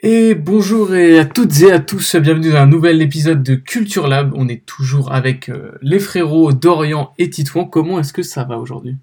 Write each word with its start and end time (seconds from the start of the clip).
Et 0.00 0.36
bonjour 0.36 0.94
et 0.94 1.18
à 1.18 1.24
toutes 1.24 1.60
et 1.60 1.72
à 1.72 1.80
tous, 1.80 2.14
bienvenue 2.14 2.52
dans 2.52 2.58
un 2.58 2.68
nouvel 2.68 3.02
épisode 3.02 3.42
de 3.42 3.56
Culture 3.56 4.06
Lab. 4.06 4.32
On 4.36 4.46
est 4.46 4.64
toujours 4.64 5.10
avec 5.10 5.48
euh, 5.48 5.72
les 5.82 5.98
frérots 5.98 6.52
Dorian 6.52 7.12
et 7.18 7.30
Titouan. 7.30 7.64
Comment 7.64 7.98
est-ce 7.98 8.12
que 8.12 8.22
ça 8.22 8.44
va 8.44 8.58
aujourd'hui? 8.58 8.94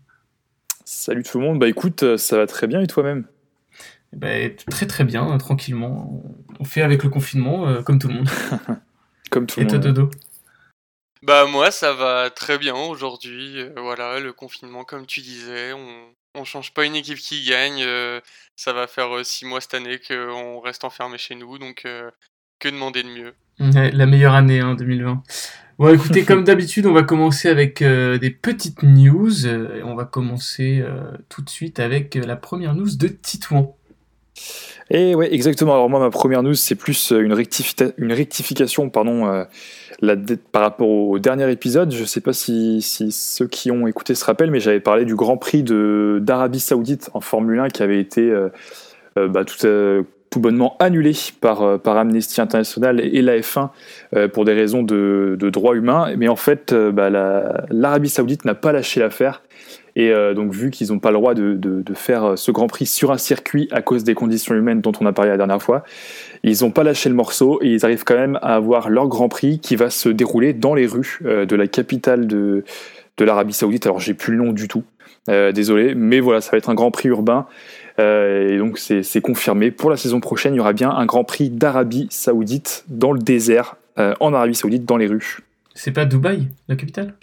Salut 0.86 1.23
tout 1.23 1.38
le 1.38 1.47
monde, 1.47 1.60
bah 1.60 1.68
écoute, 1.68 2.04
euh, 2.04 2.18
ça 2.18 2.38
va 2.38 2.47
très 2.47 2.68
bien 2.68 2.79
et 2.79 2.88
toi-même? 2.88 3.26
Bah, 4.13 4.29
Très 4.71 4.88
très 4.88 5.04
bien, 5.04 5.21
hein, 5.23 5.38
tranquillement. 5.38 6.23
On 6.62 6.63
fait 6.63 6.81
avec 6.81 7.04
le 7.04 7.10
confinement, 7.10 7.68
euh, 7.68 7.82
comme 7.82 8.00
tout 8.00 8.08
le 8.08 8.14
monde. 8.14 8.30
comme 9.32 9.48
tout 9.48 9.60
le 9.60 9.66
monde. 9.66 9.76
Et 9.76 9.80
toi 9.82 9.92
Dodo? 9.92 10.10
Bah 11.24 11.46
moi 11.46 11.72
ça 11.72 11.92
va 11.92 12.30
très 12.30 12.58
bien 12.58 12.76
aujourd'hui, 12.76 13.66
voilà, 13.76 14.22
le 14.22 14.32
confinement 14.32 14.86
comme 14.86 15.06
tu 15.06 15.20
disais, 15.20 15.74
on, 15.74 16.14
on 16.36 16.44
change 16.44 16.73
pas 16.73 16.86
une 16.86 16.95
équipe 16.95 17.17
qui 17.17 17.45
gagne. 17.45 17.81
Euh, 17.81 18.20
ça 18.55 18.73
va 18.73 18.88
faire 18.88 19.16
euh, 19.16 19.23
six 19.23 19.45
mois 19.45 19.62
cette 19.62 19.73
année 19.73 19.99
qu'on 20.05 20.59
reste 20.59 20.84
enfermé 20.84 21.17
chez 21.17 21.35
nous, 21.35 21.58
donc 21.58 21.84
euh, 21.85 22.09
que 22.59 22.70
demander 22.70 23.03
de 23.03 23.09
mieux? 23.09 23.34
La 23.59 24.05
meilleure 24.05 24.34
année, 24.34 24.59
hein, 24.59 24.75
2020. 24.75 25.23
Bon, 25.77 25.89
écoutez, 25.94 26.23
comme 26.23 26.44
d'habitude, 26.44 26.85
on 26.85 26.94
va 26.94 27.03
commencer 27.03 27.49
avec 27.49 27.81
des 27.81 28.30
petites 28.30 28.84
news. 28.84 29.48
on 29.48 29.95
va 29.95 30.05
commencer 30.05 30.84
tout 31.30 31.41
de 31.41 31.49
suite 31.49 31.80
avec 31.80 32.16
la 32.16 32.36
première 32.36 32.75
news 32.75 32.95
de 32.97 33.08
Titouan. 33.08 33.75
Et 34.89 35.16
ouais, 35.16 35.34
exactement. 35.34 35.73
Alors 35.73 35.89
moi, 35.89 35.99
ma 35.99 36.09
première 36.09 36.44
news, 36.44 36.53
c'est 36.53 36.75
plus 36.75 37.12
une, 37.12 37.35
une 37.98 38.13
rectification, 38.13 38.89
pardon, 38.89 39.45
la 40.02 40.16
par 40.52 40.61
rapport 40.61 40.89
au 40.89 41.20
dernier 41.20 41.49
épisode, 41.52 41.91
je 41.91 42.02
ne 42.02 42.05
sais 42.05 42.21
pas 42.21 42.34
si, 42.34 42.81
ceux 42.81 43.48
qui 43.48 43.71
ont 43.71 43.88
écouté 43.88 44.16
se 44.16 44.25
rappellent, 44.25 44.52
mais 44.52 44.59
j'avais 44.59 44.80
parlé 44.80 45.05
du 45.05 45.16
Grand 45.16 45.38
Prix 45.38 45.63
d'Arabie 45.63 46.59
Saoudite 46.59 47.09
en 47.13 47.21
Formule 47.21 47.59
1 47.59 47.70
qui 47.70 47.84
avait 47.84 47.99
été 47.99 48.21
euh, 48.30 48.49
euh, 49.17 49.27
bah, 49.27 49.45
tout, 49.45 49.66
euh, 49.66 50.03
bonnement 50.38 50.75
annulé 50.80 51.13
par, 51.39 51.80
Amnesty 51.86 52.41
International 52.41 52.99
et 52.99 53.22
la 53.22 53.38
F1 53.38 53.70
pour 54.33 54.44
des 54.44 54.52
raisons 54.52 54.83
de, 54.83 55.38
de 55.39 55.50
droits 55.50 55.78
humains. 55.78 56.13
Mais 56.17 56.28
en 56.28 56.36
fait, 56.36 56.73
bah, 56.73 57.09
l'Arabie 57.69 58.09
Saoudite 58.09 58.44
n'a 58.44 58.53
pas 58.53 58.73
lâché 58.73 59.00
l'affaire. 59.00 59.44
Et 59.97 60.11
donc, 60.35 60.51
vu 60.51 60.71
qu'ils 60.71 60.91
n'ont 60.91 60.99
pas 60.99 61.11
le 61.11 61.17
droit 61.17 61.33
de, 61.33 61.83
faire 61.93 62.38
ce 62.38 62.51
Grand 62.51 62.67
Prix 62.67 62.85
sur 62.85 63.11
un 63.11 63.17
circuit 63.17 63.69
à 63.71 63.81
cause 63.81 64.03
des 64.03 64.13
conditions 64.13 64.53
humaines 64.53 64.81
dont 64.81 64.91
on 64.99 65.05
a 65.05 65.13
parlé 65.13 65.31
la 65.31 65.38
dernière 65.38 65.61
fois, 65.61 65.83
ils 66.45 66.61
n'ont 66.61 66.71
pas 66.71 66.83
lâché 66.83 67.09
le 67.09 67.15
morceau 67.15 67.59
et 67.63 67.69
ils 67.69 67.85
arrivent 67.85 68.03
quand 68.03 68.16
même 68.16 68.38
à 68.43 68.55
avoir 68.55 68.89
leur 68.89 69.07
Grand 69.07 69.29
Prix 69.29 69.59
qui 69.59 69.75
va 69.75 69.89
se 69.89 70.09
dérouler 70.09 70.53
dans 70.53 70.75
les 70.75 70.85
rues 70.85 71.19
euh, 71.25 71.47
de 71.47 71.55
la 71.55 71.67
capitale 71.67 72.27
de, 72.27 72.63
l'Arabie 73.19 73.53
Saoudite. 73.53 73.88
Alors 73.88 73.99
j'ai 73.99 74.13
plus 74.13 74.35
le 74.35 74.43
nom 74.43 74.53
du 74.53 74.67
tout, 74.67 74.83
euh, 75.27 75.51
désolé, 75.51 75.95
mais 75.95 76.19
voilà, 76.19 76.41
ça 76.41 76.51
va 76.51 76.59
être 76.59 76.69
un 76.69 76.75
Grand 76.75 76.91
Prix 76.91 77.09
urbain. 77.09 77.47
Euh, 77.97 78.49
et 78.49 78.57
donc 78.59 78.77
c'est 78.77 79.21
confirmé. 79.21 79.71
Pour 79.71 79.89
la 79.89 79.97
saison 79.97 80.19
prochaine, 80.19 80.53
il 80.53 80.57
y 80.57 80.59
aura 80.59 80.73
bien 80.73 80.91
un 80.91 81.07
Grand 81.07 81.23
Prix 81.23 81.49
d'Arabie 81.49 82.07
Saoudite 82.11 82.85
dans 82.88 83.11
le 83.11 83.19
désert, 83.19 83.77
en 83.97 84.33
Arabie 84.33 84.55
Saoudite, 84.55 84.85
dans 84.85 84.97
les 84.97 85.07
rues. 85.07 85.39
C'est 85.73 85.93
pas 85.93 86.05
Dubaï, 86.05 86.49
la 86.67 86.75
capitale? 86.75 87.16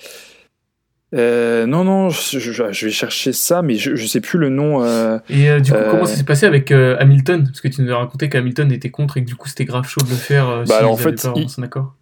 Euh, 1.14 1.66
non, 1.66 1.84
non, 1.84 2.08
je, 2.08 2.62
vais 2.84 2.91
chercher 2.91 3.32
ça, 3.32 3.60
mais 3.62 3.74
je, 3.74 3.91
ne 3.91 3.96
sais 3.96 4.20
plus 4.20 4.38
le 4.38 4.48
nom. 4.48 4.82
Euh, 4.82 5.18
et 5.28 5.50
euh, 5.50 5.60
du 5.60 5.70
coup, 5.70 5.78
comment 5.91 6.06
ça 6.06 6.16
s'est 6.16 6.24
passé 6.24 6.46
avec 6.46 6.70
Hamilton? 6.70 7.44
Parce 7.44 7.60
que 7.60 7.68
tu 7.68 7.82
nous 7.82 7.92
as 7.92 7.98
raconté 7.98 8.28
qu'Hamilton 8.28 8.72
était 8.72 8.91
contre 8.91 9.18
et 9.18 9.22
que 9.22 9.27
du 9.28 9.36
coup, 9.36 9.48
c'était 9.48 9.64
grave 9.64 9.86
chaud 9.86 10.00
de 10.05 10.10
le 10.10 10.16
faire. 10.16 10.64
bah, 10.66 10.78
alors, 10.78 10.92
en 10.92 10.96
fait, 10.96 11.18
son 11.20 11.62
accord. 11.62 11.94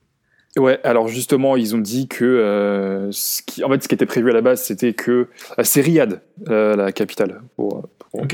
Ouais, 0.56 0.80
alors 0.82 1.06
justement, 1.06 1.56
ils 1.56 1.76
ont 1.76 1.80
dit 1.80 2.08
que 2.08 3.08
ce 3.12 3.42
qui, 3.42 3.64
en 3.64 3.68
fait, 3.70 3.82
ce 3.82 3.88
qui 3.88 3.94
était 3.94 4.06
prévu 4.06 4.30
à 4.30 4.34
la 4.34 4.42
base, 4.42 4.62
c'était 4.62 4.94
que 4.94 5.28
c'est 5.62 5.80
Riyad, 5.80 6.20
la 6.46 6.92
capitale, 6.92 7.40
pour, 7.56 7.88
pour, 8.10 8.26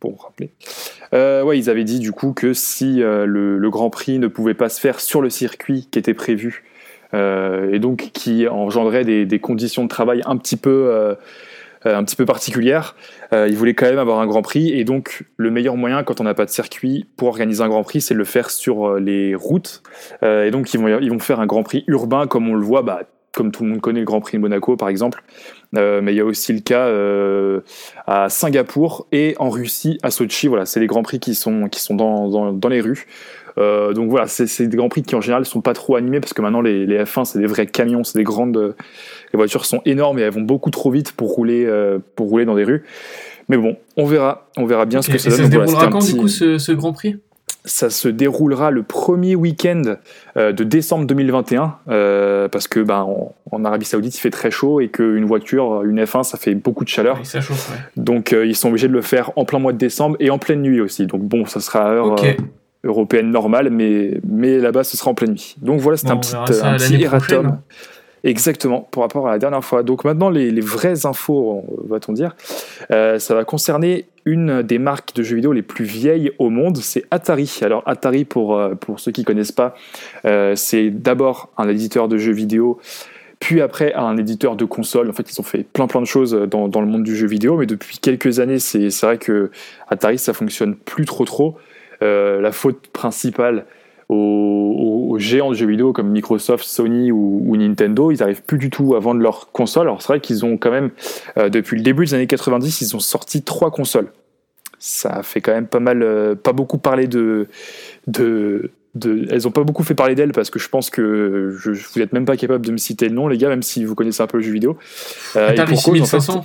pour 0.00 0.22
rappeler. 0.22 0.50
ouais, 1.12 1.58
ils 1.58 1.68
avaient 1.68 1.84
dit 1.84 1.98
du 1.98 2.12
coup 2.12 2.32
que 2.32 2.54
si 2.54 2.96
le, 2.96 3.58
le, 3.58 3.70
Grand 3.70 3.90
Prix 3.90 4.18
ne 4.18 4.28
pouvait 4.28 4.54
pas 4.54 4.70
se 4.70 4.80
faire 4.80 5.00
sur 5.00 5.20
le 5.20 5.28
circuit 5.28 5.88
qui 5.90 5.98
était 5.98 6.14
prévu 6.14 6.64
et 7.16 7.78
donc 7.78 8.10
qui 8.12 8.46
engendrait 8.46 9.04
des, 9.04 9.38
conditions 9.38 9.84
de 9.84 9.88
travail 9.88 10.22
un 10.26 10.36
petit 10.36 10.56
peu 10.56 11.14
euh, 11.86 11.94
un 11.94 12.04
petit 12.04 12.16
peu 12.16 12.24
particulières. 12.24 12.96
Euh, 13.32 13.46
ils 13.48 13.56
voulaient 13.56 13.74
quand 13.74 13.86
même 13.86 13.98
avoir 13.98 14.20
un 14.20 14.26
Grand 14.26 14.42
Prix 14.42 14.70
et 14.70 14.84
donc 14.84 15.24
le 15.36 15.50
meilleur 15.50 15.76
moyen 15.76 16.02
quand 16.02 16.20
on 16.20 16.24
n'a 16.24 16.34
pas 16.34 16.44
de 16.44 16.50
circuit 16.50 17.06
pour 17.16 17.28
organiser 17.28 17.62
un 17.62 17.68
Grand 17.68 17.84
Prix, 17.84 18.00
c'est 18.00 18.14
de 18.14 18.18
le 18.18 18.24
faire 18.24 18.50
sur 18.50 18.94
les 18.94 19.34
routes. 19.34 19.82
et 20.22 20.50
donc 20.50 20.72
ils 20.72 20.80
vont, 20.80 20.98
ils 20.98 21.10
vont 21.10 21.18
faire 21.18 21.38
un 21.38 21.46
Grand 21.46 21.62
Prix 21.62 21.84
urbain 21.86 22.26
comme 22.26 22.48
on 22.48 22.54
le 22.54 22.64
voit, 22.64 22.82
bah, 22.82 23.02
comme 23.32 23.52
tout 23.52 23.62
le 23.62 23.70
monde 23.70 23.80
connaît 23.80 24.00
le 24.00 24.06
Grand 24.06 24.20
Prix 24.20 24.38
de 24.38 24.42
Monaco 24.42 24.76
par 24.76 24.88
exemple. 24.88 25.22
mais 25.72 26.12
il 26.12 26.16
y 26.16 26.20
a 26.20 26.24
aussi 26.24 26.52
le 26.52 26.60
cas 26.60 26.90
à 28.06 28.28
Singapour 28.30 29.06
et 29.12 29.36
en 29.38 29.50
Russie 29.50 29.98
à 30.02 30.10
Sochi. 30.10 30.48
Voilà, 30.48 30.66
c'est 30.66 30.80
les 30.80 30.86
Grands 30.86 31.02
Prix 31.02 31.20
qui 31.20 31.34
sont, 31.34 31.68
qui 31.68 31.80
sont 31.80 31.94
dans, 31.94 32.52
dans 32.52 32.68
les 32.68 32.80
rues. 32.80 33.06
Euh, 33.58 33.92
donc 33.94 34.10
voilà, 34.10 34.26
c'est 34.26 34.66
des 34.66 34.76
grands 34.76 34.88
prix 34.88 35.02
qui 35.02 35.14
en 35.14 35.20
général 35.20 35.44
sont 35.46 35.62
pas 35.62 35.72
trop 35.72 35.96
animés 35.96 36.20
parce 36.20 36.34
que 36.34 36.42
maintenant 36.42 36.60
les, 36.60 36.84
les 36.86 37.02
F1 37.04 37.24
c'est 37.24 37.38
des 37.38 37.46
vrais 37.46 37.66
camions, 37.66 38.04
c'est 38.04 38.18
des 38.18 38.24
grandes, 38.24 38.56
euh, 38.56 38.74
les 39.32 39.36
voitures 39.36 39.64
sont 39.64 39.80
énormes 39.86 40.18
et 40.18 40.22
elles 40.22 40.32
vont 40.32 40.42
beaucoup 40.42 40.70
trop 40.70 40.90
vite 40.90 41.12
pour 41.12 41.30
rouler, 41.30 41.64
euh, 41.64 41.98
pour 42.16 42.28
rouler 42.28 42.44
dans 42.44 42.54
des 42.54 42.64
rues. 42.64 42.84
Mais 43.48 43.56
bon, 43.56 43.76
on 43.96 44.04
verra, 44.04 44.48
on 44.56 44.66
verra 44.66 44.84
bien 44.84 45.00
ce 45.02 45.10
que 45.10 45.18
ça 45.18 45.30
donne. 45.30 45.38
Ça 45.38 45.44
se 45.44 45.50
déroulera 45.50 45.88
quand 45.88 46.04
du 46.04 46.16
coup 46.16 46.28
ce, 46.28 46.58
ce 46.58 46.72
Grand 46.72 46.92
Prix? 46.92 47.16
Ça 47.64 47.90
se 47.90 48.08
déroulera 48.08 48.70
le 48.70 48.84
premier 48.84 49.34
week-end 49.34 49.96
de 50.36 50.64
décembre 50.64 51.04
2021 51.06 51.78
euh, 51.88 52.48
parce 52.48 52.68
que 52.68 52.78
ben, 52.78 53.08
en, 53.50 53.64
Arabie 53.64 53.84
Saoudite 53.84 54.16
il 54.16 54.20
fait 54.20 54.30
très 54.30 54.52
chaud 54.52 54.80
et 54.80 54.88
qu'une 54.88 55.24
voiture, 55.24 55.82
une 55.82 56.00
F1, 56.00 56.22
ça 56.22 56.38
fait 56.38 56.54
beaucoup 56.54 56.84
de 56.84 56.88
chaleur. 56.88 57.18
ça 57.24 57.40
chauffe, 57.40 57.70
ouais. 57.70 57.76
Donc 57.96 58.32
ils 58.32 58.54
sont 58.54 58.68
obligés 58.68 58.86
de 58.86 58.92
le 58.92 59.02
faire 59.02 59.32
en 59.34 59.44
plein 59.44 59.58
mois 59.58 59.72
de 59.72 59.78
décembre 59.78 60.16
et 60.20 60.30
en 60.30 60.38
pleine 60.38 60.62
nuit 60.62 60.80
aussi. 60.80 61.06
Donc 61.06 61.22
bon, 61.22 61.44
ça 61.44 61.58
sera 61.58 61.88
à 61.88 61.90
heure, 61.90 62.16
européenne 62.86 63.30
normale, 63.30 63.70
mais, 63.70 64.20
mais 64.26 64.58
là-bas, 64.58 64.84
ce 64.84 64.96
sera 64.96 65.10
en 65.10 65.14
pleine 65.14 65.32
nuit. 65.32 65.56
Donc 65.60 65.80
voilà, 65.80 65.96
c'est 65.98 66.10
un 66.10 66.16
petit, 66.16 66.34
un 66.34 66.76
petit 66.76 67.02
erratum. 67.02 67.58
Exactement, 68.24 68.80
par 68.90 69.04
rapport 69.04 69.28
à 69.28 69.30
la 69.30 69.38
dernière 69.38 69.64
fois. 69.64 69.84
Donc 69.84 70.04
maintenant, 70.04 70.30
les, 70.30 70.50
les 70.50 70.60
vraies 70.60 71.06
infos, 71.06 71.64
va-t-on 71.88 72.12
dire, 72.12 72.34
euh, 72.90 73.20
ça 73.20 73.36
va 73.36 73.44
concerner 73.44 74.06
une 74.24 74.62
des 74.62 74.80
marques 74.80 75.14
de 75.14 75.22
jeux 75.22 75.36
vidéo 75.36 75.52
les 75.52 75.62
plus 75.62 75.84
vieilles 75.84 76.32
au 76.40 76.50
monde, 76.50 76.78
c'est 76.78 77.04
Atari. 77.12 77.60
Alors 77.62 77.84
Atari, 77.86 78.24
pour, 78.24 78.58
euh, 78.58 78.74
pour 78.74 78.98
ceux 78.98 79.12
qui 79.12 79.20
ne 79.20 79.26
connaissent 79.26 79.52
pas, 79.52 79.76
euh, 80.24 80.56
c'est 80.56 80.90
d'abord 80.90 81.50
un 81.56 81.68
éditeur 81.68 82.08
de 82.08 82.18
jeux 82.18 82.32
vidéo, 82.32 82.80
puis 83.38 83.60
après 83.60 83.94
un 83.94 84.16
éditeur 84.16 84.56
de 84.56 84.64
consoles. 84.64 85.08
En 85.08 85.12
fait, 85.12 85.30
ils 85.30 85.40
ont 85.40 85.44
fait 85.44 85.62
plein 85.62 85.86
plein 85.86 86.00
de 86.00 86.06
choses 86.06 86.32
dans, 86.32 86.66
dans 86.66 86.80
le 86.80 86.88
monde 86.88 87.04
du 87.04 87.14
jeu 87.14 87.28
vidéo, 87.28 87.56
mais 87.58 87.66
depuis 87.66 87.98
quelques 87.98 88.40
années, 88.40 88.58
c'est 88.58 88.88
vrai 89.02 89.18
que 89.18 89.52
Atari, 89.88 90.18
ça 90.18 90.32
fonctionne 90.32 90.74
plus 90.74 91.04
trop 91.04 91.24
trop. 91.26 91.56
Euh, 92.02 92.40
la 92.40 92.52
faute 92.52 92.88
principale 92.88 93.66
aux, 94.08 95.16
géants 95.18 95.50
de 95.50 95.56
jeux 95.56 95.66
vidéo 95.66 95.92
comme 95.92 96.10
Microsoft, 96.10 96.64
Sony 96.64 97.10
ou, 97.10 97.56
Nintendo, 97.56 98.10
ils 98.10 98.18
n'arrivent 98.18 98.42
plus 98.42 98.58
du 98.58 98.70
tout 98.70 98.94
à 98.94 99.00
vendre 99.00 99.20
leurs 99.20 99.50
consoles. 99.50 99.86
Alors 99.86 100.02
c'est 100.02 100.08
vrai 100.08 100.20
qu'ils 100.20 100.44
ont 100.44 100.58
quand 100.58 100.70
même, 100.70 100.90
euh, 101.38 101.48
depuis 101.48 101.76
le 101.76 101.82
début 101.82 102.04
des 102.04 102.14
années 102.14 102.26
90, 102.26 102.82
ils 102.82 102.96
ont 102.96 103.00
sorti 103.00 103.42
trois 103.42 103.70
consoles. 103.70 104.12
Ça 104.78 105.22
fait 105.22 105.40
quand 105.40 105.52
même 105.52 105.66
pas 105.66 105.80
mal, 105.80 106.02
euh, 106.02 106.34
pas 106.34 106.52
beaucoup 106.52 106.78
parler 106.78 107.06
de, 107.06 107.48
de, 108.06 108.70
de 108.94 109.26
elles 109.30 109.48
ont 109.48 109.50
pas 109.50 109.64
beaucoup 109.64 109.82
fait 109.82 109.94
parler 109.94 110.14
d'elles 110.14 110.32
parce 110.32 110.50
que 110.50 110.58
je 110.58 110.68
pense 110.68 110.90
que 110.90 111.56
je, 111.58 111.70
vous 111.70 112.00
n'êtes 112.00 112.12
même 112.12 112.26
pas 112.26 112.36
capable 112.36 112.64
de 112.64 112.72
me 112.72 112.76
citer 112.76 113.08
le 113.08 113.14
nom, 113.14 113.26
les 113.26 113.38
gars, 113.38 113.48
même 113.48 113.62
si 113.62 113.84
vous 113.84 113.94
connaissez 113.94 114.22
un 114.22 114.26
peu 114.26 114.36
le 114.36 114.42
jeu 114.42 114.52
vidéo. 114.52 114.76
Atari 115.34 115.76
6500 115.76 116.44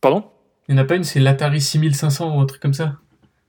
Pardon? 0.00 0.24
Il 0.68 0.74
n'y 0.74 0.80
en 0.80 0.84
a 0.84 0.86
pas 0.86 0.96
une, 0.96 1.04
c'est 1.04 1.20
l'Atari 1.20 1.60
6500 1.60 2.36
ou 2.36 2.40
un 2.40 2.46
truc 2.46 2.60
comme 2.60 2.74
ça? 2.74 2.96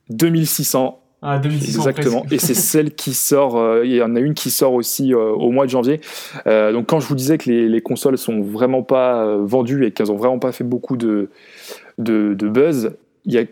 2600. 0.10 1.00
Ah, 1.22 1.40
2600 1.40 1.80
Exactement. 1.80 2.26
Et 2.32 2.38
c'est 2.38 2.54
celle 2.54 2.94
qui 2.94 3.14
sort. 3.14 3.58
Euh, 3.58 3.86
il 3.86 3.94
y 3.94 4.02
en 4.02 4.16
a 4.16 4.20
une 4.20 4.34
qui 4.34 4.52
sort 4.52 4.74
aussi 4.74 5.14
euh, 5.14 5.32
au 5.32 5.52
mois 5.52 5.66
de 5.66 5.72
janvier. 5.72 6.00
Euh, 6.46 6.72
donc 6.72 6.88
quand 6.88 7.00
je 7.00 7.08
vous 7.08 7.16
disais 7.16 7.38
que 7.38 7.50
les, 7.50 7.68
les 7.68 7.82
consoles 7.82 8.18
sont 8.18 8.42
vraiment 8.42 8.84
pas 8.84 9.36
vendues 9.38 9.86
et 9.86 9.92
qu'elles 9.92 10.12
ont 10.12 10.18
vraiment 10.18 10.40
pas 10.40 10.52
fait 10.52 10.64
beaucoup 10.64 10.96
de, 10.96 11.30
de, 11.98 12.34
de 12.34 12.50
buzz, 12.50 12.92
il 13.26 13.34
y 13.34 13.40
a 13.40 13.44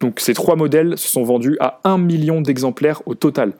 donc 0.00 0.18
ces 0.18 0.34
trois 0.34 0.56
modèles 0.56 0.98
se 0.98 1.08
sont 1.08 1.22
vendus 1.22 1.56
à 1.60 1.78
1 1.84 1.96
million 1.98 2.40
d'exemplaires 2.40 3.02
au 3.06 3.14
total. 3.14 3.52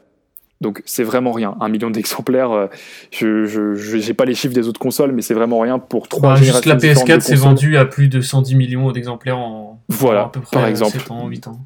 Donc 0.61 0.83
c'est 0.85 1.05
vraiment 1.05 1.31
rien. 1.31 1.57
Un 1.61 1.69
million 1.69 1.91
d'exemplaires, 1.91 2.69
je 3.13 4.07
n'ai 4.07 4.15
pas 4.15 4.25
les 4.25 4.35
chiffres 4.35 4.55
des 4.55 4.67
autres 4.67 4.81
consoles, 4.81 5.13
mais 5.13 5.23
c'est 5.23 5.35
vraiment 5.35 5.61
rien 5.61 5.79
pour 5.79 6.09
trois 6.09 6.31
bah. 6.31 6.37
Juste 6.37 6.67
la 6.67 6.77
PS4 6.77 7.21
s'est 7.21 7.37
vendue 7.37 7.77
à 7.77 7.85
plus 7.85 8.09
de 8.09 8.21
110 8.21 8.57
millions 8.57 8.91
d'exemplaires 8.91 9.39
en, 9.39 9.81
voilà, 9.89 10.25
à 10.25 10.29
peu 10.29 10.41
près 10.41 10.57
par 10.57 10.67
exemple. 10.67 10.99
7 10.99 11.11
ans, 11.13 11.29
8 11.29 11.47
ans. 11.47 11.61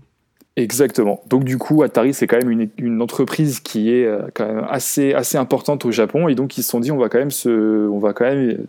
Exactement. 0.56 1.20
Donc 1.28 1.44
du 1.44 1.58
coup, 1.58 1.82
Atari, 1.82 2.14
c'est 2.14 2.26
quand 2.26 2.38
même 2.38 2.68
une, 2.78 3.02
entreprise 3.02 3.60
qui 3.60 3.92
est 3.92 4.06
euh, 4.06 4.22
quand 4.32 4.46
même 4.46 4.66
assez, 4.70 5.12
assez 5.12 5.36
importante 5.36 5.84
au 5.84 5.90
Japon. 5.90 6.28
Et 6.28 6.34
donc 6.34 6.56
ils 6.56 6.62
se 6.62 6.70
sont 6.70 6.80
dit, 6.80 6.90
on 6.90 6.96
va 6.96 7.10
quand 7.10 7.18
même, 7.18 8.66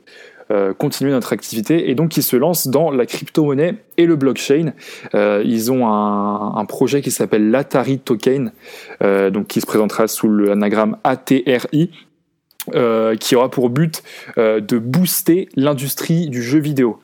euh, 0.52 0.74
continuer 0.74 1.12
notre 1.12 1.32
activité. 1.32 1.90
Et 1.90 1.96
donc 1.96 2.18
ils 2.18 2.24
se 2.24 2.36
lancent 2.36 2.68
dans 2.68 2.92
la 2.92 3.06
crypto-monnaie 3.06 3.76
et 3.96 4.06
le 4.06 4.18
blockchain. 4.18 4.74
Euh, 5.16 5.42
ils 5.46 5.72
ont 5.72 5.88
un, 5.88 6.66
projet 6.66 7.02
qui 7.02 7.12
s'appelle 7.12 7.50
l'Atari 7.50 8.00
Token, 8.00 8.52
donc 9.00 9.48
qui 9.48 9.62
se 9.62 9.66
présentera 9.66 10.08
sous 10.08 10.30
l'anagramme 10.30 10.98
ATRI. 11.06 11.92
qui 13.20 13.36
aura 13.38 13.50
pour 13.50 13.70
but 13.70 14.04
de 14.36 14.78
booster 14.78 15.48
l'industrie 15.56 16.28
du 16.28 16.44
jeu 16.44 16.60
vidéo. 16.60 17.00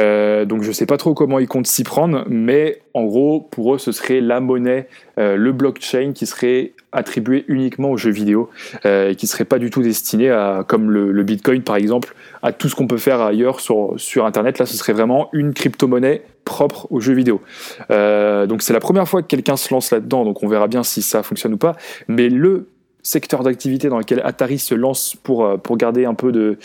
Euh, 0.00 0.44
donc 0.44 0.62
je 0.62 0.72
sais 0.72 0.86
pas 0.86 0.96
trop 0.96 1.14
comment 1.14 1.38
ils 1.38 1.48
comptent 1.48 1.66
s'y 1.66 1.84
prendre, 1.84 2.24
mais 2.28 2.80
en 2.94 3.04
gros, 3.04 3.40
pour 3.40 3.74
eux, 3.74 3.78
ce 3.78 3.92
serait 3.92 4.20
la 4.20 4.40
monnaie, 4.40 4.88
euh, 5.18 5.36
le 5.36 5.52
blockchain 5.52 6.12
qui 6.14 6.26
serait 6.26 6.72
attribué 6.92 7.44
uniquement 7.46 7.90
aux 7.90 7.96
jeux 7.96 8.10
vidéo 8.10 8.50
et 8.84 9.14
qui 9.16 9.28
serait 9.28 9.44
pas 9.44 9.60
du 9.60 9.70
tout 9.70 9.80
destiné 9.80 10.28
à, 10.30 10.64
comme 10.66 10.90
le, 10.90 11.22
Bitcoin 11.22 11.62
par 11.62 11.76
exemple, 11.76 12.16
à 12.42 12.52
tout 12.52 12.68
ce 12.68 12.74
qu'on 12.74 12.88
peut 12.88 12.96
faire 12.96 13.20
ailleurs 13.20 13.60
sur, 13.60 13.94
sur 13.96 14.26
Internet. 14.26 14.58
Là, 14.58 14.66
ce 14.66 14.76
serait 14.76 14.92
vraiment 14.92 15.28
une 15.32 15.54
crypto-monnaie 15.54 16.22
propre 16.44 16.88
aux 16.90 16.98
jeux 16.98 17.12
vidéo. 17.12 17.40
donc 17.88 18.62
c'est 18.62 18.72
la 18.72 18.80
première 18.80 19.06
fois 19.06 19.22
que 19.22 19.28
quelqu'un 19.28 19.56
se 19.56 19.72
lance 19.72 19.92
là-dedans, 19.92 20.24
donc 20.24 20.42
on 20.42 20.48
verra 20.48 20.66
bien 20.66 20.82
si 20.82 21.00
ça 21.00 21.22
fonctionne 21.22 21.54
ou 21.54 21.58
pas. 21.58 21.76
Mais 22.08 22.28
le 22.28 22.66
secteur 23.02 23.42
d'activité 23.42 23.88
dans 23.88 23.98
lequel 23.98 24.20
Atari 24.24 24.58
se 24.58 24.74
lance 24.74 25.16
pour, 25.22 25.44
euh, 25.44 25.56
pour 25.56 25.76
garder 25.76 26.04
un 26.04 26.14
peu 26.14 26.32
de, 26.32 26.58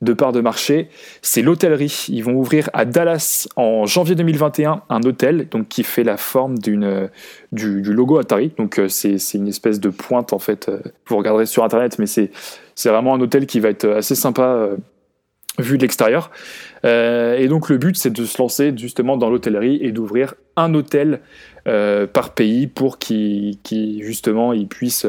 de 0.00 0.12
part 0.12 0.32
de 0.32 0.40
marché, 0.40 0.88
c'est 1.20 1.42
l'hôtellerie. 1.42 2.06
Ils 2.08 2.24
vont 2.24 2.34
ouvrir 2.34 2.70
à 2.72 2.84
Dallas 2.84 3.48
en 3.56 3.86
janvier 3.86 4.14
2021 4.14 4.82
un 4.88 5.02
hôtel 5.02 5.48
donc, 5.50 5.68
qui 5.68 5.82
fait 5.82 6.04
la 6.04 6.16
forme 6.16 6.58
d'une, 6.58 7.08
du, 7.52 7.82
du, 7.82 7.92
logo 7.92 8.18
Atari. 8.18 8.52
Donc 8.58 8.78
euh, 8.78 8.88
c'est, 8.88 9.18
une 9.34 9.48
espèce 9.48 9.80
de 9.80 9.88
pointe 9.88 10.32
en 10.32 10.38
fait. 10.38 10.68
Euh, 10.68 10.80
vous 11.06 11.16
regarderez 11.16 11.46
sur 11.46 11.64
Internet, 11.64 11.98
mais 11.98 12.06
c'est, 12.06 12.30
c'est 12.74 12.88
vraiment 12.88 13.14
un 13.14 13.20
hôtel 13.20 13.46
qui 13.46 13.60
va 13.60 13.68
être 13.68 13.88
assez 13.88 14.14
sympa 14.14 14.70
vu 15.58 15.76
de 15.76 15.82
l'extérieur. 15.82 16.30
Et 16.84 17.46
donc 17.48 17.68
le 17.68 17.78
but, 17.78 17.96
c'est 17.96 18.12
de 18.12 18.24
se 18.24 18.38
lancer 18.38 18.72
justement 18.76 19.16
dans 19.16 19.30
l'hôtellerie 19.30 19.78
et 19.80 19.92
d'ouvrir 19.92 20.34
un 20.56 20.74
hôtel 20.74 21.20
euh, 21.68 22.08
par 22.08 22.30
pays 22.30 22.66
pour 22.66 22.98
qu'ils 22.98 23.56
justement 24.00 24.52
ils 24.52 24.66
puissent 24.66 25.06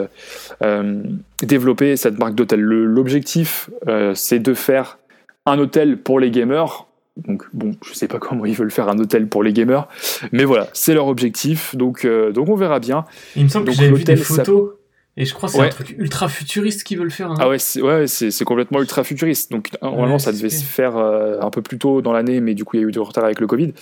euh, 0.62 1.04
développer 1.42 1.98
cette 1.98 2.20
marque 2.20 2.36
d'hôtel. 2.36 2.60
L'objectif, 2.62 3.72
euh, 3.88 4.14
c'est 4.14 4.38
de 4.38 4.54
faire 4.54 5.00
un 5.48 5.58
hôtel 5.58 5.98
pour 5.98 6.20
les 6.20 6.30
gamers. 6.30 6.86
Donc 7.28 7.44
bon, 7.54 7.72
je 7.84 7.94
sais 7.94 8.08
pas 8.08 8.20
comment 8.22 8.46
ils 8.46 8.54
veulent 8.54 8.72
faire 8.72 8.88
un 8.88 9.00
hôtel 9.00 9.28
pour 9.28 9.42
les 9.42 9.52
gamers, 9.52 9.88
mais 10.32 10.44
voilà, 10.44 10.68
c'est 10.74 10.94
leur 10.94 11.08
objectif. 11.08 11.76
Donc 11.76 12.06
donc 12.06 12.50
on 12.50 12.56
verra 12.56 12.80
bien. 12.80 13.06
Il 13.36 13.46
me 13.46 13.50
semble 13.50 13.66
que 13.66 13.72
j'avais 13.72 13.92
vu 13.92 14.04
des 14.04 14.16
photos. 14.16 14.74
Et 15.16 15.26
je 15.26 15.34
crois 15.34 15.48
que 15.48 15.56
c'est 15.56 15.62
un 15.62 15.70
truc 15.70 15.96
ultra 15.98 16.28
futuriste 16.28 16.84
qu'ils 16.84 16.98
veulent 16.98 17.12
faire. 17.12 17.32
Hein. 17.32 17.38
Ah 17.40 17.48
ouais, 17.48 17.60
c'est 17.60 17.82
ouais, 17.82 18.06
complètement 18.46 18.80
ultra 18.80 19.04
futuriste. 19.04 19.52
Donc 19.52 19.70
normalement, 19.82 20.20
ça 20.20 20.32
devait 20.32 20.50
se 20.50 20.64
faire 20.64 20.98
un 20.98 21.50
peu 21.52 21.62
plus 21.62 21.78
tôt 21.78 22.02
dans 22.02 22.14
l'année, 22.14 22.42
mais 22.42 22.56
du 22.56 22.66
coup, 22.66 22.78
il 22.78 22.82
y 22.82 22.84
a 22.84 22.88
eu 22.88 22.92
du 22.92 23.00
retard 23.00 23.26
avec 23.26 23.40
le 23.40 23.48
Covid. 23.48 23.74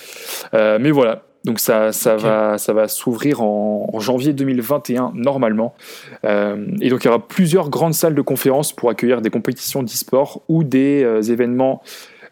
mais 0.54 0.92
voilà, 0.92 1.24
donc 1.44 1.60
ça, 1.60 1.92
ça 1.92 2.18
va, 2.18 2.58
ça 2.58 2.74
va 2.74 2.88
s'ouvrir 2.88 3.42
en, 3.42 4.00
janvier 4.00 4.34
2021 4.34 5.12
normalement. 5.16 5.76
Euh, 6.24 6.66
et 6.82 6.90
donc 6.90 7.04
il 7.04 7.08
y 7.08 7.10
aura 7.10 7.28
plusieurs 7.28 7.70
grandes 7.70 7.94
salles 7.94 8.16
de 8.16 8.22
conférences 8.22 8.74
pour 8.74 8.90
accueillir 8.90 9.22
des 9.22 9.30
compétitions 9.30 9.84
d'e-sport 9.84 10.44
ou 10.48 10.64
des 10.64 11.04
euh, 11.04 11.22
événements 11.22 11.82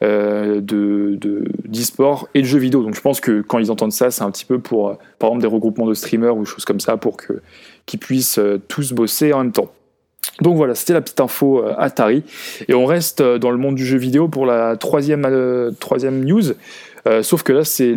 euh, 0.03 0.61
de 0.61 1.17
d'e-sport 1.65 2.29
et 2.33 2.41
de 2.41 2.45
jeux 2.45 2.59
vidéo. 2.59 2.83
Donc 2.83 2.95
je 2.95 3.01
pense 3.01 3.19
que 3.19 3.41
quand 3.41 3.59
ils 3.59 3.71
entendent 3.71 3.91
ça, 3.91 4.11
c'est 4.11 4.23
un 4.23 4.31
petit 4.31 4.45
peu 4.45 4.59
pour, 4.59 4.97
par 5.19 5.29
exemple, 5.29 5.41
des 5.41 5.47
regroupements 5.47 5.87
de 5.87 5.93
streamers 5.93 6.35
ou 6.35 6.45
choses 6.45 6.65
comme 6.65 6.79
ça 6.79 6.97
pour 6.97 7.17
qu'ils 7.17 7.99
puissent 7.99 8.39
tous 8.67 8.93
bosser 8.93 9.33
en 9.33 9.39
même 9.39 9.51
temps. 9.51 9.71
Donc 10.41 10.55
voilà, 10.55 10.73
c'était 10.73 10.93
la 10.93 11.01
petite 11.01 11.19
info 11.19 11.63
Atari. 11.77 12.23
Et 12.67 12.73
on 12.73 12.85
reste 12.85 13.21
dans 13.21 13.51
le 13.51 13.57
monde 13.57 13.75
du 13.75 13.85
jeu 13.85 13.97
vidéo 13.97 14.29
pour 14.29 14.45
la 14.45 14.77
troisième, 14.77 15.73
troisième 15.79 16.23
news. 16.23 16.53
Euh, 17.07 17.23
sauf 17.23 17.43
que 17.43 17.53
là, 17.53 17.63
c'est 17.63 17.95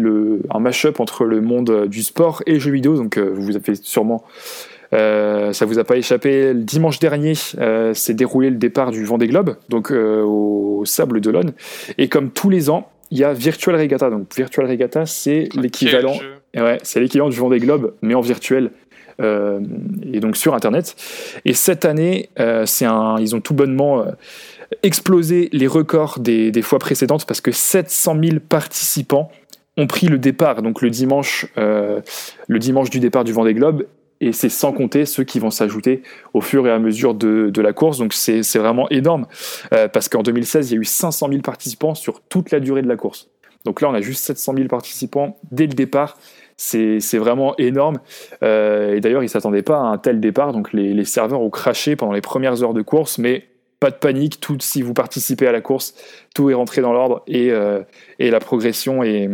un 0.51 0.59
mash-up 0.61 1.01
entre 1.01 1.25
le 1.25 1.41
monde 1.41 1.87
du 1.87 2.03
sport 2.03 2.43
et 2.47 2.61
jeux 2.61 2.71
vidéo. 2.71 2.97
Donc, 2.97 3.17
euh, 3.17 3.33
vous 3.35 3.57
avez 3.57 3.75
sûrement. 3.75 4.25
Euh, 4.93 5.53
ça 5.53 5.65
vous 5.65 5.79
a 5.79 5.85
pas 5.85 5.97
échappé. 5.97 6.53
Le 6.53 6.63
dimanche 6.63 6.99
dernier, 6.99 7.35
s'est 7.35 8.15
déroulé 8.15 8.51
le 8.51 8.57
départ 8.57 8.91
du 8.91 9.05
Vendée 9.05 9.27
Globe, 9.27 9.57
donc 9.69 9.91
au 9.91 10.83
Sable 10.85 11.21
d'Olonne. 11.21 11.53
Et 11.99 12.09
comme 12.09 12.31
tous 12.31 12.51
les 12.51 12.71
ans, 12.71 12.89
il 13.11 13.19
y 13.19 13.25
a 13.25 13.33
Virtual 13.33 13.77
Regatta. 13.77 14.11
Donc, 14.11 14.35
Virtual 14.35 14.67
Regatta, 14.67 15.07
c'est 15.07 15.49
l'équivalent. 15.55 16.15
Ouais, 16.55 16.79
c'est 16.83 17.01
l'équivalent 17.01 17.31
du 17.31 17.39
Vendée 17.39 17.59
Globe, 17.59 17.95
mais 18.03 18.15
en 18.15 18.21
virtuel. 18.21 18.71
et 19.21 20.21
donc 20.21 20.37
sur 20.37 20.55
Internet. 20.55 20.97
Et 21.45 21.55
cette 21.55 21.85
année, 21.85 22.29
c'est 22.67 22.87
un, 22.87 23.17
ils 23.19 23.35
ont 23.35 23.41
tout 23.41 23.55
bonnement 23.55 24.05
exploser 24.83 25.49
les 25.53 25.67
records 25.67 26.19
des, 26.19 26.63
fois 26.63 26.79
précédentes 26.79 27.27
parce 27.27 27.41
que 27.41 27.53
700 27.53 28.17
000 28.23 28.37
participants 28.47 29.31
ont 29.77 29.87
pris 29.87 30.07
le 30.07 30.19
départ, 30.19 30.63
donc 30.63 30.83
le 30.83 30.91
dimanche, 30.91 31.47
euh, 31.57 32.01
le 32.47 32.59
dimanche 32.59 32.91
du 32.91 33.01
départ 33.01 33.25
du 33.25 33.33
Vendée 33.33 33.55
Globe, 33.55 33.87
et 34.23 34.33
c'est 34.33 34.49
sans 34.49 34.73
compter 34.73 35.05
ceux 35.05 35.25
qui 35.25 35.41
vont 35.41 35.51
s'ajouter 35.51 36.03
au 36.33 36.41
fur 36.41 36.67
et 36.67 36.71
à 36.71 36.79
mesure 36.79 37.13
de, 37.15 37.61
la 37.61 37.73
course. 37.73 37.99
Donc 37.99 38.15
c'est 38.15 38.59
vraiment 38.59 38.89
énorme, 38.91 39.27
euh, 39.75 39.89
parce 39.89 40.09
qu'en 40.09 40.23
2016, 40.23 40.71
il 40.71 40.75
y 40.75 40.79
a 40.79 40.81
eu 40.81 40.85
500 40.85 41.29
000 41.29 41.43
participants 41.43 41.95
sur 41.95 42.21
toute 42.21 42.53
la 42.53 42.61
durée 42.61 42.83
de 42.83 42.89
la 42.89 42.97
course. 42.97 43.29
Donc 43.65 43.81
là, 43.81 43.89
on 43.91 43.95
a 43.95 44.01
juste 44.01 44.25
700 44.25 44.55
000 44.57 44.69
participants 44.69 45.39
dès 45.51 45.67
le 45.67 45.75
départ. 45.75 46.17
C'est 46.57 47.19
vraiment 47.19 47.57
énorme. 47.59 47.99
Euh, 48.45 48.95
et 48.95 49.01
d'ailleurs, 49.01 49.23
ils 49.23 49.27
ne 49.27 49.31
s'attendaient 49.31 49.63
pas 49.63 49.79
à 49.79 49.83
un 49.83 49.99
tel 49.99 50.21
départ. 50.21 50.53
Donc 50.53 50.73
les, 50.73 50.95
les 50.95 51.05
serveurs 51.05 51.41
ont 51.41 51.51
craché 51.51 51.97
pendant 51.97 52.13
les 52.13 52.21
premières 52.21 52.63
heures 52.63 52.75
de 52.75 52.83
course, 52.83 53.19
mais 53.19 53.49
pas 53.83 53.91
de 53.91 53.97
panique, 53.97 54.39
tout 54.39 54.57
si 54.61 54.81
vous 54.81 54.95
participez 54.95 55.49
à 55.49 55.51
la 55.51 55.61
course, 55.61 55.95
tout 56.37 56.49
est 56.51 56.55
rentré 56.55 56.83
dans 56.83 56.93
l'ordre 56.93 57.25
et, 57.27 57.51
euh, 57.51 57.83
et, 58.21 58.31
la 58.31 58.39
progression 58.39 59.03
est, 59.03 59.29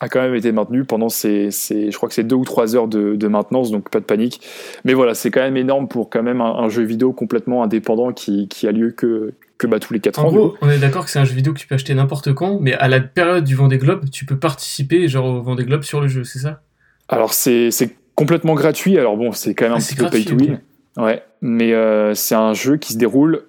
a 0.00 0.08
quand 0.08 0.20
même 0.20 0.34
été 0.34 0.50
maintenue 0.50 0.84
pendant 0.84 1.10
ces, 1.10 1.50
je 1.50 1.94
crois 1.94 2.08
que 2.08 2.14
c'est 2.14 2.24
deux 2.24 2.36
ou 2.36 2.44
trois 2.44 2.74
heures 2.74 2.88
de, 2.88 3.28
maintenance, 3.28 3.70
donc 3.70 3.90
pas 3.90 4.00
de 4.00 4.04
panique. 4.04 4.40
Mais 4.84 4.94
voilà, 4.94 5.14
c'est 5.14 5.30
quand 5.30 5.42
même 5.42 5.58
énorme 5.58 5.88
pour 5.88 6.08
quand 6.08 6.22
même 6.22 6.40
un, 6.40 6.68
jeu 6.70 6.82
vidéo 6.82 7.12
complètement 7.12 7.62
indépendant 7.62 8.12
qui, 8.12 8.48
qui 8.48 8.66
a 8.66 8.72
lieu 8.72 8.90
que, 8.92 9.34
que 9.58 9.66
bah, 9.66 9.78
tous 9.78 9.92
les 9.92 10.00
quatre 10.00 10.24
ans. 10.24 10.28
En 10.28 10.32
gros, 10.32 10.56
on 10.62 10.70
est 10.70 10.78
d'accord 10.78 11.04
que 11.04 11.10
c'est 11.10 11.18
un 11.18 11.24
jeu 11.24 11.34
vidéo 11.34 11.52
que 11.52 11.58
tu 11.58 11.66
peux 11.66 11.74
acheter 11.74 11.94
n'importe 11.94 12.32
quand, 12.32 12.58
mais 12.60 12.72
à 12.74 12.88
la 12.88 13.00
période 13.00 13.44
du 13.44 13.54
Vendée 13.54 13.78
Globe, 13.78 14.08
tu 14.10 14.24
peux 14.24 14.38
participer 14.38 15.06
genre 15.06 15.26
au 15.26 15.42
Vendée 15.42 15.64
Globe 15.64 15.82
sur 15.82 16.00
le 16.00 16.08
jeu, 16.08 16.24
c'est 16.24 16.38
ça? 16.38 16.62
Alors 17.08 17.34
c'est 17.34 17.70
complètement 18.14 18.54
gratuit, 18.54 18.98
alors 18.98 19.16
bon, 19.16 19.32
c'est 19.32 19.54
quand 19.54 19.66
même 19.66 19.74
un 19.74 19.76
ah, 19.76 19.80
petit 19.80 19.96
peu 19.96 20.08
pay 20.08 20.24
to 20.24 20.34
win. 20.34 20.60
Ouais, 20.96 21.22
mais 21.42 21.72
euh, 21.72 22.14
c'est 22.14 22.34
un 22.34 22.54
jeu 22.54 22.78
qui 22.78 22.94
se 22.94 22.98
déroule 22.98 23.44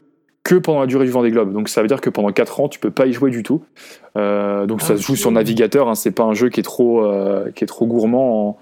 que 0.51 0.55
pendant 0.57 0.81
la 0.81 0.85
durée 0.85 1.05
du 1.05 1.11
Vendée 1.11 1.31
Globe. 1.31 1.53
Donc 1.53 1.69
ça 1.69 1.81
veut 1.81 1.87
dire 1.87 2.01
que 2.01 2.09
pendant 2.09 2.29
4 2.29 2.59
ans, 2.59 2.67
tu 2.67 2.77
peux 2.77 2.91
pas 2.91 3.05
y 3.05 3.13
jouer 3.13 3.31
du 3.31 3.41
tout. 3.41 3.63
Euh, 4.17 4.65
donc 4.65 4.81
ça 4.81 4.97
se 4.97 5.01
joue 5.01 5.15
sur 5.15 5.31
navigateur, 5.31 5.87
hein, 5.87 5.95
c'est 5.95 6.11
pas 6.11 6.23
un 6.23 6.33
jeu 6.33 6.49
qui 6.49 6.59
est 6.59 6.63
trop, 6.63 7.05
euh, 7.05 7.49
qui 7.55 7.63
est 7.63 7.67
trop 7.67 7.85
gourmand 7.85 8.59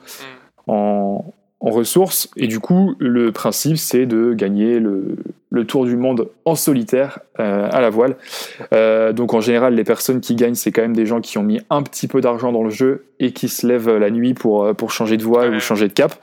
en, 0.67 1.17
mm 1.17 1.23
en 1.61 1.71
ressources. 1.71 2.29
Et 2.37 2.47
du 2.47 2.61
coup, 2.61 2.95
le 2.99 3.33
principe, 3.33 3.75
c'est 3.75 4.05
de 4.05 4.31
gagner 4.31 4.79
le, 4.79 5.17
le, 5.49 5.65
tour 5.65 5.83
du 5.83 5.97
monde 5.97 6.29
en 6.45 6.55
solitaire 6.55 7.19
euh, 7.41 7.67
à 7.69 7.81
la 7.81 7.89
voile. 7.89 8.15
Donc 9.13 9.33
en 9.33 9.41
général, 9.41 9.75
les 9.75 9.83
personnes 9.83 10.21
qui 10.21 10.35
gagnent, 10.35 10.55
c'est 10.55 10.71
quand 10.71 10.83
même 10.83 10.95
des 10.95 11.05
gens 11.05 11.19
qui 11.19 11.37
ont 11.37 11.43
mis 11.43 11.59
un 11.69 11.83
petit 11.83 12.07
peu 12.07 12.21
d'argent 12.21 12.53
dans 12.53 12.63
le 12.63 12.69
jeu 12.69 13.07
et 13.19 13.33
qui 13.33 13.49
se 13.49 13.67
lèvent 13.67 13.97
la 13.97 14.09
nuit 14.09 14.33
pour, 14.33 14.73
pour 14.73 14.91
changer 14.91 15.17
de 15.17 15.23
voile 15.23 15.53
ou 15.53 15.59
changer 15.59 15.89
de 15.89 15.93
cap. 15.93 16.13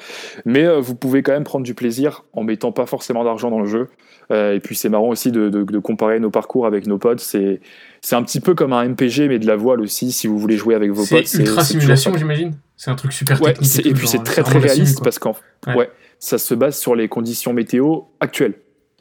Mais 0.46 0.80
vous 0.80 0.94
pouvez 0.94 1.22
quand 1.22 1.32
même 1.32 1.44
prendre 1.44 1.66
du 1.66 1.74
plaisir 1.74 2.24
en 2.32 2.42
mettant 2.42 2.72
pas 2.72 2.86
forcément 2.86 3.22
d'argent 3.22 3.50
dans 3.50 3.60
le 3.60 3.66
jeu. 3.66 3.88
Et 4.30 4.60
puis 4.60 4.74
c'est 4.74 4.88
marrant 4.88 5.08
aussi 5.08 5.30
de, 5.30 5.48
de, 5.48 5.62
de, 5.62 5.78
comparer 5.78 6.18
nos 6.18 6.30
parcours 6.30 6.66
avec 6.66 6.86
nos 6.86 6.98
potes. 6.98 7.20
C'est, 7.20 7.60
c'est 8.00 8.16
un 8.16 8.22
petit 8.22 8.40
peu 8.40 8.54
comme 8.54 8.72
un 8.72 8.88
MPG, 8.88 9.28
mais 9.28 9.38
de 9.38 9.46
la 9.46 9.56
voile 9.56 9.80
aussi, 9.80 10.10
si 10.10 10.26
vous 10.26 10.38
voulez 10.38 10.56
jouer 10.56 10.74
avec 10.74 10.90
vos 10.90 11.06
potes. 11.06 11.26
C'est 11.26 11.42
ultra 11.42 11.62
simulation, 11.62 12.16
j'imagine 12.16 12.54
c'est 12.76 12.90
un 12.90 12.94
truc 12.94 13.12
super 13.12 13.40
ouais, 13.40 13.54
technique. 13.54 13.86
Et, 13.86 13.92
puis 13.94 14.06
c'est 14.06 14.22
très 14.22 14.42
très 14.42 14.58
réaliste 14.58 15.02
parce 15.02 15.18
qu'en 15.18 15.34
ouais. 15.66 15.90
ça 16.18 16.38
se 16.38 16.54
base 16.54 16.78
sur 16.78 16.94
les 16.94 17.08
conditions 17.08 17.52
météo 17.52 18.02
actuelles. 18.20 18.54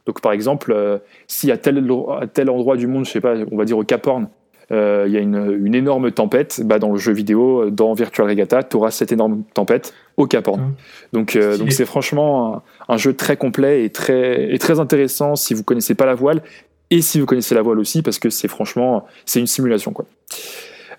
Donc 0.06 0.22
par 0.22 0.32
exemple, 0.32 0.72
euh, 0.72 1.00
si 1.28 1.52
à 1.52 1.58
tel, 1.58 1.86
à 2.22 2.28
tel 2.28 2.50
endroit 2.50 2.78
du 2.78 2.88
monde, 2.88 3.06
je 3.06 3.12
sais 3.12 3.22
pas, 3.22 3.36
on 3.52 3.58
va 3.58 3.66
dire 3.66 3.78
au 3.78 3.84
Cap 3.84 4.06
Horn, 4.08 4.30
euh, 4.72 5.06
il 5.08 5.14
y 5.14 5.18
a 5.18 5.20
une, 5.20 5.60
une, 5.64 5.76
énorme 5.76 6.12
tempête, 6.12 6.62
bah 6.66 6.80
dans 6.80 6.92
le 6.92 6.98
jeu 6.98 7.14
vidéo, 7.14 7.70
dans 7.70 7.94
Virtual 7.94 8.28
Regatta, 8.28 8.64
tu 8.64 8.78
auras 8.78 8.92
cette 8.92 9.12
énorme 9.12 9.44
tempête 9.54 9.94
au 10.18 10.26
Cap 10.26 10.48
Horn. 10.48 10.74
Donc 11.14 11.36
euh, 11.36 11.58
donc 11.58 11.72
c'est 11.72 11.86
franchement 11.86 12.64
un, 12.88 12.98
jeu 12.98 13.14
très 13.14 13.38
complet 13.38 13.86
et 13.86 13.92
très, 13.92 14.54
et 14.54 14.58
très 14.58 14.80
intéressant 14.80 15.36
si 15.36 15.54
vous 15.54 15.64
connaissez 15.64 15.94
pas 15.94 16.06
la 16.06 16.16
voile 16.16 16.42
et 16.90 17.02
si 17.02 17.20
vous 17.20 17.26
connaissez 17.26 17.54
la 17.54 17.62
voile 17.62 17.80
aussi 17.80 18.02
parce 18.02 18.18
que 18.18 18.30
c'est 18.30 18.48
franchement 18.48 19.06
c'est 19.26 19.40
une 19.40 19.48
simulation 19.48 19.92
quoi. 19.92 20.06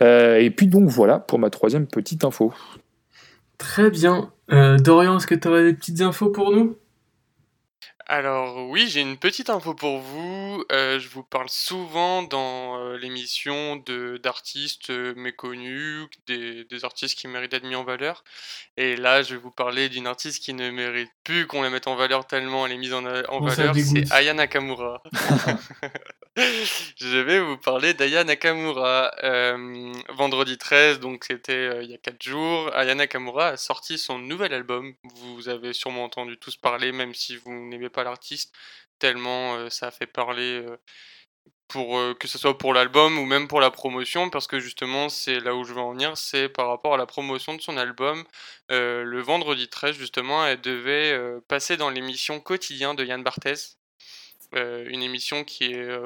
Euh, 0.02 0.38
et 0.38 0.50
puis 0.50 0.68
donc 0.68 0.88
voilà 0.88 1.18
pour 1.18 1.38
ma 1.38 1.50
troisième 1.50 1.86
petite 1.86 2.24
info. 2.24 2.52
Très 3.58 3.90
bien. 3.90 4.30
Dorian, 4.48 5.16
est-ce 5.16 5.26
que 5.26 5.34
tu 5.34 5.48
aurais 5.48 5.64
des 5.64 5.72
petites 5.72 6.02
infos 6.02 6.30
pour 6.30 6.52
nous? 6.52 6.76
Alors 8.08 8.68
oui, 8.68 8.86
j'ai 8.88 9.00
une 9.00 9.16
petite 9.16 9.50
info 9.50 9.74
pour 9.74 9.98
vous. 9.98 10.62
Euh, 10.70 11.00
je 11.00 11.08
vous 11.08 11.24
parle 11.24 11.48
souvent 11.48 12.22
dans 12.22 12.78
euh, 12.78 12.96
l'émission 12.98 13.76
de 13.76 14.20
d'artistes 14.22 14.90
euh, 14.90 15.12
méconnus, 15.16 16.06
des, 16.28 16.64
des 16.64 16.84
artistes 16.84 17.18
qui 17.18 17.26
méritent 17.26 17.50
d'être 17.50 17.66
mis 17.66 17.74
en 17.74 17.82
valeur. 17.82 18.22
Et 18.76 18.94
là, 18.94 19.22
je 19.22 19.34
vais 19.34 19.40
vous 19.40 19.50
parler 19.50 19.88
d'une 19.88 20.06
artiste 20.06 20.40
qui 20.40 20.54
ne 20.54 20.70
mérite 20.70 21.10
plus 21.24 21.48
qu'on 21.48 21.62
la 21.62 21.70
mette 21.70 21.88
en 21.88 21.96
valeur 21.96 22.28
tellement 22.28 22.64
elle 22.66 22.72
est 22.72 22.78
mise 22.78 22.94
en, 22.94 23.04
en 23.04 23.40
valeur. 23.40 23.74
C'est 23.74 24.12
Aya 24.12 24.34
Nakamura. 24.34 25.02
je 26.96 27.16
vais 27.16 27.40
vous 27.40 27.56
parler 27.56 27.94
d'Aya 27.94 28.22
Nakamura. 28.22 29.10
vendredi 30.10 30.58
13, 30.58 31.00
donc 31.00 31.24
c'était 31.24 31.82
il 31.82 31.90
y 31.90 31.94
a 31.94 31.98
4 31.98 32.22
jours, 32.22 32.70
Aya 32.74 32.94
Nakamura 32.94 33.48
a 33.48 33.56
sorti 33.56 33.96
son 33.96 34.18
nouvel 34.18 34.52
album. 34.52 34.94
Vous 35.14 35.48
avez 35.48 35.72
sûrement 35.72 36.04
entendu 36.04 36.36
tous 36.36 36.56
parler, 36.56 36.92
même 36.92 37.14
si 37.14 37.36
vous 37.36 37.52
n'aimez 37.52 37.88
pas 37.88 38.04
l'artiste, 38.04 38.54
tellement 38.98 39.70
ça 39.70 39.86
a 39.86 39.90
fait 39.90 40.06
parler 40.06 40.62
pour 41.68 41.98
que 42.18 42.28
ce 42.28 42.36
soit 42.36 42.58
pour 42.58 42.74
l'album 42.74 43.18
ou 43.18 43.24
même 43.24 43.48
pour 43.48 43.60
la 43.60 43.70
promotion, 43.70 44.28
parce 44.28 44.46
que 44.46 44.60
justement, 44.60 45.08
c'est 45.08 45.40
là 45.40 45.54
où 45.54 45.64
je 45.64 45.72
veux 45.72 45.80
en 45.80 45.92
venir, 45.92 46.18
c'est 46.18 46.50
par 46.50 46.68
rapport 46.68 46.94
à 46.94 46.98
la 46.98 47.06
promotion 47.06 47.54
de 47.54 47.62
son 47.62 47.78
album. 47.78 48.24
le 48.68 49.20
vendredi 49.20 49.68
13, 49.68 49.96
justement, 49.96 50.44
elle 50.46 50.60
devait 50.60 51.18
passer 51.48 51.78
dans 51.78 51.88
l'émission 51.88 52.40
Quotidien 52.40 52.92
de 52.92 53.06
Yann 53.06 53.22
Barthès, 53.22 53.78
une 54.52 55.02
émission 55.02 55.42
qui 55.42 55.72
est 55.72 55.98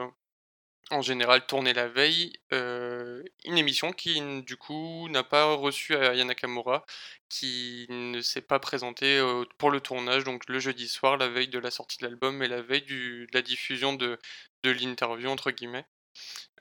en 0.91 1.03
général 1.03 1.47
tournée 1.47 1.73
la 1.73 1.89
veille, 1.89 2.33
une 2.51 3.59
émission 3.59 3.93
qui 3.93 4.21
du 4.43 4.57
coup 4.57 5.09
n'a 5.09 5.23
pas 5.23 5.55
reçu 5.55 5.95
Aya 5.95 6.25
Nakamura, 6.25 6.85
qui 7.29 7.87
ne 7.89 8.21
s'est 8.21 8.43
pas 8.43 8.59
présentée 8.59 9.21
pour 9.59 9.71
le 9.71 9.81
tournage, 9.81 10.25
donc 10.25 10.49
le 10.49 10.59
jeudi 10.59 10.89
soir, 10.89 11.17
la 11.17 11.29
veille 11.29 11.49
de 11.49 11.59
la 11.59 11.71
sortie 11.71 11.99
de 11.99 12.07
l'album 12.07 12.43
et 12.43 12.49
la 12.49 12.63
veille 12.63 12.83
de 12.83 13.27
la 13.33 13.43
diffusion 13.43 13.93
de, 13.95 14.19
de 14.63 14.71
l'interview 14.71 15.31
entre 15.31 15.51
guillemets. 15.51 15.87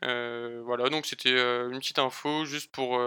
voilà, 0.02 0.90
donc 0.90 1.06
c'était 1.06 1.32
une 1.32 1.80
petite 1.80 2.00
info 2.00 2.46
juste 2.46 2.72
pour, 2.72 3.02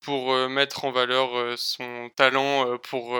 pour 0.00 0.34
mettre 0.48 0.84
en 0.84 0.90
valeur 0.90 1.58
son 1.58 2.10
talent 2.16 2.78
pour 2.78 3.18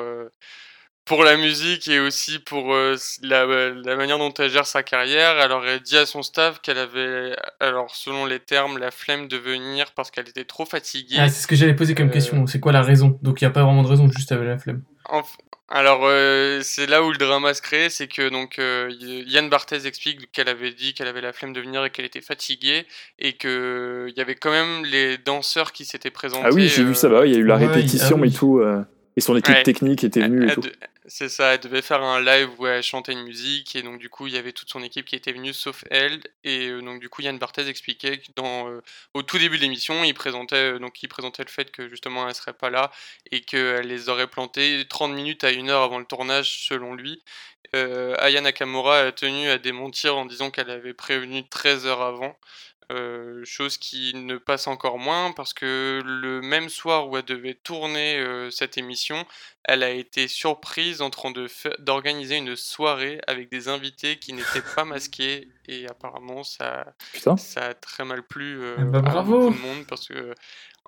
pour 1.07 1.23
la 1.23 1.37
musique 1.37 1.87
et 1.87 2.01
aussi 2.01 2.41
pour 2.41 2.75
euh, 2.75 2.97
la, 3.23 3.47
la, 3.47 3.97
manière 3.97 4.19
dont 4.19 4.35
elle 4.35 4.51
gère 4.51 4.67
sa 4.67 4.83
carrière. 4.83 5.37
Elle 5.41 5.53
aurait 5.53 5.79
dit 5.79 5.97
à 5.97 6.05
son 6.05 6.23
staff 6.23 6.61
qu'elle 6.61 6.79
avait, 6.79 7.35
alors 7.61 7.95
selon 7.95 8.27
les 8.27 8.41
termes, 8.41 8.77
la 8.77 8.91
flemme 8.91 9.29
de 9.29 9.37
venir 9.37 9.93
parce 9.95 10.11
qu'elle 10.11 10.29
était 10.29 10.45
trop 10.45 10.67
fatiguée. 10.67 11.17
Ah, 11.19 11.29
c'est 11.29 11.43
ce 11.43 11.47
que 11.47 11.55
j'allais 11.55 11.75
poser 11.75 11.95
comme 11.95 12.09
euh, 12.09 12.13
question. 12.13 12.47
C'est 12.49 12.59
quoi 12.59 12.73
la 12.73 12.83
raison? 12.83 13.19
Donc 13.23 13.41
il 13.41 13.45
n'y 13.45 13.49
a 13.49 13.53
pas 13.53 13.63
vraiment 13.63 13.85
de 13.85 13.89
raison, 13.89 14.11
juste 14.11 14.33
avec 14.33 14.49
la 14.49 14.59
flemme. 14.59 14.83
alors 15.69 16.01
euh, 16.03 16.61
c'est 16.65 16.87
là 16.87 17.05
où 17.05 17.13
le 17.13 17.19
drama 17.19 17.55
se 17.55 17.63
crée, 17.63 17.89
c'est 17.89 18.09
que 18.09 18.29
donc 18.29 18.59
Yann 18.59 19.49
Barthez 19.49 19.87
explique 19.87 20.33
qu'elle 20.33 20.49
avait 20.49 20.73
dit 20.73 20.93
qu'elle 20.93 21.09
avait 21.09 21.21
la 21.21 21.33
flemme 21.33 21.53
de 21.53 21.61
venir 21.61 21.85
et 21.85 21.91
qu'elle 21.91 22.05
était 22.05 22.21
fatiguée 22.21 22.85
et 23.21 23.35
que 23.35 24.07
il 24.09 24.19
y 24.19 24.21
avait 24.21 24.35
quand 24.35 24.51
même 24.51 24.85
les 24.85 25.19
danseurs 25.19 25.71
qui 25.71 25.85
s'étaient 25.85 26.11
présentés. 26.11 26.49
Ah 26.51 26.53
oui, 26.53 26.67
j'ai 26.67 26.83
vu 26.83 26.97
ça. 26.97 27.09
Bah, 27.09 27.25
il 27.27 27.33
y 27.33 27.37
a 27.37 27.39
eu 27.39 27.47
la 27.47 27.57
répétition 27.57 28.19
ah 28.21 28.27
et 28.27 28.31
tout. 28.33 28.61
Et 29.17 29.21
son 29.21 29.37
équipe 29.37 29.63
technique 29.63 30.03
était 30.03 30.21
venue 30.21 30.51
et 30.51 30.53
tout. 30.53 30.63
C'est 31.09 31.29
ça, 31.29 31.55
elle 31.55 31.61
devait 31.61 31.83
faire 31.83 32.03
un 32.03 32.21
live 32.21 32.51
où 32.59 32.67
elle 32.67 32.83
chantait 32.83 33.13
une 33.13 33.23
musique 33.23 33.77
et 33.77 33.83
donc 33.83 33.99
du 34.01 34.09
coup 34.09 34.27
il 34.27 34.33
y 34.33 34.37
avait 34.37 34.53
toute 34.53 34.71
son 34.71 34.83
équipe 34.83 35.05
qui 35.07 35.15
était 35.15 35.33
venue 35.33 35.53
sauf 35.53 35.85
elle 35.89 36.21
et 36.43 36.67
euh, 36.69 36.81
donc 36.83 37.01
du 37.01 37.09
coup 37.09 37.23
Yann 37.23 37.39
Barthez 37.39 37.69
expliquait 37.69 38.19
que 38.19 38.25
euh, 38.41 38.81
au 39.15 39.23
tout 39.23 39.39
début 39.39 39.57
de 39.57 39.63
l'émission 39.63 40.03
il 40.03 40.15
présentait 40.15 40.75
euh, 40.75 40.79
donc 40.81 41.01
il 41.05 41.09
présentait 41.09 41.45
le 41.45 41.49
fait 41.49 41.71
que 41.71 41.89
justement 41.89 42.27
elle 42.29 42.35
serait 42.35 42.55
pas 42.55 42.71
là 42.71 42.91
et 43.31 43.41
qu'elle 43.43 43.87
les 43.87 44.09
aurait 44.09 44.27
plantés 44.27 44.85
30 44.89 45.13
minutes 45.13 45.45
à 45.45 45.53
une 45.53 45.71
heure 45.71 45.83
avant 45.83 45.99
le 46.01 46.07
tournage 46.07 46.67
selon 46.67 46.95
lui. 46.95 47.23
Aya 47.75 48.41
Nakamura 48.41 49.01
a 49.01 49.13
tenu 49.13 49.49
à 49.51 49.59
démentir 49.59 50.17
en 50.17 50.25
disant 50.25 50.51
qu'elle 50.51 50.71
avait 50.71 50.95
prévenu 50.95 51.47
13 51.47 51.87
heures 51.87 52.01
avant 52.01 52.39
euh, 52.93 53.41
chose 53.43 53.79
qui 53.79 54.13
ne 54.15 54.37
passe 54.37 54.69
encore 54.69 54.99
moins 54.99 55.33
parce 55.33 55.53
que 55.53 56.01
le 56.05 56.41
même 56.41 56.69
soir 56.69 57.09
où 57.09 57.17
elle 57.17 57.25
devait 57.25 57.55
tourner 57.55 58.19
euh, 58.19 58.49
cette 58.53 58.79
émission, 58.79 59.17
elle 59.65 59.83
a 59.83 59.91
été 59.91 60.29
surprise 60.29 61.03
en 61.03 61.11
train 61.11 61.33
d'organiser 61.81 62.37
une 62.37 62.55
soirée 62.55 63.21
avec 63.27 63.51
des 63.51 63.67
invités 63.67 64.21
qui 64.21 64.33
n'étaient 64.33 64.63
pas 64.77 64.85
masqués 64.85 65.49
et 65.67 65.89
apparemment 65.89 66.45
ça, 66.45 66.95
ça 67.37 67.65
a 67.65 67.75
très 67.75 68.05
mal 68.05 68.23
plu 68.23 68.63
euh, 68.63 68.77
eh 68.79 68.85
ben, 68.85 69.05
à 69.05 69.25
tout 69.25 69.51
le 69.51 69.61
monde 69.61 69.85
parce 69.89 70.07
que 70.07 70.33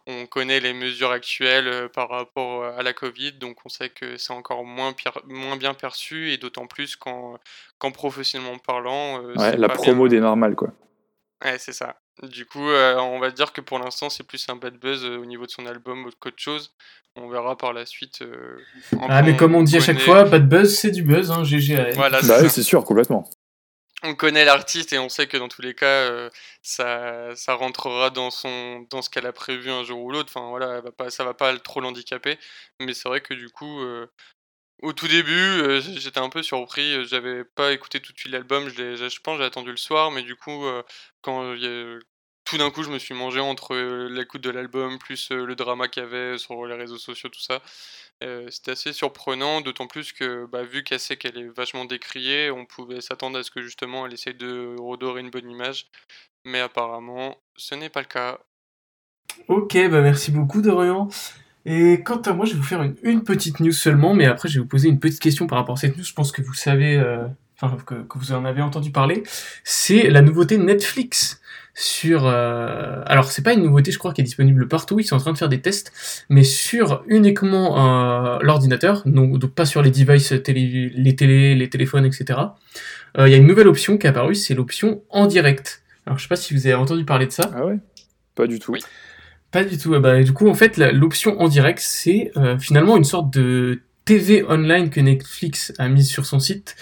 on 0.06 0.26
connaît 0.26 0.60
les 0.60 0.74
mesures 0.74 1.10
actuelles 1.10 1.88
par 1.92 2.08
rapport 2.08 2.64
à 2.64 2.82
la 2.82 2.92
Covid, 2.92 3.32
donc 3.32 3.58
on 3.66 3.68
sait 3.68 3.90
que 3.90 4.16
c'est 4.16 4.32
encore 4.32 4.64
moins, 4.64 4.94
moins 5.26 5.56
bien 5.56 5.74
perçu 5.74 6.30
et 6.30 6.38
d'autant 6.38 6.68
plus 6.68 6.94
quand, 6.94 7.38
quand 7.78 7.90
professionnellement 7.90 8.56
parlant. 8.58 9.20
la 9.34 9.68
promo 9.68 10.06
des 10.06 10.20
normales 10.20 10.54
quoi. 10.54 10.72
Ouais, 11.44 11.56
c'est 11.58 11.72
ça. 11.72 11.96
Du 12.22 12.46
coup, 12.46 12.68
euh, 12.68 12.96
on 12.96 13.20
va 13.20 13.30
dire 13.30 13.52
que 13.52 13.60
pour 13.60 13.78
l'instant, 13.78 14.10
c'est 14.10 14.24
plus 14.24 14.48
un 14.48 14.56
bad 14.56 14.76
buzz 14.76 15.04
euh, 15.04 15.18
au 15.18 15.24
niveau 15.24 15.46
de 15.46 15.50
son 15.50 15.66
album 15.66 16.10
qu'autre 16.18 16.38
chose. 16.38 16.74
On 17.14 17.28
verra 17.28 17.56
par 17.56 17.72
la 17.72 17.86
suite. 17.86 18.22
Euh, 18.22 18.58
ah, 19.08 19.22
mais 19.22 19.36
comme 19.36 19.54
on 19.54 19.62
dit 19.62 19.76
à 19.76 19.80
chaque 19.80 20.00
fois, 20.00 20.24
bad 20.24 20.48
buzz, 20.48 20.76
c'est 20.76 20.90
du 20.90 21.02
buzz, 21.02 21.30
hein, 21.30 21.44
GG. 21.44 21.92
Voilà, 21.94 22.20
bah 22.22 22.48
c'est 22.48 22.62
sûr, 22.62 22.84
complètement. 22.84 23.28
On 24.04 24.14
connaît 24.14 24.44
l'artiste 24.44 24.92
et 24.92 24.98
on 24.98 25.08
sait 25.08 25.26
que 25.26 25.36
dans 25.36 25.48
tous 25.48 25.62
les 25.62 25.74
cas, 25.74 26.30
ça, 26.62 27.34
ça 27.34 27.54
rentrera 27.54 28.10
dans, 28.10 28.30
son, 28.30 28.86
dans 28.90 29.02
ce 29.02 29.10
qu'elle 29.10 29.26
a 29.26 29.32
prévu 29.32 29.70
un 29.70 29.82
jour 29.82 30.00
ou 30.00 30.12
l'autre. 30.12 30.32
Enfin, 30.32 30.48
voilà, 30.48 30.76
elle 30.76 30.84
va 30.84 30.92
pas, 30.92 31.10
ça 31.10 31.24
va 31.24 31.34
pas 31.34 31.56
trop 31.58 31.80
l'handicaper. 31.80 32.38
Mais 32.80 32.94
c'est 32.94 33.08
vrai 33.08 33.20
que 33.20 33.34
du 33.34 33.48
coup, 33.48 33.80
au 34.82 34.92
tout 34.92 35.08
début, 35.08 35.32
euh, 35.32 35.80
j'étais 35.80 36.20
un 36.20 36.28
peu 36.28 36.42
surpris, 36.42 36.94
euh, 36.94 37.04
j'avais 37.04 37.44
pas 37.44 37.72
écouté 37.72 38.00
tout 38.00 38.12
de 38.12 38.18
suite 38.18 38.32
l'album, 38.32 38.68
je 38.68 38.96
je 38.96 39.20
pense 39.20 39.38
j'ai 39.38 39.44
attendu 39.44 39.70
le 39.70 39.76
soir, 39.76 40.10
mais 40.10 40.22
du 40.22 40.36
coup, 40.36 40.66
euh, 40.66 40.82
quand 41.20 41.54
tout 42.44 42.56
d'un 42.58 42.70
coup, 42.70 42.82
je 42.82 42.90
me 42.90 42.98
suis 42.98 43.14
mangé 43.14 43.40
entre, 43.40 43.76
l'écoute 44.08 44.40
de 44.40 44.50
l'album 44.50 44.98
plus, 44.98 45.30
le 45.30 45.54
drama 45.54 45.88
qu'il 45.88 46.02
y 46.02 46.06
avait 46.06 46.38
sur 46.38 46.64
les 46.66 46.76
réseaux 46.76 46.96
sociaux, 46.96 47.28
tout 47.28 47.40
ça. 47.40 47.60
c'était 48.50 48.70
assez 48.70 48.92
surprenant, 48.94 49.60
d'autant 49.60 49.86
plus 49.86 50.12
que, 50.12 50.46
bah, 50.46 50.62
vu 50.62 50.82
qu'elle 50.82 51.00
sait 51.00 51.16
qu'elle 51.18 51.36
est 51.36 51.48
vachement 51.48 51.84
décriée, 51.84 52.50
on 52.50 52.64
pouvait 52.64 53.02
s'attendre 53.02 53.38
à 53.38 53.42
ce 53.42 53.50
que 53.50 53.60
justement 53.60 54.06
elle 54.06 54.14
essaye 54.14 54.34
de 54.34 54.76
redorer 54.78 55.20
une 55.20 55.30
bonne 55.30 55.50
image. 55.50 55.88
Mais 56.44 56.60
apparemment, 56.60 57.36
ce 57.56 57.74
n'est 57.74 57.90
pas 57.90 58.00
le 58.00 58.06
cas. 58.06 58.38
OK, 59.48 59.74
bah, 59.90 60.00
merci 60.00 60.30
beaucoup 60.30 60.62
Dorian. 60.62 61.10
Et 61.70 62.00
quant 62.02 62.22
à 62.22 62.32
moi, 62.32 62.46
je 62.46 62.52
vais 62.52 62.56
vous 62.56 62.64
faire 62.64 62.82
une, 63.02 63.22
petite 63.22 63.60
news 63.60 63.72
seulement, 63.72 64.14
mais 64.14 64.24
après, 64.24 64.48
je 64.48 64.54
vais 64.54 64.60
vous 64.60 64.66
poser 64.66 64.88
une 64.88 64.98
petite 64.98 65.20
question 65.20 65.46
par 65.46 65.58
rapport 65.58 65.74
à 65.74 65.78
cette 65.78 65.98
news. 65.98 66.02
Je 66.02 66.14
pense 66.14 66.32
que 66.32 66.40
vous 66.40 66.54
savez, 66.54 66.96
euh, 66.96 67.26
enfin, 67.60 67.76
que, 67.84 67.94
vous 68.14 68.32
en 68.32 68.46
avez 68.46 68.62
entendu 68.62 68.90
parler. 68.90 69.22
C'est 69.64 70.08
la 70.08 70.22
nouveauté 70.22 70.56
Netflix 70.56 71.42
sur. 71.74 72.22
Euh, 72.24 73.02
alors, 73.04 73.30
c'est 73.30 73.42
pas 73.42 73.52
une 73.52 73.62
nouveauté, 73.62 73.92
je 73.92 73.98
crois, 73.98 74.14
qui 74.14 74.22
est 74.22 74.24
disponible 74.24 74.66
partout. 74.66 74.98
Ils 74.98 75.04
sont 75.04 75.16
en 75.16 75.20
train 75.20 75.34
de 75.34 75.36
faire 75.36 75.50
des 75.50 75.60
tests, 75.60 75.92
mais 76.30 76.42
sur 76.42 77.04
uniquement 77.06 78.32
euh, 78.34 78.38
l'ordinateur, 78.40 79.02
donc, 79.04 79.44
pas 79.48 79.66
sur 79.66 79.82
les 79.82 79.90
devices, 79.90 80.32
télé, 80.42 80.90
les 80.94 81.16
télés, 81.16 81.54
les 81.54 81.68
téléphones, 81.68 82.06
etc. 82.06 82.40
Il 83.18 83.28
y 83.28 83.34
a 83.34 83.36
une 83.36 83.46
nouvelle 83.46 83.68
option 83.68 83.98
qui 83.98 84.06
est 84.06 84.10
apparue, 84.10 84.36
c'est 84.36 84.54
l'option 84.54 85.02
en 85.10 85.26
direct. 85.26 85.82
Alors, 86.06 86.16
je 86.16 86.22
sais 86.22 86.28
pas 86.28 86.36
si 86.36 86.54
vous 86.54 86.66
avez 86.66 86.76
entendu 86.76 87.04
parler 87.04 87.26
de 87.26 87.32
ça. 87.32 87.50
Ah 87.54 87.66
ouais? 87.66 87.78
Pas 88.34 88.46
du 88.46 88.58
tout. 88.58 88.72
Oui. 88.72 88.80
Pas 89.50 89.64
du 89.64 89.78
tout. 89.78 89.98
Bah, 89.98 90.22
du 90.22 90.32
coup, 90.32 90.48
en 90.48 90.54
fait, 90.54 90.76
l'option 90.76 91.40
en 91.40 91.48
direct, 91.48 91.80
c'est 91.82 92.30
euh, 92.36 92.58
finalement 92.58 92.96
une 92.96 93.04
sorte 93.04 93.32
de 93.32 93.80
TV 94.04 94.44
online 94.44 94.90
que 94.90 95.00
Netflix 95.00 95.72
a 95.78 95.88
mise 95.88 96.08
sur 96.08 96.26
son 96.26 96.38
site, 96.38 96.76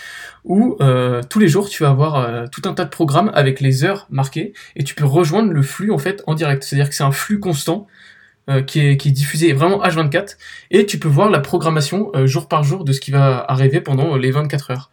où 0.45 0.77
euh, 0.81 1.23
tous 1.29 1.39
les 1.39 1.49
jours, 1.49 1.69
tu 1.69 1.85
vas 1.85 1.91
avoir 1.91 2.17
euh, 2.17 2.47
tout 2.51 2.63
un 2.65 2.75
tas 2.75 2.85
de 2.85 2.91
programmes 2.91 3.31
avec 3.35 3.61
les 3.61 3.85
heures 3.85 4.07
marquées, 4.11 4.53
et 4.75 4.83
tu 4.83 4.97
peux 4.97 5.05
rejoindre 5.05 5.53
le 5.53 5.63
flux 5.63 5.93
en 5.93 5.99
fait 5.99 6.25
en 6.27 6.35
direct. 6.35 6.65
C'est-à-dire 6.65 6.89
que 6.89 6.95
c'est 6.97 7.05
un 7.05 7.13
flux 7.13 7.41
constant 7.41 7.87
qui, 8.69 8.79
est, 8.79 8.97
qui 8.97 9.09
est 9.09 9.13
diffusé 9.13 9.53
vraiment 9.53 9.83
H24, 9.83 10.37
et 10.71 10.87
tu 10.87 11.01
peux 11.01 11.09
voir 11.09 11.31
la 11.31 11.41
programmation 11.41 12.13
jour 12.27 12.47
par 12.47 12.63
jour 12.63 12.85
de 12.85 12.93
ce 12.93 13.01
qui 13.01 13.11
va 13.11 13.45
arriver 13.49 13.81
pendant 13.81 14.15
les 14.15 14.31
24 14.31 14.71
heures. 14.71 14.91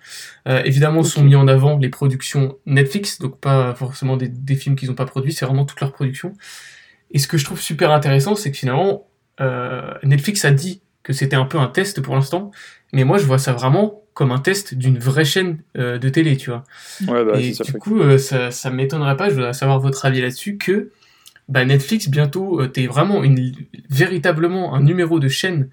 évidemment, 0.65 1.03
sont 1.03 1.23
mis 1.23 1.35
en 1.35 1.47
avant 1.47 1.77
les 1.77 1.89
productions 1.89 2.57
Netflix, 2.65 3.19
donc 3.19 3.39
pas 3.39 3.75
forcément 3.75 4.17
des, 4.17 4.27
des 4.27 4.55
films 4.55 4.75
qu'ils 4.75 4.89
n'ont 4.89 4.95
pas 4.95 5.05
produits, 5.05 5.33
c'est 5.33 5.45
vraiment 5.45 5.65
toute 5.65 5.79
leur 5.81 5.91
production. 5.91 6.33
Et 7.13 7.19
ce 7.19 7.27
que 7.27 7.37
je 7.37 7.45
trouve 7.45 7.61
super 7.61 7.91
intéressant, 7.91 8.35
c'est 8.35 8.51
que 8.51 8.57
finalement, 8.57 9.07
euh, 9.39 9.93
Netflix 10.03 10.43
a 10.45 10.51
dit 10.51 10.81
que 11.03 11.13
c'était 11.13 11.35
un 11.35 11.45
peu 11.45 11.59
un 11.59 11.67
test 11.67 12.01
pour 12.01 12.15
l'instant, 12.15 12.51
mais 12.91 13.03
moi 13.03 13.17
je 13.17 13.25
vois 13.25 13.37
ça 13.37 13.53
vraiment 13.53 14.01
comme 14.13 14.31
un 14.31 14.39
test 14.39 14.73
d'une 14.75 14.97
vraie 14.99 15.25
chaîne 15.25 15.59
euh, 15.77 15.97
de 15.97 16.09
télé, 16.09 16.37
tu 16.37 16.49
vois. 16.49 16.63
Ouais, 17.07 17.23
bah, 17.23 17.39
et 17.39 17.51
du 17.51 17.73
coup, 17.73 17.99
euh, 17.99 18.17
ça, 18.17 18.51
ça 18.51 18.69
m'étonnerait 18.69 19.17
pas, 19.17 19.29
je 19.29 19.35
voudrais 19.35 19.53
savoir 19.53 19.79
votre 19.79 20.05
avis 20.05 20.21
là-dessus, 20.21 20.57
que 20.57 20.91
bah, 21.49 21.65
Netflix, 21.65 22.09
bientôt, 22.09 22.65
t'es 22.67 22.87
vraiment 22.87 23.23
une, 23.23 23.53
véritablement 23.89 24.75
un 24.75 24.81
numéro 24.81 25.19
de 25.19 25.27
chaîne 25.27 25.69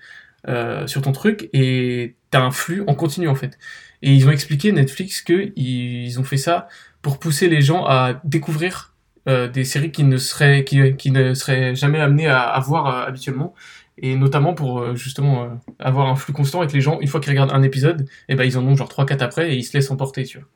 sur 0.86 1.02
ton 1.02 1.12
truc, 1.12 1.50
et 1.52 2.16
t'as 2.30 2.40
un 2.40 2.50
flux 2.50 2.82
en 2.86 2.94
continu 2.94 3.28
en 3.28 3.34
fait. 3.34 3.58
Et 4.02 4.14
ils 4.14 4.26
ont 4.26 4.30
expliqué, 4.30 4.72
Netflix, 4.72 5.20
que 5.20 5.52
ils 5.54 6.18
ont 6.18 6.24
fait 6.24 6.38
ça 6.38 6.68
pour 7.02 7.18
pousser 7.18 7.48
les 7.48 7.60
gens 7.60 7.84
à 7.84 8.20
découvrir 8.24 8.89
euh, 9.28 9.48
des 9.48 9.64
séries 9.64 9.92
qui 9.92 10.04
ne 10.04 10.16
seraient 10.16 10.64
qui, 10.64 11.10
ne 11.10 11.34
seraient 11.34 11.74
jamais 11.74 12.00
amenées 12.00 12.26
à, 12.28 12.58
voir 12.60 12.86
euh, 12.86 13.06
habituellement. 13.06 13.54
Et 13.98 14.16
notamment 14.16 14.54
pour 14.54 14.80
euh, 14.80 14.94
justement 14.94 15.60
avoir 15.78 16.08
un 16.08 16.16
flux 16.16 16.32
constant 16.32 16.60
avec 16.60 16.72
les 16.72 16.80
gens 16.80 17.00
une 17.00 17.08
fois 17.08 17.20
qu'ils 17.20 17.32
regardent 17.32 17.52
un 17.52 17.62
épisode 17.62 18.08
et 18.28 18.34
ben 18.34 18.44
ils 18.44 18.56
en 18.56 18.66
ont 18.66 18.74
genre 18.74 18.88
3 18.88 19.04
4 19.04 19.22
après 19.22 19.52
et 19.52 19.56
ils 19.56 19.64
se 19.64 19.76
laissent 19.76 19.90
emporter 19.90 20.24
tu 20.24 20.38
vois 20.38 20.48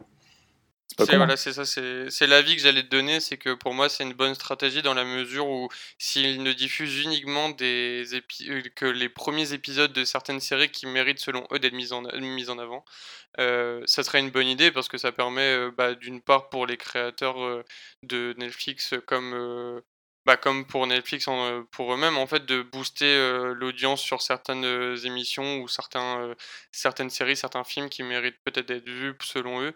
c'est 0.98 1.16
voilà, 1.16 1.36
c'est 1.36 1.52
ça, 1.52 1.64
c'est 1.64 2.26
l'avis 2.26 2.54
que 2.56 2.62
j'allais 2.62 2.82
te 2.82 2.88
donner, 2.88 3.18
c'est 3.18 3.36
que 3.36 3.54
pour 3.54 3.74
moi 3.74 3.88
c'est 3.88 4.04
une 4.04 4.12
bonne 4.12 4.34
stratégie 4.34 4.80
dans 4.82 4.94
la 4.94 5.04
mesure 5.04 5.48
où 5.48 5.68
s'ils 5.98 6.42
ne 6.42 6.52
diffusent 6.52 7.02
uniquement 7.02 7.48
des 7.50 8.04
que 8.76 8.86
les 8.86 9.08
premiers 9.08 9.52
épisodes 9.52 9.92
de 9.92 10.04
certaines 10.04 10.40
séries 10.40 10.70
qui 10.70 10.86
méritent 10.86 11.18
selon 11.18 11.46
eux 11.52 11.58
d'être 11.58 11.72
mis 11.72 11.92
en, 11.92 12.02
mis 12.20 12.48
en 12.48 12.58
avant, 12.58 12.84
euh, 13.40 13.82
ça 13.86 14.04
serait 14.04 14.20
une 14.20 14.30
bonne 14.30 14.46
idée 14.46 14.70
parce 14.70 14.88
que 14.88 14.98
ça 14.98 15.10
permet 15.10 15.70
bah, 15.72 15.94
d'une 15.94 16.20
part 16.20 16.48
pour 16.48 16.66
les 16.66 16.76
créateurs 16.76 17.64
de 18.02 18.34
Netflix 18.38 18.94
comme 19.06 19.82
bah, 20.26 20.36
comme 20.36 20.66
pour 20.66 20.86
Netflix 20.86 21.26
pour 21.70 21.92
eux-mêmes, 21.94 22.16
en 22.16 22.26
fait, 22.26 22.44
de 22.46 22.62
booster 22.62 23.16
l'audience 23.54 24.00
sur 24.00 24.22
certaines 24.22 24.96
émissions 25.04 25.58
ou 25.60 25.68
certains, 25.68 26.34
certaines 26.72 27.10
séries, 27.10 27.36
certains 27.36 27.64
films 27.64 27.88
qui 27.90 28.02
méritent 28.02 28.42
peut-être 28.44 28.66
d'être 28.68 28.88
vus 28.88 29.14
selon 29.22 29.62
eux, 29.62 29.74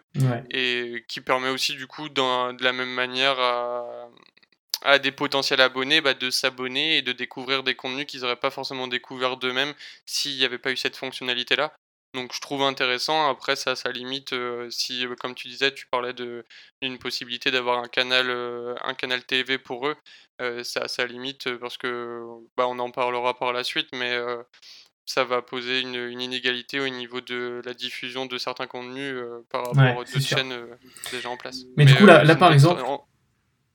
et 0.51 1.03
qui 1.07 1.21
permet 1.21 1.49
aussi 1.49 1.75
du 1.75 1.87
coup 1.87 2.09
de 2.09 2.63
la 2.63 2.73
même 2.73 2.93
manière 2.93 3.39
à, 3.39 4.09
à 4.81 4.99
des 4.99 5.11
potentiels 5.11 5.61
abonnés 5.61 6.01
bah, 6.01 6.13
de 6.13 6.29
s'abonner 6.29 6.97
et 6.97 7.01
de 7.01 7.11
découvrir 7.11 7.63
des 7.63 7.75
contenus 7.75 8.05
qu'ils 8.05 8.21
n'auraient 8.21 8.35
pas 8.35 8.49
forcément 8.51 8.87
découvert 8.87 9.37
d'eux-mêmes 9.37 9.73
s'il 10.05 10.37
n'y 10.37 10.45
avait 10.45 10.57
pas 10.57 10.71
eu 10.71 10.77
cette 10.77 10.95
fonctionnalité-là. 10.97 11.73
Donc 12.15 12.33
je 12.33 12.41
trouve 12.41 12.63
intéressant. 12.63 13.29
Après, 13.29 13.55
ça, 13.55 13.75
ça 13.75 13.91
limite 13.91 14.33
euh, 14.33 14.67
si, 14.71 15.05
euh, 15.05 15.15
comme 15.15 15.35
tu 15.35 15.47
disais, 15.47 15.71
tu 15.71 15.85
parlais 15.87 16.13
d'une 16.13 16.97
possibilité 16.99 17.51
d'avoir 17.51 17.79
un 17.79 17.87
canal, 17.87 18.29
euh, 18.29 18.73
un 18.83 18.95
canal 18.95 19.23
TV 19.23 19.59
pour 19.59 19.87
eux. 19.87 19.95
ça, 20.63 20.87
ça 20.87 21.05
limite 21.05 21.55
parce 21.57 21.77
que, 21.77 22.21
bah, 22.57 22.65
on 22.67 22.79
en 22.79 22.89
parlera 22.91 23.37
par 23.37 23.53
la 23.53 23.63
suite, 23.63 23.89
mais 23.93 24.17
ça 25.05 25.23
va 25.23 25.41
poser 25.41 25.81
une, 25.81 25.95
une, 25.95 26.21
inégalité 26.21 26.79
au 26.79 26.87
niveau 26.87 27.19
de 27.19 27.61
la 27.65 27.73
diffusion 27.73 28.25
de 28.25 28.37
certains 28.37 28.67
contenus 28.67 29.15
par 29.49 29.65
rapport 29.65 29.97
aux 29.97 30.03
d'autres 30.03 30.21
chaînes 30.21 30.55
déjà 31.11 31.29
en 31.29 31.37
place. 31.37 31.63
Mais, 31.77 31.85
du 31.85 31.95
coup, 31.95 32.05
là, 32.05 32.23
là 32.23 32.35
par 32.35 32.53
exemple. 32.53 32.81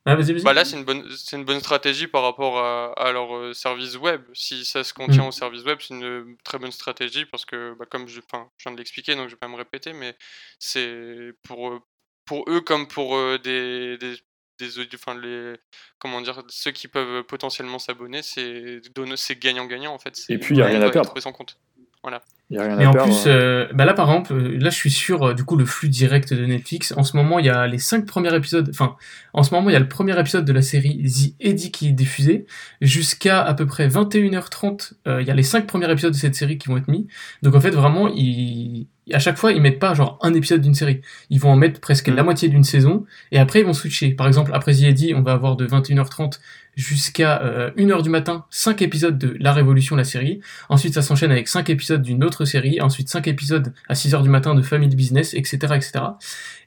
Bah 0.05 0.53
là, 0.53 0.65
c'est 0.67 0.77
une, 0.77 0.85
bonne, 0.85 1.09
c'est 1.17 1.37
une 1.37 1.45
bonne 1.45 1.61
stratégie 1.61 2.07
par 2.07 2.23
rapport 2.23 2.59
à, 2.59 3.13
leur 3.13 3.35
euh, 3.35 3.55
service 3.55 3.97
web. 3.97 4.21
Si 4.35 4.67
ça 4.67 4.85
se 4.85 4.93
contient 4.93 5.25
mm. 5.25 5.29
au 5.29 5.33
service 5.33 5.65
web, 5.65 5.79
c'est 5.81 5.95
une 5.95 6.37
très 6.45 6.59
bonne 6.59 6.73
stratégie 6.73 7.25
parce 7.25 7.47
que, 7.47 7.75
bah, 7.79 7.87
comme 7.89 8.07
je, 8.07 8.21
je 8.21 8.65
viens 8.65 8.73
de 8.73 8.77
l'expliquer, 8.77 9.15
donc 9.15 9.29
je 9.29 9.35
vais 9.35 9.39
pas 9.39 9.49
me 9.49 9.57
répéter, 9.57 9.95
mais 9.95 10.15
c'est 10.59 11.33
pour, 11.43 11.71
euh, 11.71 11.81
pour 12.27 12.45
eux 12.51 12.61
comme 12.61 12.87
pour 12.87 13.17
euh, 13.17 13.39
des, 13.39 13.97
des, 13.97 14.17
des 14.59 14.95
enfin, 14.95 15.19
les, 15.19 15.55
comment 15.99 16.21
dire, 16.21 16.43
ceux 16.49 16.73
qui 16.73 16.87
peuvent 16.87 17.25
potentiellement 17.25 17.79
s'abonner, 17.79 18.21
c'est, 18.21 18.83
c'est 19.17 19.39
gagnant-gagnant 19.39 19.95
en 19.95 19.99
fait. 19.99 20.21
Et 20.29 20.37
puis, 20.37 20.55
il 20.55 20.59
n'y 20.59 20.63
a 20.63 20.67
rien 20.67 20.83
à 20.83 20.91
perdre. 20.91 21.15
compte. 21.33 21.59
Voilà. 22.03 22.23
Et 22.55 22.87
en 22.87 22.93
plus, 22.93 23.25
euh, 23.27 23.67
bah 23.75 23.85
là 23.85 23.95
par 23.95 24.11
exemple, 24.11 24.33
euh, 24.35 24.59
là 24.59 24.71
je 24.71 24.77
suis 24.77 24.91
sur 24.91 25.23
euh, 25.23 25.35
du 25.35 25.45
coup 25.45 25.57
le 25.57 25.65
flux 25.65 25.89
direct 25.89 26.33
de 26.33 26.45
Netflix. 26.45 26.95
En 26.97 27.03
ce 27.03 27.17
moment, 27.17 27.39
il 27.39 27.47
y 27.47 27.51
a 27.51 27.67
les 27.67 27.79
cinq 27.79 28.07
premiers 28.07 28.35
épisodes. 28.35 28.69
Enfin, 28.71 28.97
en 29.33 29.43
ce 29.43 29.55
moment, 29.55 29.71
il 29.71 29.73
y 29.73 29.77
a 29.77 29.81
le 29.81 29.89
premier 29.89 30.19
épisode 30.19 30.45
de 30.45 30.53
la 30.53 30.63
série 30.63 31.03
The 31.03 31.35
Eddie 31.41 31.71
qui 31.71 31.89
est 31.89 31.93
diffusé. 31.93 32.47
Jusqu'à 32.81 33.43
à 33.43 33.55
peu 33.55 33.67
près 33.67 33.89
21h30, 33.89 34.93
il 35.21 35.27
y 35.27 35.31
a 35.31 35.35
les 35.35 35.43
cinq 35.43 35.67
premiers 35.67 35.91
épisodes 35.91 36.13
de 36.13 36.19
cette 36.19 36.35
série 36.35 36.59
qui 36.59 36.69
vont 36.69 36.77
être 36.77 36.89
mis. 36.89 37.07
Donc 37.43 37.55
en 37.55 37.61
fait, 37.61 37.71
vraiment, 37.71 38.09
ils, 38.09 38.87
à 39.13 39.19
chaque 39.19 39.37
fois, 39.37 39.53
ils 39.53 39.61
mettent 39.61 39.79
pas 39.79 39.95
genre 39.95 40.19
un 40.23 40.33
épisode 40.35 40.61
d'une 40.61 40.75
série. 40.75 41.01
Ils 41.31 41.41
vont 41.41 41.51
en 41.51 41.57
mettre 41.57 41.81
presque 41.81 42.09
la 42.09 42.23
mm. 42.23 42.25
moitié 42.25 42.49
d'une 42.49 42.65
saison 42.65 43.05
et 43.33 43.39
après 43.39 43.61
ils 43.61 43.67
vont 43.67 43.73
switcher. 43.73 44.11
Par 44.11 44.27
exemple, 44.27 44.53
après 44.55 44.75
The 44.75 44.85
Eddie, 44.85 45.15
on 45.15 45.23
va 45.23 45.33
avoir 45.33 45.57
de 45.57 45.67
21h30 45.67 46.39
jusqu'à 46.77 47.73
1h 47.77 47.93
euh, 47.93 48.03
du 48.03 48.11
matin 48.11 48.47
5 48.51 48.83
épisodes 48.83 49.19
de 49.19 49.37
La 49.39 49.53
Révolution, 49.53 49.97
la 49.97 50.05
série. 50.05 50.41
Ensuite, 50.69 50.95
ça 50.95 51.03
s'enchaîne 51.03 51.31
avec 51.31 51.49
5 51.49 51.69
épisodes 51.71 52.03
d'une 52.03 52.25
autre 52.25 52.44
série. 52.45 52.81
Ensuite, 52.81 53.09
5 53.09 53.27
épisodes 53.29 53.73
à 53.89 53.95
6h 53.95 54.23
du 54.23 54.29
matin 54.29 54.55
de 54.55 54.63
Family 54.63 54.95
Business, 54.95 55.35
etc. 55.35 55.57
etc. 55.75 55.93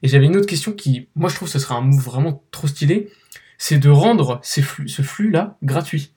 Et 0.04 0.08
j'avais 0.08 0.26
une 0.26 0.36
autre 0.36 0.48
question 0.48 0.72
qui, 0.72 1.08
moi 1.16 1.30
je 1.30 1.36
trouve 1.36 1.48
ce 1.48 1.60
serait 1.60 1.76
un 1.76 1.82
move 1.82 2.04
vraiment 2.04 2.44
trop 2.52 2.68
stylé, 2.68 3.10
c'est 3.58 3.80
de 3.80 3.90
rendre 3.90 4.40
ces 4.44 4.62
flux, 4.62 4.88
ce 4.88 5.02
flux-là 5.02 5.58
gratuit. 5.64 6.12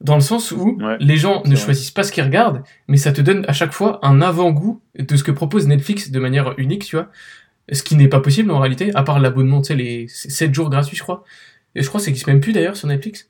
Dans 0.00 0.16
le 0.16 0.20
sens 0.20 0.50
où 0.50 0.78
les 0.98 1.16
gens 1.16 1.42
ne 1.44 1.54
choisissent 1.54 1.92
pas 1.92 2.02
ce 2.02 2.10
qu'ils 2.10 2.24
regardent, 2.24 2.64
mais 2.88 2.96
ça 2.96 3.12
te 3.12 3.20
donne 3.20 3.44
à 3.46 3.52
chaque 3.52 3.72
fois 3.72 4.00
un 4.02 4.20
avant-goût 4.20 4.82
de 4.98 5.16
ce 5.16 5.22
que 5.22 5.30
propose 5.30 5.68
Netflix 5.68 6.10
de 6.10 6.18
manière 6.18 6.58
unique, 6.58 6.84
tu 6.84 6.96
vois. 6.96 7.08
Ce 7.70 7.84
qui 7.84 7.94
n'est 7.94 8.08
pas 8.08 8.18
possible 8.18 8.50
en 8.50 8.58
réalité, 8.58 8.92
à 8.96 9.04
part 9.04 9.20
l'abonnement, 9.20 9.62
tu 9.62 9.68
sais, 9.68 9.76
les 9.76 10.08
7 10.08 10.52
jours 10.52 10.70
gratuits, 10.70 10.96
je 10.96 11.02
crois. 11.04 11.22
Et 11.76 11.82
je 11.82 11.88
crois 11.88 12.00
que 12.00 12.04
ça 12.06 12.10
existe 12.10 12.26
même 12.26 12.40
plus 12.40 12.52
d'ailleurs 12.52 12.76
sur 12.76 12.88
Netflix. 12.88 13.28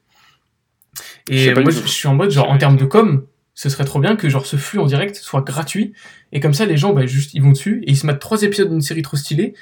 Et 1.28 1.52
moi, 1.54 1.70
je, 1.70 1.78
suis 1.86 2.08
en 2.08 2.14
mode, 2.14 2.30
genre, 2.30 2.50
en 2.50 2.56
termes 2.56 2.76
de 2.76 2.86
com, 2.86 3.26
ce 3.54 3.68
serait 3.68 3.84
trop 3.84 4.00
bien 4.00 4.16
que 4.16 4.28
genre 4.28 4.46
ce 4.46 4.56
flux 4.56 4.78
en 4.78 4.86
direct 4.86 5.16
soit 5.16 5.42
gratuit. 5.42 5.92
Et 6.32 6.40
comme 6.40 6.54
ça, 6.54 6.66
les 6.66 6.76
gens, 6.76 6.92
bah, 6.92 7.06
juste, 7.06 7.34
ils 7.34 7.42
vont 7.42 7.50
dessus 7.50 7.82
et 7.86 7.90
ils 7.90 7.96
se 7.96 8.06
mettent 8.06 8.18
trois 8.18 8.42
épisodes 8.42 8.70
d'une 8.70 8.80
série 8.80 9.02
trop 9.02 9.16
stylée. 9.16 9.54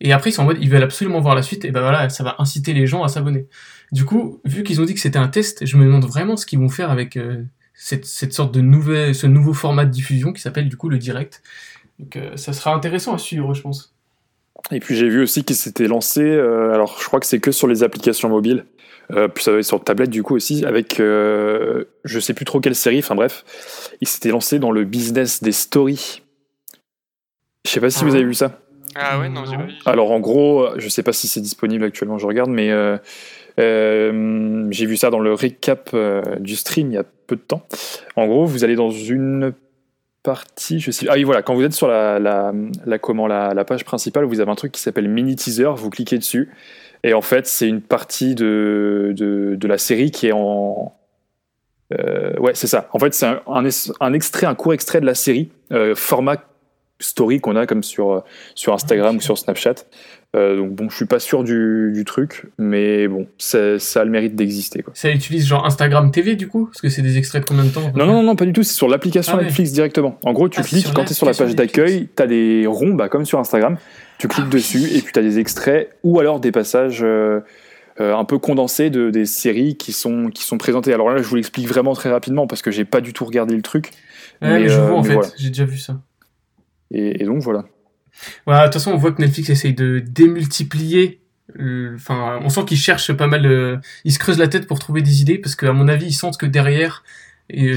Et 0.00 0.12
après, 0.12 0.30
ils 0.30 0.32
sont 0.32 0.42
en 0.42 0.46
mode, 0.46 0.58
ils 0.60 0.70
veulent 0.70 0.82
absolument 0.82 1.20
voir 1.20 1.34
la 1.34 1.42
suite. 1.42 1.64
Et 1.64 1.70
ben 1.70 1.80
voilà, 1.80 2.08
ça 2.08 2.24
va 2.24 2.36
inciter 2.38 2.72
les 2.72 2.86
gens 2.86 3.04
à 3.04 3.08
s'abonner. 3.08 3.46
Du 3.92 4.04
coup, 4.04 4.40
vu 4.44 4.62
qu'ils 4.62 4.80
ont 4.80 4.84
dit 4.84 4.94
que 4.94 5.00
c'était 5.00 5.18
un 5.18 5.28
test, 5.28 5.64
je 5.66 5.76
me 5.76 5.84
demande 5.84 6.04
vraiment 6.04 6.36
ce 6.36 6.46
qu'ils 6.46 6.58
vont 6.58 6.68
faire 6.68 6.90
avec 6.90 7.16
euh, 7.16 7.42
cette, 7.74 8.06
cette, 8.06 8.32
sorte 8.32 8.52
de 8.52 8.60
nouvelle, 8.60 9.14
ce 9.14 9.26
nouveau 9.26 9.52
format 9.52 9.84
de 9.84 9.90
diffusion 9.90 10.32
qui 10.32 10.40
s'appelle 10.40 10.68
du 10.68 10.76
coup 10.76 10.88
le 10.88 10.98
direct. 10.98 11.42
Donc, 11.98 12.16
euh, 12.16 12.36
ça 12.36 12.52
sera 12.52 12.74
intéressant 12.74 13.14
à 13.14 13.18
suivre, 13.18 13.54
je 13.54 13.62
pense. 13.62 13.94
Et 14.70 14.80
puis 14.80 14.96
j'ai 14.96 15.08
vu 15.08 15.22
aussi 15.22 15.44
qu'il 15.44 15.56
s'était 15.56 15.88
lancé, 15.88 16.22
euh, 16.22 16.72
alors 16.72 16.96
je 16.98 17.04
crois 17.04 17.20
que 17.20 17.26
c'est 17.26 17.38
que 17.38 17.52
sur 17.52 17.66
les 17.66 17.82
applications 17.82 18.30
mobiles, 18.30 18.64
euh, 19.12 19.28
puis 19.28 19.44
ça 19.44 19.52
va 19.52 19.58
être 19.58 19.64
sur 19.64 19.82
tablette 19.82 20.10
du 20.10 20.22
coup 20.22 20.34
aussi, 20.34 20.64
avec 20.64 21.00
euh, 21.00 21.84
je 22.04 22.18
sais 22.20 22.34
plus 22.34 22.44
trop 22.44 22.60
quelle 22.60 22.74
série, 22.74 22.98
enfin 22.98 23.14
bref, 23.14 23.44
il 24.00 24.08
s'était 24.08 24.30
lancé 24.30 24.58
dans 24.58 24.70
le 24.70 24.84
business 24.84 25.42
des 25.42 25.52
stories. 25.52 26.22
Je 27.66 27.70
sais 27.70 27.80
pas 27.80 27.90
si 27.90 28.04
vous 28.04 28.14
avez 28.14 28.24
vu 28.24 28.34
ça. 28.34 28.60
Ah 28.94 29.18
ouais, 29.18 29.28
non, 29.28 29.44
j'ai 29.44 29.56
pas 29.56 29.64
vu. 29.64 29.74
Alors 29.86 30.12
en 30.12 30.20
gros, 30.20 30.68
je 30.76 30.88
sais 30.88 31.02
pas 31.02 31.12
si 31.12 31.28
c'est 31.28 31.40
disponible 31.40 31.84
actuellement, 31.84 32.18
je 32.18 32.26
regarde, 32.26 32.50
mais 32.50 32.70
j'ai 33.58 34.86
vu 34.86 34.96
ça 34.96 35.10
dans 35.10 35.20
le 35.20 35.34
recap 35.34 35.94
du 36.40 36.56
stream 36.56 36.90
il 36.90 36.94
y 36.94 36.98
a 36.98 37.04
peu 37.26 37.36
de 37.36 37.40
temps. 37.40 37.66
En 38.16 38.26
gros, 38.26 38.44
vous 38.44 38.64
allez 38.64 38.76
dans 38.76 38.90
une 38.90 39.54
je. 40.24 41.06
Ah 41.08 41.14
oui, 41.14 41.24
voilà, 41.24 41.42
quand 41.42 41.54
vous 41.54 41.62
êtes 41.62 41.72
sur 41.72 41.88
la, 41.88 42.18
la, 42.18 42.52
la 42.86 42.98
comment, 42.98 43.26
la, 43.26 43.54
la, 43.54 43.64
page 43.64 43.84
principale, 43.84 44.24
vous 44.24 44.40
avez 44.40 44.50
un 44.50 44.54
truc 44.54 44.72
qui 44.72 44.80
s'appelle 44.80 45.08
Mini 45.08 45.36
Teaser, 45.36 45.70
vous 45.76 45.90
cliquez 45.90 46.18
dessus, 46.18 46.50
et 47.02 47.12
en 47.14 47.20
fait, 47.20 47.46
c'est 47.46 47.68
une 47.68 47.82
partie 47.82 48.34
de, 48.34 49.12
de, 49.16 49.56
de, 49.56 49.68
la 49.68 49.78
série 49.78 50.10
qui 50.10 50.28
est 50.28 50.32
en. 50.32 50.94
Euh, 51.92 52.36
ouais, 52.38 52.54
c'est 52.54 52.66
ça. 52.66 52.88
En 52.92 52.98
fait, 52.98 53.12
c'est 53.12 53.26
un, 53.26 53.42
un, 53.46 54.12
extrait, 54.14 54.46
un 54.46 54.54
court 54.54 54.72
extrait 54.72 55.00
de 55.00 55.06
la 55.06 55.14
série, 55.14 55.50
euh, 55.70 55.94
format 55.94 56.38
story 57.00 57.40
qu'on 57.40 57.56
a 57.56 57.66
comme 57.66 57.82
sur, 57.82 58.22
sur 58.54 58.72
Instagram 58.72 59.16
ou 59.16 59.20
sur 59.20 59.36
Snapchat. 59.38 59.74
Euh, 60.34 60.56
donc 60.56 60.72
bon, 60.72 60.90
je 60.90 60.96
suis 60.96 61.04
pas 61.04 61.20
sûr 61.20 61.44
du, 61.44 61.92
du 61.94 62.04
truc, 62.04 62.46
mais 62.58 63.06
bon, 63.06 63.28
ça, 63.38 63.78
ça 63.78 64.00
a 64.00 64.04
le 64.04 64.10
mérite 64.10 64.34
d'exister. 64.34 64.82
Quoi. 64.82 64.92
Ça 64.96 65.10
utilise 65.10 65.46
genre 65.46 65.64
Instagram 65.64 66.10
TV 66.10 66.34
du 66.34 66.48
coup? 66.48 66.66
Parce 66.66 66.80
que 66.80 66.88
c'est 66.88 67.02
des 67.02 67.18
extraits 67.18 67.42
de 67.42 67.46
combien 67.46 67.64
de 67.64 67.70
temps 67.70 67.92
Non, 67.94 68.06
non, 68.06 68.22
non, 68.22 68.34
pas 68.34 68.44
du 68.44 68.52
tout, 68.52 68.64
c'est 68.64 68.74
sur 68.74 68.88
l'application 68.88 69.36
ah 69.38 69.42
Netflix 69.42 69.70
directement. 69.70 70.18
En 70.24 70.32
gros, 70.32 70.48
tu 70.48 70.58
ah, 70.60 70.64
cliques, 70.64 70.92
quand 70.92 71.04
tu 71.04 71.12
es 71.12 71.14
sur 71.14 71.26
la 71.26 71.34
page 71.34 71.54
d'accueil, 71.54 72.08
tu 72.16 72.22
as 72.22 72.26
des 72.26 72.66
ronds, 72.66 72.94
bah, 72.94 73.08
comme 73.08 73.24
sur 73.24 73.38
Instagram, 73.38 73.76
tu 74.18 74.26
cliques 74.26 74.46
ah 74.48 74.52
dessus 74.52 74.96
et 74.96 75.02
puis 75.02 75.12
tu 75.12 75.18
as 75.18 75.22
des 75.22 75.38
extraits 75.38 75.96
ou 76.02 76.18
alors 76.18 76.40
des 76.40 76.50
passages 76.50 77.02
euh, 77.04 77.40
euh, 78.00 78.16
un 78.16 78.24
peu 78.24 78.38
condensés 78.38 78.90
de, 78.90 79.10
des 79.10 79.26
séries 79.26 79.76
qui 79.76 79.92
sont, 79.92 80.30
qui 80.30 80.42
sont 80.42 80.58
présentées. 80.58 80.92
Alors 80.92 81.10
là, 81.10 81.22
je 81.22 81.28
vous 81.28 81.36
l'explique 81.36 81.68
vraiment 81.68 81.92
très 81.92 82.10
rapidement 82.10 82.48
parce 82.48 82.60
que 82.60 82.72
j'ai 82.72 82.84
pas 82.84 83.00
du 83.00 83.12
tout 83.12 83.24
regardé 83.24 83.54
le 83.54 83.62
truc. 83.62 83.92
mais, 84.42 84.68
je 84.68 84.80
vois 84.80 84.96
en 84.96 85.04
fait, 85.04 85.32
j'ai 85.38 85.50
déjà 85.50 85.64
vu 85.64 85.78
ça. 85.78 86.00
Et, 86.94 87.22
et 87.22 87.24
donc 87.26 87.42
voilà. 87.42 87.64
Voilà, 88.46 88.62
de 88.62 88.66
toute 88.66 88.74
façon, 88.74 88.92
on 88.92 88.96
voit 88.96 89.12
que 89.12 89.20
Netflix 89.20 89.50
essaye 89.50 89.74
de 89.74 89.98
démultiplier. 89.98 91.20
Euh, 91.58 91.94
enfin, 91.96 92.40
on 92.42 92.48
sent 92.48 92.64
qu'ils 92.66 92.78
cherchent 92.78 93.12
pas 93.12 93.26
mal. 93.26 93.44
Euh, 93.46 93.76
ils 94.04 94.12
se 94.12 94.18
creusent 94.18 94.38
la 94.38 94.48
tête 94.48 94.66
pour 94.66 94.78
trouver 94.78 95.02
des 95.02 95.20
idées 95.20 95.38
parce 95.38 95.56
qu'à 95.56 95.72
mon 95.72 95.88
avis, 95.88 96.06
ils 96.06 96.14
sentent 96.14 96.38
que 96.38 96.46
derrière, 96.46 97.04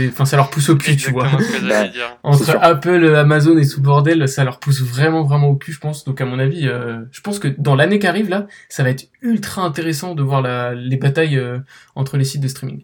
enfin, 0.10 0.26
ça 0.26 0.38
leur 0.38 0.50
pousse 0.50 0.70
au 0.70 0.78
cul, 0.78 0.96
tu 0.96 1.12
vois. 1.12 1.28
Bah, 1.68 1.86
Entre 2.24 2.56
Apple, 2.62 3.16
Amazon 3.16 3.58
et 3.58 3.68
tout 3.68 3.82
bordel, 3.82 4.28
ça 4.30 4.44
leur 4.44 4.60
pousse 4.60 4.82
vraiment, 4.82 5.24
vraiment 5.24 5.50
au 5.50 5.56
cul, 5.56 5.72
je 5.72 5.80
pense. 5.80 6.06
Donc, 6.06 6.22
à 6.22 6.26
mon 6.26 6.40
avis, 6.40 6.68
euh, 6.68 7.00
je 7.12 7.22
pense 7.22 7.40
que 7.40 7.48
dans 7.58 7.76
l'année 7.76 8.00
qui 8.00 8.08
arrive 8.08 8.30
là, 8.30 8.48
ça 8.70 8.84
va 8.84 8.90
être 8.90 9.10
ultra 9.22 9.64
intéressant 9.64 10.16
de 10.16 10.24
voir 10.24 10.42
la, 10.42 10.74
les 10.74 10.98
batailles 10.98 11.42
entre 11.96 12.18
les 12.18 12.24
sites 12.24 12.42
de 12.42 12.48
streaming. 12.48 12.84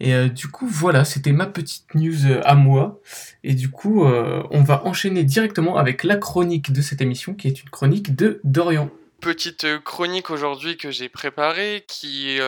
Et 0.00 0.14
euh, 0.14 0.28
du 0.28 0.48
coup, 0.48 0.66
voilà, 0.66 1.04
c'était 1.04 1.32
ma 1.32 1.46
petite 1.46 1.94
news 1.94 2.26
euh, 2.26 2.40
à 2.44 2.54
moi. 2.54 3.00
Et 3.44 3.54
du 3.54 3.70
coup, 3.70 4.04
euh, 4.04 4.42
on 4.50 4.62
va 4.62 4.84
enchaîner 4.86 5.24
directement 5.24 5.76
avec 5.76 6.04
la 6.04 6.16
chronique 6.16 6.72
de 6.72 6.80
cette 6.80 7.02
émission, 7.02 7.34
qui 7.34 7.48
est 7.48 7.62
une 7.62 7.70
chronique 7.70 8.16
de 8.16 8.40
Dorian 8.42 8.90
petite 9.20 9.66
chronique 9.84 10.30
aujourd'hui 10.30 10.78
que 10.78 10.90
j'ai 10.90 11.10
préparée 11.10 11.84
qui 11.86 12.38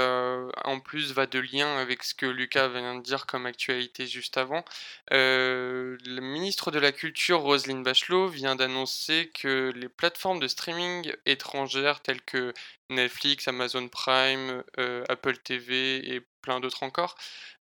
en 0.64 0.80
plus 0.80 1.12
va 1.12 1.26
de 1.26 1.38
lien 1.38 1.76
avec 1.76 2.02
ce 2.02 2.14
que 2.14 2.24
Lucas 2.24 2.68
vient 2.68 2.94
de 2.94 3.02
dire 3.02 3.26
comme 3.26 3.44
actualité 3.44 4.06
juste 4.06 4.38
avant. 4.38 4.64
le 5.10 6.20
ministre 6.20 6.70
de 6.70 6.78
la 6.78 6.90
Culture 6.90 7.40
Roselyne 7.40 7.82
Bachelot 7.82 8.28
vient 8.28 8.56
d'annoncer 8.56 9.30
que 9.38 9.70
les 9.76 9.90
plateformes 9.90 10.40
de 10.40 10.48
streaming 10.48 11.12
étrangères 11.26 12.00
telles 12.00 12.22
que 12.22 12.54
Netflix, 12.88 13.48
Amazon 13.48 13.88
Prime, 13.88 14.64
Apple 15.10 15.36
TV 15.44 16.14
et 16.14 16.22
plein 16.42 16.60
d'autres 16.60 16.82
encore, 16.82 17.16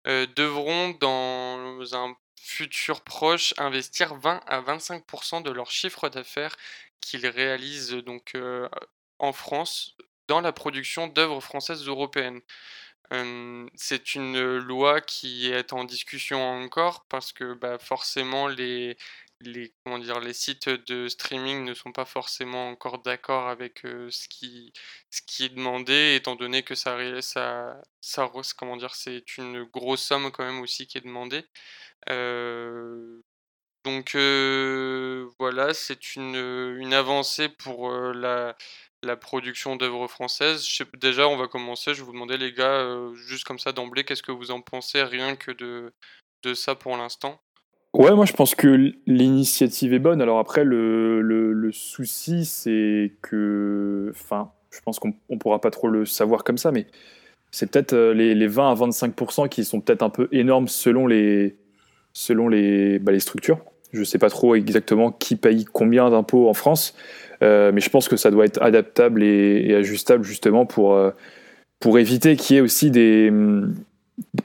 euh, 0.06 0.26
devront 0.36 0.90
dans 1.00 1.94
un 1.94 2.16
futur 2.40 3.02
proche 3.02 3.54
investir 3.58 4.14
20 4.16 4.42
à 4.46 4.60
25% 4.60 5.42
de 5.42 5.50
leur 5.50 5.70
chiffre 5.70 6.08
d'affaires 6.08 6.56
qu'ils 7.00 7.26
réalisent 7.26 7.92
donc 7.92 8.32
euh, 8.34 8.68
en 9.18 9.32
France 9.32 9.96
dans 10.28 10.40
la 10.40 10.52
production 10.52 11.06
d'œuvres 11.06 11.40
françaises 11.40 11.86
européennes. 11.86 12.40
c'est 13.74 14.14
une 14.14 14.56
loi 14.58 15.00
qui 15.00 15.52
est 15.52 15.72
en 15.72 15.84
discussion 15.84 16.42
encore 16.42 17.04
parce 17.08 17.32
que 17.32 17.54
bah, 17.54 17.78
forcément 17.78 18.48
les, 18.48 18.96
les, 19.44 19.72
comment 19.84 19.98
dire, 19.98 20.20
les 20.20 20.32
sites 20.32 20.68
de 20.68 21.08
streaming 21.08 21.64
ne 21.64 21.74
sont 21.74 21.92
pas 21.92 22.04
forcément 22.04 22.70
encore 22.70 23.02
d'accord 23.02 23.48
avec 23.48 23.80
ce, 23.82 24.28
qui, 24.28 24.72
ce 25.10 25.22
qui 25.22 25.44
est 25.46 25.48
demandé, 25.50 26.14
étant 26.16 26.36
donné 26.36 26.62
que 26.62 26.74
ça, 26.74 26.96
ça, 27.20 27.80
ça 28.00 28.30
comment 28.56 28.76
dire, 28.76 28.94
c'est 28.94 29.36
une 29.38 29.64
grosse 29.64 30.02
somme 30.02 30.30
quand 30.30 30.44
même 30.44 30.60
aussi 30.60 30.86
qui 30.86 30.98
est 30.98 31.02
demandée. 31.02 31.44
donc 33.84 34.14
voilà, 35.38 35.74
c'est 35.74 36.16
une, 36.16 36.36
une 36.78 36.94
avancée 36.94 37.48
pour 37.48 37.90
la, 37.90 38.56
la 39.02 39.16
production 39.16 39.76
d'œuvres 39.76 40.08
françaises. 40.08 40.66
déjà, 40.94 41.28
on 41.28 41.36
va 41.36 41.48
commencer. 41.48 41.94
Je 41.94 42.00
vais 42.00 42.06
vous 42.06 42.12
demander, 42.12 42.36
les 42.36 42.52
gars, 42.52 42.86
juste 43.14 43.44
comme 43.44 43.58
ça 43.58 43.72
d'emblée, 43.72 44.04
qu'est-ce 44.04 44.22
que 44.22 44.32
vous 44.32 44.50
en 44.50 44.60
pensez 44.62 45.02
rien 45.02 45.36
que 45.36 45.50
de, 45.50 45.92
de 46.42 46.54
ça 46.54 46.74
pour 46.74 46.96
l'instant? 46.96 47.42
Ouais, 47.94 48.14
moi 48.14 48.24
je 48.24 48.32
pense 48.32 48.54
que 48.54 48.92
l'initiative 49.06 49.92
est 49.92 49.98
bonne. 49.98 50.22
Alors 50.22 50.38
après, 50.38 50.64
le, 50.64 51.70
souci, 51.72 52.44
c'est 52.44 53.12
que. 53.22 54.08
Enfin, 54.10 54.50
je 54.70 54.80
pense 54.80 54.98
qu'on 54.98 55.14
ne 55.30 55.36
pourra 55.36 55.60
pas 55.60 55.70
trop 55.70 55.88
le 55.88 56.06
savoir 56.06 56.44
comme 56.44 56.58
ça, 56.58 56.72
mais 56.72 56.86
c'est 57.50 57.70
peut-être 57.70 57.92
euh, 57.92 58.14
les, 58.14 58.34
les, 58.34 58.46
20 58.46 58.72
à 58.72 58.74
25% 58.74 59.48
qui 59.48 59.64
sont 59.64 59.80
peut-être 59.80 60.02
un 60.02 60.10
peu 60.10 60.28
énormes 60.32 60.68
selon 60.68 61.06
les, 61.06 61.56
selon 62.12 62.48
les, 62.48 62.98
bah, 62.98 63.18
structures. 63.20 63.60
Je 63.92 64.00
ne 64.00 64.04
sais 64.04 64.18
pas 64.18 64.30
trop 64.30 64.54
exactement 64.54 65.12
qui 65.12 65.36
paye 65.36 65.66
combien 65.66 66.08
d'impôts 66.10 66.48
en 66.48 66.54
France, 66.54 66.94
euh, 67.42 67.72
mais 67.74 67.82
je 67.82 67.90
pense 67.90 68.08
que 68.08 68.16
ça 68.16 68.30
doit 68.30 68.46
être 68.46 68.62
adaptable 68.62 69.22
et, 69.22 69.74
ajustable 69.74 70.24
justement 70.24 70.64
pour, 70.64 70.94
euh, 70.94 71.10
pour 71.78 71.98
éviter 71.98 72.36
qu'il 72.36 72.56
y 72.56 72.58
ait 72.58 72.62
aussi 72.62 72.90
des 72.90 73.30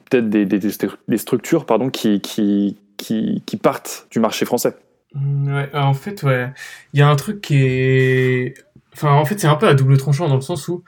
peut-être 0.09 0.29
des, 0.29 1.17
structures 1.17 1.65
pardon, 1.65 1.89
qui, 1.89 2.77
qui, 2.97 3.41
partent 3.61 4.07
du 4.11 4.19
marché 4.19 4.45
français. 4.45 4.75
Mm, 5.13 5.53
ouais, 5.53 5.69
en 5.73 5.93
fait, 5.93 6.23
ouais. 6.23 6.51
Il 6.93 6.99
y 6.99 7.01
a 7.01 7.09
un 7.09 7.15
truc 7.15 7.41
qui 7.41 7.55
est. 7.55 8.53
Enfin, 8.93 9.13
en 9.13 9.25
fait, 9.25 9.39
c'est 9.39 9.47
un 9.47 9.55
peu 9.55 9.67
à 9.67 9.73
double 9.73 9.97
tranchant 9.97 10.27
dans 10.27 10.35
le 10.35 10.41
sens 10.41 10.67
où 10.67 10.83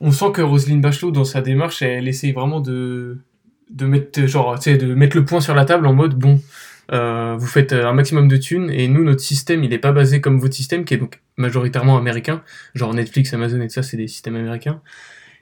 on 0.00 0.10
sent 0.10 0.32
que 0.32 0.42
Roselyne 0.42 0.80
Bachelot, 0.80 1.10
dans 1.10 1.24
sa 1.24 1.40
démarche, 1.40 1.80
elle 1.82 2.08
essaye 2.08 2.32
vraiment 2.32 2.60
de, 2.60 3.18
de 3.70 3.86
mettre, 3.86 4.26
genre, 4.26 4.58
de 4.58 4.94
mettre 4.94 5.16
le 5.16 5.24
point 5.24 5.40
sur 5.40 5.54
la 5.54 5.64
table 5.64 5.86
en 5.86 5.94
mode 5.94 6.14
bon, 6.14 6.40
euh, 6.92 7.36
vous 7.38 7.46
faites 7.46 7.72
un 7.72 7.92
maximum 7.92 8.28
de 8.28 8.36
thunes 8.36 8.70
et 8.70 8.88
nous, 8.88 9.04
notre 9.04 9.22
système, 9.22 9.64
il 9.64 9.70
n'est 9.70 9.78
pas 9.78 9.92
basé 9.92 10.20
comme 10.20 10.38
votre 10.38 10.54
système 10.54 10.84
qui 10.84 10.94
est 10.94 10.98
donc 10.98 11.20
majoritairement 11.36 11.96
américain. 11.96 12.42
Genre 12.74 12.92
Netflix, 12.92 13.32
Amazon 13.32 13.60
et 13.60 13.68
tout 13.68 13.74
ça, 13.74 13.82
c'est 13.82 13.96
des 13.96 14.08
systèmes 14.08 14.36
américains. 14.36 14.82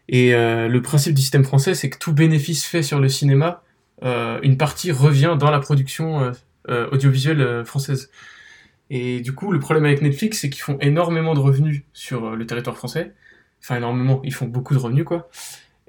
Et 0.08 0.34
euh, 0.34 0.68
le 0.68 0.82
principe 0.82 1.14
du 1.14 1.22
système 1.22 1.44
français, 1.44 1.74
c'est 1.74 1.90
que 1.90 1.98
tout 1.98 2.12
bénéfice 2.12 2.64
fait 2.64 2.82
sur 2.82 3.00
le 3.00 3.08
cinéma 3.08 3.46
euh, 3.48 3.63
une 4.02 4.56
partie 4.56 4.92
revient 4.92 5.36
dans 5.38 5.50
la 5.50 5.60
production 5.60 6.20
euh, 6.20 6.32
euh, 6.68 6.88
audiovisuelle 6.90 7.64
française. 7.64 8.10
Et 8.90 9.20
du 9.20 9.34
coup, 9.34 9.52
le 9.52 9.58
problème 9.58 9.84
avec 9.84 10.02
Netflix, 10.02 10.40
c'est 10.40 10.50
qu'ils 10.50 10.62
font 10.62 10.78
énormément 10.80 11.34
de 11.34 11.40
revenus 11.40 11.82
sur 11.92 12.36
le 12.36 12.46
territoire 12.46 12.76
français. 12.76 13.12
Enfin, 13.62 13.76
énormément, 13.76 14.20
ils 14.24 14.34
font 14.34 14.46
beaucoup 14.46 14.74
de 14.74 14.78
revenus, 14.78 15.04
quoi. 15.04 15.30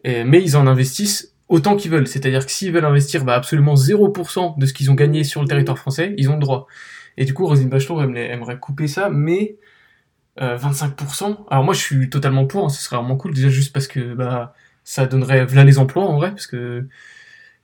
mais 0.04 0.42
ils 0.42 0.56
en 0.56 0.66
investissent 0.66 1.34
autant 1.50 1.76
qu'ils 1.76 1.92
veulent. 1.92 2.08
C'est-à-dire 2.08 2.46
que 2.46 2.52
s'ils 2.52 2.72
veulent 2.72 2.86
investir 2.86 3.26
bah, 3.26 3.36
absolument 3.36 3.76
0% 3.76 4.58
de 4.58 4.66
ce 4.66 4.74
qu'ils 4.74 4.90
ont 4.92 4.96
gagné 4.96 5.24
sur 5.24 5.42
le 5.42 5.48
territoire 5.48 5.78
français, 5.78 6.14
ils 6.18 6.30
ont 6.30 6.36
le 6.36 6.40
droit. 6.40 6.68
Et 7.18 7.26
du 7.26 7.34
coup, 7.34 7.46
Rosine 7.46 7.70
Bachelot 7.70 8.02
aimerait 8.02 8.60
couper 8.60 8.88
ça, 8.88 9.10
mais 9.10 9.58
25%. 10.38 11.46
Alors 11.50 11.64
moi, 11.64 11.74
je 11.74 11.82
suis 11.82 12.10
totalement 12.10 12.46
pour. 12.46 12.66
Hein, 12.66 12.70
ce 12.70 12.82
serait 12.82 12.96
vraiment 12.96 13.18
cool, 13.18 13.34
déjà 13.34 13.50
juste 13.50 13.74
parce 13.74 13.88
que 13.88 14.14
bah, 14.14 14.54
ça 14.84 15.06
donnerait 15.06 15.46
là 15.48 15.64
les 15.64 15.80
emplois, 15.80 16.04
en 16.04 16.16
vrai, 16.16 16.30
parce 16.30 16.48
que 16.48 16.88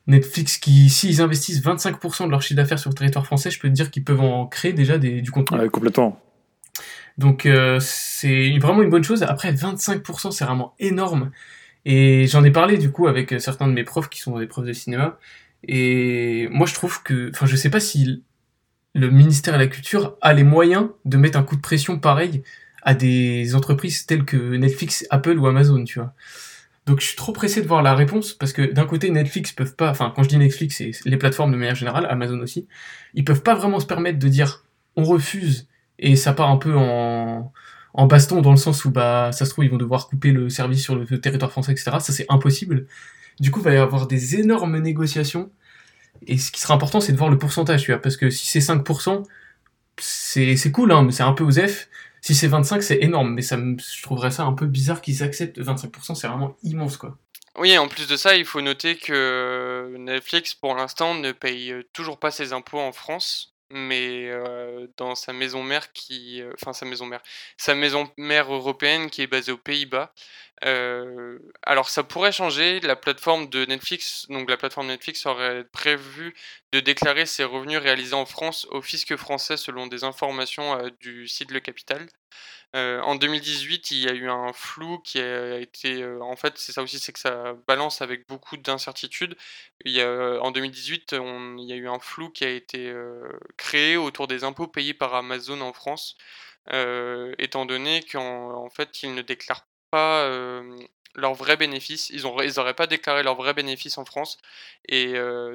Netflix 0.08 0.58
qui, 0.58 0.90
s'ils 0.90 1.22
investissent 1.22 1.62
25% 1.64 2.26
de 2.26 2.32
leur 2.32 2.42
chiffre 2.42 2.58
d'affaires 2.58 2.80
sur 2.80 2.90
le 2.90 2.96
territoire 2.96 3.26
français, 3.26 3.52
je 3.52 3.60
peux 3.60 3.70
te 3.70 3.74
dire 3.74 3.92
qu'ils 3.92 4.04
peuvent 4.04 4.22
en 4.22 4.48
créer 4.48 4.74
déjà 4.74 4.98
des, 4.98 5.22
du 5.22 5.32
contenu. 5.32 5.60
Ouais, 5.60 5.70
complètement. 5.70 6.20
Donc 7.18 7.46
euh, 7.46 7.80
c'est 7.80 8.58
vraiment 8.60 8.82
une 8.82 8.90
bonne 8.90 9.04
chose. 9.04 9.24
Après 9.24 9.52
25%, 9.52 10.32
c'est 10.32 10.46
vraiment 10.46 10.74
énorme. 10.80 11.32
Et 11.86 12.28
j'en 12.28 12.44
ai 12.44 12.52
parlé 12.52 12.78
du 12.78 12.92
coup 12.92 13.08
avec 13.08 13.36
certains 13.40 13.68
de 13.68 13.74
mes 13.74 13.84
profs 13.84 14.10
qui 14.10 14.20
sont 14.20 14.38
des 14.40 14.48
profs 14.48 14.66
de 14.66 14.74
cinéma. 14.74 15.20
Et 15.68 16.48
moi 16.52 16.66
je 16.66 16.74
trouve 16.74 17.04
que, 17.04 17.30
enfin 17.34 17.46
je 17.46 17.56
sais 17.56 17.70
pas 17.70 17.80
si 17.80 18.24
le 18.94 19.10
ministère 19.10 19.54
de 19.54 19.60
la 19.60 19.68
Culture 19.68 20.18
a 20.22 20.34
les 20.34 20.44
moyens 20.44 20.90
de 21.06 21.18
mettre 21.18 21.38
un 21.38 21.44
coup 21.44 21.56
de 21.56 21.62
pression 21.62 22.00
pareil 22.00 22.44
à 22.84 22.94
des 22.94 23.56
entreprises 23.56 24.06
telles 24.06 24.26
que 24.26 24.56
Netflix, 24.56 25.06
Apple 25.10 25.38
ou 25.38 25.48
Amazon, 25.48 25.84
tu 25.84 26.00
vois. 26.00 26.14
Donc 26.88 27.00
je 27.00 27.06
suis 27.06 27.16
trop 27.16 27.32
pressé 27.32 27.62
de 27.62 27.68
voir 27.68 27.84
la 27.84 27.94
réponse 27.94 28.34
parce 28.34 28.54
que 28.54 28.64
d'un 28.64 28.86
côté 28.86 29.12
Netflix 29.12 29.52
peuvent 29.52 29.76
pas, 29.76 29.92
enfin 29.92 30.12
quand 30.16 30.24
je 30.24 30.30
dis 30.30 30.38
Netflix 30.38 30.78
c'est 30.78 30.92
les 31.06 31.18
plateformes 31.18 31.52
de 31.52 31.58
manière 31.58 31.76
générale, 31.76 32.08
Amazon 32.10 32.40
aussi, 32.40 32.68
ils 33.14 33.24
peuvent 33.24 33.44
pas 33.44 33.54
vraiment 33.54 33.80
se 33.80 33.86
permettre 33.86 34.18
de 34.18 34.28
dire 34.28 34.64
on 34.96 35.04
refuse 35.04 35.68
et 36.00 36.16
ça 36.16 36.34
part 36.34 36.50
un 36.50 36.58
peu 36.58 36.76
en, 36.76 37.54
en 37.94 38.08
baston 38.08 38.42
dans 38.42 38.52
le 38.52 38.58
sens 38.58 38.84
où 38.86 38.92
bah 38.92 39.32
ça 39.32 39.46
se 39.46 39.52
trouve 39.52 39.66
ils 39.66 39.72
vont 39.72 39.78
devoir 39.78 40.08
couper 40.08 40.32
le 40.32 40.50
service 40.50 40.82
sur 40.82 40.96
le, 40.96 41.06
territoire 41.22 41.52
français 41.52 41.72
etc. 41.74 41.92
Ça 42.00 42.14
c'est 42.14 42.26
impossible. 42.30 42.88
Du 43.40 43.52
coup 43.52 43.60
il 43.60 43.64
va 43.64 43.74
y 43.74 43.78
avoir 43.78 44.08
des 44.08 44.38
énormes 44.40 44.80
négociations 44.80 45.52
et 46.28 46.38
ce 46.38 46.52
qui 46.52 46.62
sera 46.62 46.74
important 46.74 47.00
c'est 47.00 47.12
de 47.12 47.18
voir 47.18 47.30
le 47.30 47.38
pourcentage 47.38 47.84
tu 47.84 47.92
vois 47.92 48.02
parce 48.02 48.18
que 48.18 48.30
si 48.30 48.48
c'est 48.48 48.74
5% 48.74 49.24
c'est 49.98 50.56
c'est 50.56 50.72
cool 50.72 50.92
hein 50.92 51.04
mais 51.04 51.12
c'est 51.12 51.24
un 51.24 51.34
peu 51.34 51.44
aux 51.44 51.52
F 51.52 51.90
si 52.22 52.36
c'est 52.36 52.48
25, 52.48 52.84
c'est 52.84 53.00
énorme, 53.02 53.34
mais 53.34 53.42
ça 53.42 53.58
je 53.58 54.04
trouverais 54.04 54.32
ça 54.32 54.44
un 54.44 54.54
peu 54.54 54.68
bizarre 54.68 55.02
qu'ils 55.02 55.24
acceptent 55.24 55.60
25%, 55.60 56.16
c'est 56.16 56.28
vraiment 56.28 56.56
immense, 56.64 56.98
quoi. 56.98 57.18
Oui, 57.58 57.78
en 57.78 57.88
plus 57.88 58.08
de 58.08 58.16
ça, 58.16 58.38
il 58.38 58.46
faut 58.46 58.62
noter 58.62 58.96
que 58.96 59.96
Netflix, 59.98 60.54
pour 60.54 60.74
l'instant, 60.74 61.16
ne 61.16 61.34
paye 61.34 61.74
toujours 61.92 62.18
pas 62.18 62.32
ses 62.32 62.54
impôts 62.54 62.80
en 62.80 62.94
France, 62.94 63.51
mais 63.74 64.32
dans 64.98 65.16
sa 65.16 65.34
maison 65.34 65.64
mère 65.64 65.92
qui, 65.94 66.42
enfin 66.54 66.74
sa 66.74 66.86
maison 66.86 67.06
mère, 67.06 67.22
sa 67.58 67.76
maison 67.76 68.12
mère 68.18 68.54
européenne 68.54 69.10
qui 69.10 69.22
est 69.22 69.28
basée 69.28 69.52
aux 69.52 69.58
Pays-Bas. 69.58 70.14
Alors 71.64 71.90
ça 71.90 72.04
pourrait 72.04 72.32
changer. 72.32 72.80
La 72.82 72.96
plateforme 72.96 73.50
de 73.50 73.66
Netflix, 73.66 74.28
donc 74.30 74.50
la 74.50 74.58
plateforme 74.58 74.88
Netflix 74.88 75.26
aurait 75.26 75.64
prévu 75.66 76.36
de 76.72 76.80
déclarer 76.80 77.26
ses 77.26 77.44
revenus 77.44 77.80
réalisés 77.80 78.14
en 78.14 78.26
France 78.26 78.68
au 78.72 78.82
fisc 78.82 79.16
français 79.16 79.58
selon 79.58 79.88
des 79.88 80.04
informations 80.04 80.78
du 81.00 81.28
site 81.28 81.52
Le 81.52 81.60
Capital. 81.60 82.08
En 82.74 83.16
2018, 83.16 83.92
il 83.92 84.00
y 84.00 84.08
a 84.08 84.14
eu 84.14 84.30
un 84.30 84.54
flou 84.54 85.00
qui 85.00 85.20
a 85.20 85.60
été. 85.60 86.06
en 86.22 86.36
fait, 86.36 86.58
c'est 86.58 86.72
ça 86.72 86.82
aussi, 86.82 87.00
c'est 87.00 87.12
que 87.14 87.20
ça 87.20 87.54
balance 87.68 88.02
avec 88.02 88.28
beaucoup 88.28 88.58
d'incertitudes. 88.58 89.36
en 89.86 90.52
2018, 90.52 91.14
il 91.14 91.66
y 91.66 91.74
a 91.74 91.76
eu 91.76 91.88
un 91.88 92.00
flou 92.00 92.30
qui 92.30 92.46
a 92.46 92.50
été 92.50 92.94
créé 93.58 93.98
autour 93.98 94.28
des 94.28 94.44
impôts 94.44 94.68
payés 94.68 94.94
par 94.94 95.14
Amazon 95.16 95.62
en 95.62 95.74
France, 95.74 96.18
étant 97.40 97.66
donné 97.66 98.04
qu'en 98.04 98.70
fait, 98.70 99.04
ils 99.04 99.14
ne 99.14 99.22
déclarent 99.22 99.68
pas 99.92 100.30
leurs 101.16 101.34
vrais 101.34 101.58
bénéfices. 101.58 102.10
Ils 102.10 102.24
n'auraient 102.24 102.74
pas 102.74 102.88
déclaré 102.88 103.24
leurs 103.24 103.36
vrais 103.36 103.54
bénéfices 103.54 103.98
en 103.98 104.06
France. 104.06 104.38
Et 104.88 105.14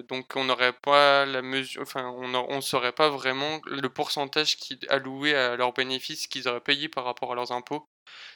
donc, 0.08 0.36
on 0.36 0.44
n'aurait 0.44 0.72
pas 0.74 1.26
la 1.26 1.42
mesure. 1.42 1.82
Enfin, 1.82 2.04
on 2.10 2.56
ne 2.56 2.60
saurait 2.60 2.92
pas 2.92 3.08
vraiment 3.10 3.60
le 3.66 3.88
pourcentage 3.88 4.56
qui 4.56 4.78
alloué 4.88 5.34
à 5.34 5.56
leurs 5.56 5.72
bénéfices 5.72 6.26
qu'ils 6.26 6.48
auraient 6.48 6.60
payé 6.60 6.88
par 6.88 7.04
rapport 7.04 7.32
à 7.32 7.34
leurs 7.34 7.52
impôts. 7.52 7.88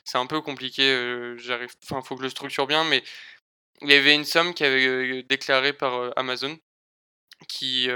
C'est 0.05 0.19
un 0.19 0.27
peu 0.27 0.41
compliqué. 0.41 1.35
j'arrive. 1.39 1.75
Enfin, 1.85 2.03
faut 2.03 2.17
que 2.17 2.23
je 2.23 2.27
le 2.27 2.31
structure 2.31 2.67
bien, 2.67 2.85
mais 2.85 3.03
il 3.83 3.91
y 3.91 3.95
avait 3.95 4.15
une 4.15 4.25
somme 4.25 4.55
qui 4.55 4.65
avait 4.65 5.23
déclarée 5.25 5.73
par 5.73 6.13
Amazon 6.17 6.59
qui 7.49 7.89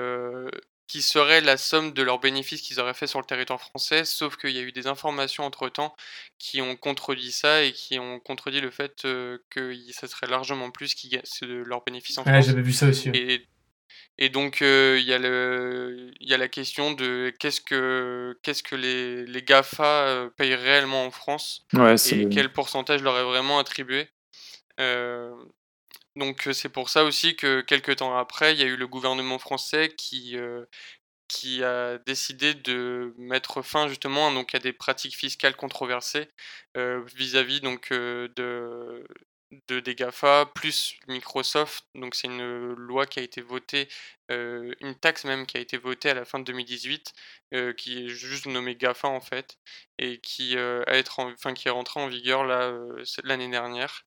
qui 0.86 1.02
serait 1.02 1.40
la 1.40 1.56
somme 1.56 1.92
de 1.92 2.02
leurs 2.02 2.20
bénéfices 2.20 2.60
qu'ils 2.60 2.80
auraient 2.80 2.94
fait 2.94 3.06
sur 3.06 3.18
le 3.18 3.24
territoire 3.24 3.60
français, 3.60 4.04
sauf 4.04 4.36
qu'il 4.36 4.50
y 4.50 4.58
a 4.58 4.62
eu 4.62 4.72
des 4.72 4.86
informations 4.86 5.44
entre-temps 5.44 5.94
qui 6.38 6.60
ont 6.60 6.76
contredit 6.76 7.32
ça 7.32 7.62
et 7.62 7.72
qui 7.72 7.98
ont 7.98 8.20
contredit 8.20 8.60
le 8.60 8.70
fait 8.70 9.02
que 9.50 9.74
ça 9.92 10.06
serait 10.06 10.26
largement 10.26 10.70
plus 10.70 10.94
qui 10.94 11.08
de 11.08 11.62
leurs 11.66 11.82
bénéfices 11.84 12.18
en 12.18 12.24
France. 12.24 12.46
j'avais 12.46 12.62
vu 12.62 12.72
ça 12.72 12.88
aussi. 12.88 13.10
Et, 14.18 14.28
donc 14.28 14.60
il 14.60 15.00
y, 15.00 15.12
a 15.12 15.18
le, 15.18 16.10
y 16.20 16.34
a 16.34 16.38
la 16.38 16.48
question 16.48 16.92
de 16.92 17.32
qu'est-ce 17.38 17.60
que, 17.60 18.38
qu'est-ce 18.42 18.62
que 18.62 18.76
les, 18.76 19.26
les 19.26 19.42
GAFA 19.42 20.28
payent 20.36 20.54
réellement 20.54 21.06
en 21.06 21.10
France 21.10 21.66
et 22.10 22.28
quel 22.28 22.52
pourcentage 22.52 23.02
leur 23.02 23.18
est 23.18 23.24
vraiment 23.24 23.58
attribué. 23.58 24.08
Donc 26.16 26.48
c'est 26.52 26.68
pour 26.68 26.88
ça 26.90 27.04
aussi 27.04 27.34
que 27.36 27.60
quelques 27.60 27.96
temps 27.96 28.16
après, 28.16 28.52
il 28.54 28.60
y 28.60 28.62
a 28.62 28.66
eu 28.66 28.76
le 28.76 28.86
gouvernement 28.86 29.38
français 29.38 29.92
qui, 29.96 30.36
qui 31.28 31.62
a 31.64 31.98
décidé 31.98 32.54
de 32.54 33.14
mettre 33.18 33.62
fin 33.62 33.88
justement 33.88 34.32
donc, 34.32 34.54
à 34.54 34.58
des 34.58 34.72
pratiques 34.72 35.16
fiscales 35.16 35.56
controversées 35.56 36.28
vis-à-vis 36.76 37.60
de, 37.60 39.04
de 39.68 39.80
des 39.80 39.94
GAFA 39.94 40.46
plus 40.54 40.96
Microsoft. 41.08 41.84
Donc 41.94 42.14
c'est 42.14 42.28
une 42.28 42.72
loi 42.74 43.06
qui 43.06 43.20
a 43.20 43.22
été 43.22 43.40
votée, 43.40 43.88
une 44.28 44.96
taxe 45.00 45.24
même 45.24 45.46
qui 45.46 45.56
a 45.56 45.60
été 45.60 45.76
votée 45.78 46.10
à 46.10 46.14
la 46.14 46.24
fin 46.24 46.38
de 46.38 46.44
2018, 46.44 47.12
qui 47.76 48.04
est 48.04 48.08
juste 48.08 48.46
nommée 48.46 48.76
GAFA 48.76 49.08
en 49.08 49.20
fait, 49.20 49.58
et 49.98 50.20
qui, 50.20 50.56
a 50.58 50.82
être 50.88 51.20
enfin, 51.20 51.54
qui 51.54 51.68
est 51.68 51.70
rentrée 51.70 52.00
en 52.00 52.08
vigueur 52.08 52.44
l'année 53.24 53.50
dernière. 53.50 54.04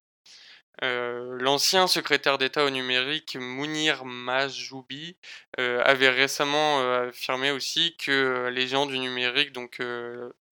L'ancien 0.81 1.87
secrétaire 1.87 2.37
d'État 2.37 2.63
au 2.65 2.69
numérique, 2.69 3.37
Mounir 3.39 4.05
Majoubi, 4.05 5.15
avait 5.57 6.09
récemment 6.09 6.79
affirmé 6.93 7.51
aussi 7.51 7.95
que 7.97 8.49
les 8.53 8.67
gens 8.67 8.85
du 8.85 8.99
numérique, 8.99 9.53
donc 9.53 9.79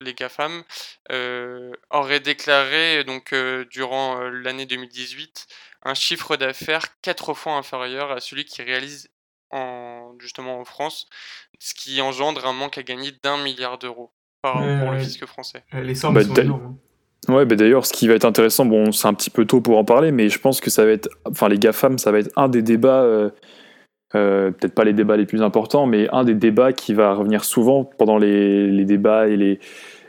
les 0.02 0.14
GAFAM, 0.14 0.64
auraient 1.92 2.20
déclaré 2.20 3.04
donc 3.04 3.34
durant 3.70 4.20
l'année 4.22 4.66
2018 4.66 5.48
un 5.86 5.94
chiffre 5.94 6.36
d'affaires 6.36 7.00
quatre 7.02 7.34
fois 7.34 7.54
inférieur 7.54 8.12
à 8.12 8.20
celui 8.20 8.44
qui 8.44 8.62
réalise 8.64 9.10
en, 9.52 10.16
justement 10.20 10.60
en 10.60 10.66
France, 10.66 11.08
ce 11.60 11.74
qui 11.74 12.02
engendre 12.02 12.46
un 12.46 12.54
manque 12.54 12.78
à 12.78 12.84
gagner 12.84 13.12
d'un 13.24 13.38
milliard 13.38 13.78
d'euros 13.78 14.12
pour 14.42 14.92
le 14.92 15.00
fisc 15.00 15.26
français. 15.26 15.64
Les 15.74 15.96
sommes 15.96 16.16
bah, 16.16 16.24
sont 16.24 16.34
énormes. 16.34 16.78
Ouais, 17.28 17.46
bah 17.46 17.56
d'ailleurs, 17.56 17.86
ce 17.86 17.94
qui 17.94 18.08
va 18.08 18.14
être 18.14 18.26
intéressant, 18.26 18.66
bon, 18.66 18.92
c'est 18.92 19.08
un 19.08 19.14
petit 19.14 19.32
peu 19.32 19.46
tôt 19.46 19.60
pour 19.60 19.78
en 19.78 19.84
parler, 19.84 20.12
mais 20.12 20.30
je 20.30 20.40
pense 20.40 20.62
que 20.62 20.70
ça 20.70 20.86
va 20.86 20.92
être, 20.92 21.10
enfin, 21.26 21.50
les 21.50 21.58
GAFAM, 21.58 21.98
ça 21.98 22.12
va 22.12 22.20
être 22.20 22.32
un 22.36 22.48
des 22.48 22.62
débats, 22.62 23.02
euh, 23.02 23.30
euh, 24.14 24.52
peut-être 24.52 24.76
pas 24.76 24.84
les 24.84 24.94
débats 24.94 25.18
les 25.18 25.26
plus 25.26 25.42
importants, 25.42 25.88
mais 25.88 26.08
un 26.12 26.24
des 26.24 26.36
débats 26.36 26.72
qui 26.72 26.94
va 26.94 27.14
revenir 27.16 27.44
souvent 27.44 27.84
pendant 27.84 28.20
les, 28.20 28.70
les 28.70 28.86
débats 28.86 29.28
et 29.28 29.38
les, 29.38 29.60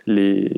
les, 0.07 0.51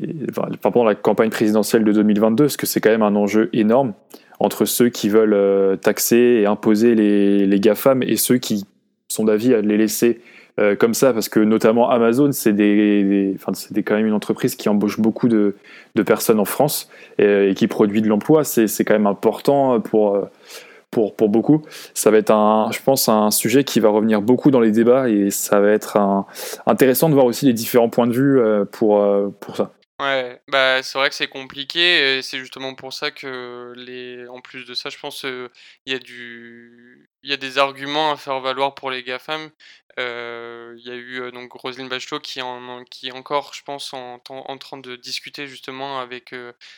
pendant 0.61 0.83
la 0.83 0.95
campagne 0.95 1.29
présidentielle 1.29 1.85
de 1.85 1.93
2022, 1.93 2.45
parce 2.45 2.57
que 2.57 2.65
c'est 2.65 2.81
quand 2.81 2.91
même 2.91 3.03
un 3.03 3.15
enjeu 3.15 3.49
énorme 3.53 3.93
entre 4.39 4.65
ceux 4.65 4.89
qui 4.89 5.09
veulent 5.09 5.33
euh, 5.33 5.77
taxer 5.77 6.41
et 6.41 6.45
imposer 6.45 6.93
les, 6.93 7.45
les 7.45 7.59
GAFAM 7.59 8.03
et 8.03 8.17
ceux 8.17 8.37
qui 8.37 8.65
sont 9.07 9.25
d'avis 9.25 9.53
à 9.53 9.61
les 9.61 9.77
laisser 9.77 10.21
euh, 10.59 10.75
comme 10.75 10.93
ça, 10.93 11.13
parce 11.13 11.29
que 11.29 11.39
notamment 11.39 11.89
Amazon, 11.89 12.31
c'est 12.31 12.51
quand 12.51 13.95
même 13.95 14.07
une 14.07 14.13
entreprise 14.13 14.55
qui 14.55 14.67
embauche 14.67 14.99
beaucoup 14.99 15.27
de, 15.27 15.55
personnes 16.05 16.39
en 16.39 16.45
France 16.45 16.89
et, 17.17 17.53
qui 17.55 17.67
produit 17.67 18.01
de 18.01 18.07
l'emploi. 18.07 18.43
C'est, 18.43 18.67
quand 18.83 18.93
même 18.93 19.07
important 19.07 19.79
pour, 19.79 20.27
pour, 20.91 21.13
beaucoup. 21.29 21.63
Ça 21.93 22.11
va 22.11 22.17
être, 22.17 22.31
un, 22.31 22.69
je 22.71 22.79
pense, 22.81 23.09
un 23.09 23.31
sujet 23.31 23.63
qui 23.63 23.79
va 23.79 23.89
revenir 23.89 24.21
beaucoup 24.21 24.51
dans 24.51 24.59
les 24.59 24.71
débats 24.71 25.09
et 25.09 25.29
ça 25.29 25.59
va 25.59 25.71
être 25.71 25.97
intéressant 26.65 27.09
de 27.09 27.13
voir 27.13 27.25
aussi 27.25 27.45
les 27.45 27.53
différents 27.53 27.89
points 27.89 28.07
de 28.07 28.13
vue 28.13 28.39
euh, 28.39 28.65
pour, 28.65 29.03
pour 29.39 29.55
ça. 29.55 29.73
Ouais, 30.01 30.41
bah 30.47 30.81
c'est 30.81 30.97
vrai 30.97 31.09
que 31.09 31.15
c'est 31.15 31.27
compliqué 31.27 32.17
et 32.17 32.21
c'est 32.21 32.37
justement 32.37 32.73
pour 32.73 32.93
ça 32.93 33.11
que 33.11 33.73
les 33.75 34.29
en 34.29 34.39
plus 34.39 34.65
de 34.65 34.73
ça, 34.73 34.89
je 34.89 34.97
pense 34.97 35.25
il 35.25 35.91
y 35.91 35.95
a 35.95 35.99
du 35.99 37.08
il 37.23 37.29
y 37.29 37.33
a 37.33 37.37
des 37.37 37.57
arguments 37.57 38.11
à 38.11 38.17
faire 38.17 38.39
valoir 38.39 38.75
pour 38.75 38.91
les 38.91 39.03
GAFAM. 39.03 39.49
Il 39.97 40.81
y 40.85 40.89
a 40.89 40.95
eu 40.95 41.29
donc 41.33 41.51
Roselyne 41.51 41.89
Bachelot 41.89 42.21
qui 42.21 42.41
en 42.41 42.85
qui 42.85 43.09
est 43.09 43.11
encore, 43.11 43.53
je 43.53 43.63
pense, 43.63 43.93
en, 43.93 44.21
en 44.29 44.57
train 44.57 44.77
de 44.77 44.95
discuter 44.95 45.45
justement 45.45 45.99
avec 45.99 46.33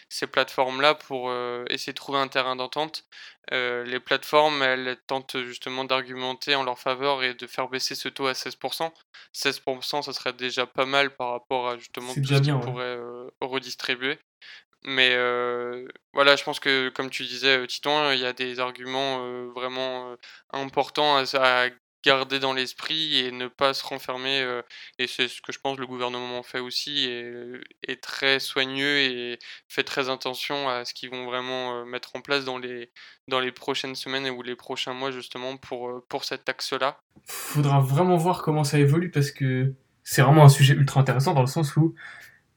ces 0.10 0.26
plateformes-là 0.26 0.96
pour 0.96 1.32
essayer 1.70 1.94
de 1.94 1.98
trouver 1.98 2.18
un 2.18 2.28
terrain 2.28 2.56
d'entente. 2.56 3.06
les 3.52 4.00
plateformes, 4.00 4.64
elles 4.64 4.98
tentent 5.06 5.38
justement 5.44 5.84
d'argumenter 5.86 6.56
en 6.56 6.64
leur 6.64 6.80
faveur 6.80 7.24
et 7.24 7.36
de 7.36 7.46
faire 7.46 7.70
baisser 7.70 7.94
ce 7.94 8.10
taux 8.10 8.26
à 8.26 8.34
16%. 8.34 8.92
16%, 9.36 10.02
ça 10.02 10.14
serait 10.14 10.34
déjà 10.34 10.66
pas 10.66 10.86
mal 10.86 11.16
par 11.16 11.30
rapport 11.32 11.70
à 11.70 11.78
justement 11.78 12.16
tout 12.16 12.26
ce 12.26 12.42
qu'ils 12.42 12.60
pourraient 12.60 13.00
redistribuer. 13.40 14.18
Mais 14.84 15.16
voilà, 16.14 16.36
je 16.36 16.44
pense 16.44 16.60
que 16.60 16.90
comme 16.90 17.10
tu 17.10 17.24
disais, 17.24 17.66
Titon, 17.68 18.12
il 18.12 18.20
y 18.20 18.26
a 18.26 18.34
des 18.34 18.60
arguments 18.60 19.20
vraiment 19.54 20.16
importants 20.52 21.18
à, 21.18 21.66
garder 22.04 22.40
dans 22.40 22.54
l'esprit 22.54 23.20
et 23.20 23.32
ne 23.32 23.48
pas 23.48 23.76
se 23.76 23.86
renfermer. 23.86 24.44
et 24.98 25.06
c'est 25.06 25.28
ce 25.28 25.40
que 25.40 25.52
je 25.52 25.60
pense 25.60 25.78
le 25.78 25.86
gouvernement 25.86 26.42
fait 26.42 26.58
aussi, 26.60 27.06
et 27.06 27.32
est 27.88 28.02
très 28.02 28.40
soigneux 28.40 28.98
et 28.98 29.38
fait 29.68 29.84
très 29.84 30.10
attention 30.10 30.68
à 30.68 30.84
ce 30.84 30.96
qu'ils 30.96 31.12
vont 31.12 31.26
vraiment 31.26 31.86
mettre 31.86 32.16
en 32.16 32.22
place 32.22 32.44
dans 32.44 32.58
les, 32.58 32.90
dans 33.28 33.40
les 33.40 33.52
prochaines 33.52 33.94
semaines 33.94 34.28
ou 34.32 34.42
les 34.42 34.56
prochains 34.56 34.94
mois 34.94 35.12
justement 35.12 35.58
pour, 35.58 36.04
pour 36.10 36.26
cet 36.26 36.50
axe-là. 36.50 37.00
Faudra 37.28 37.80
vraiment 37.82 38.18
voir 38.18 38.42
comment 38.42 38.64
ça 38.64 38.80
évolue 38.80 39.12
parce 39.12 39.30
que 39.30 39.76
c'est 40.04 40.22
vraiment 40.22 40.44
un 40.44 40.50
sujet 40.50 40.74
ultra 40.74 41.00
intéressant 41.02 41.34
dans 41.34 41.42
le 41.42 41.48
sens 41.48 41.76
où 41.76 41.96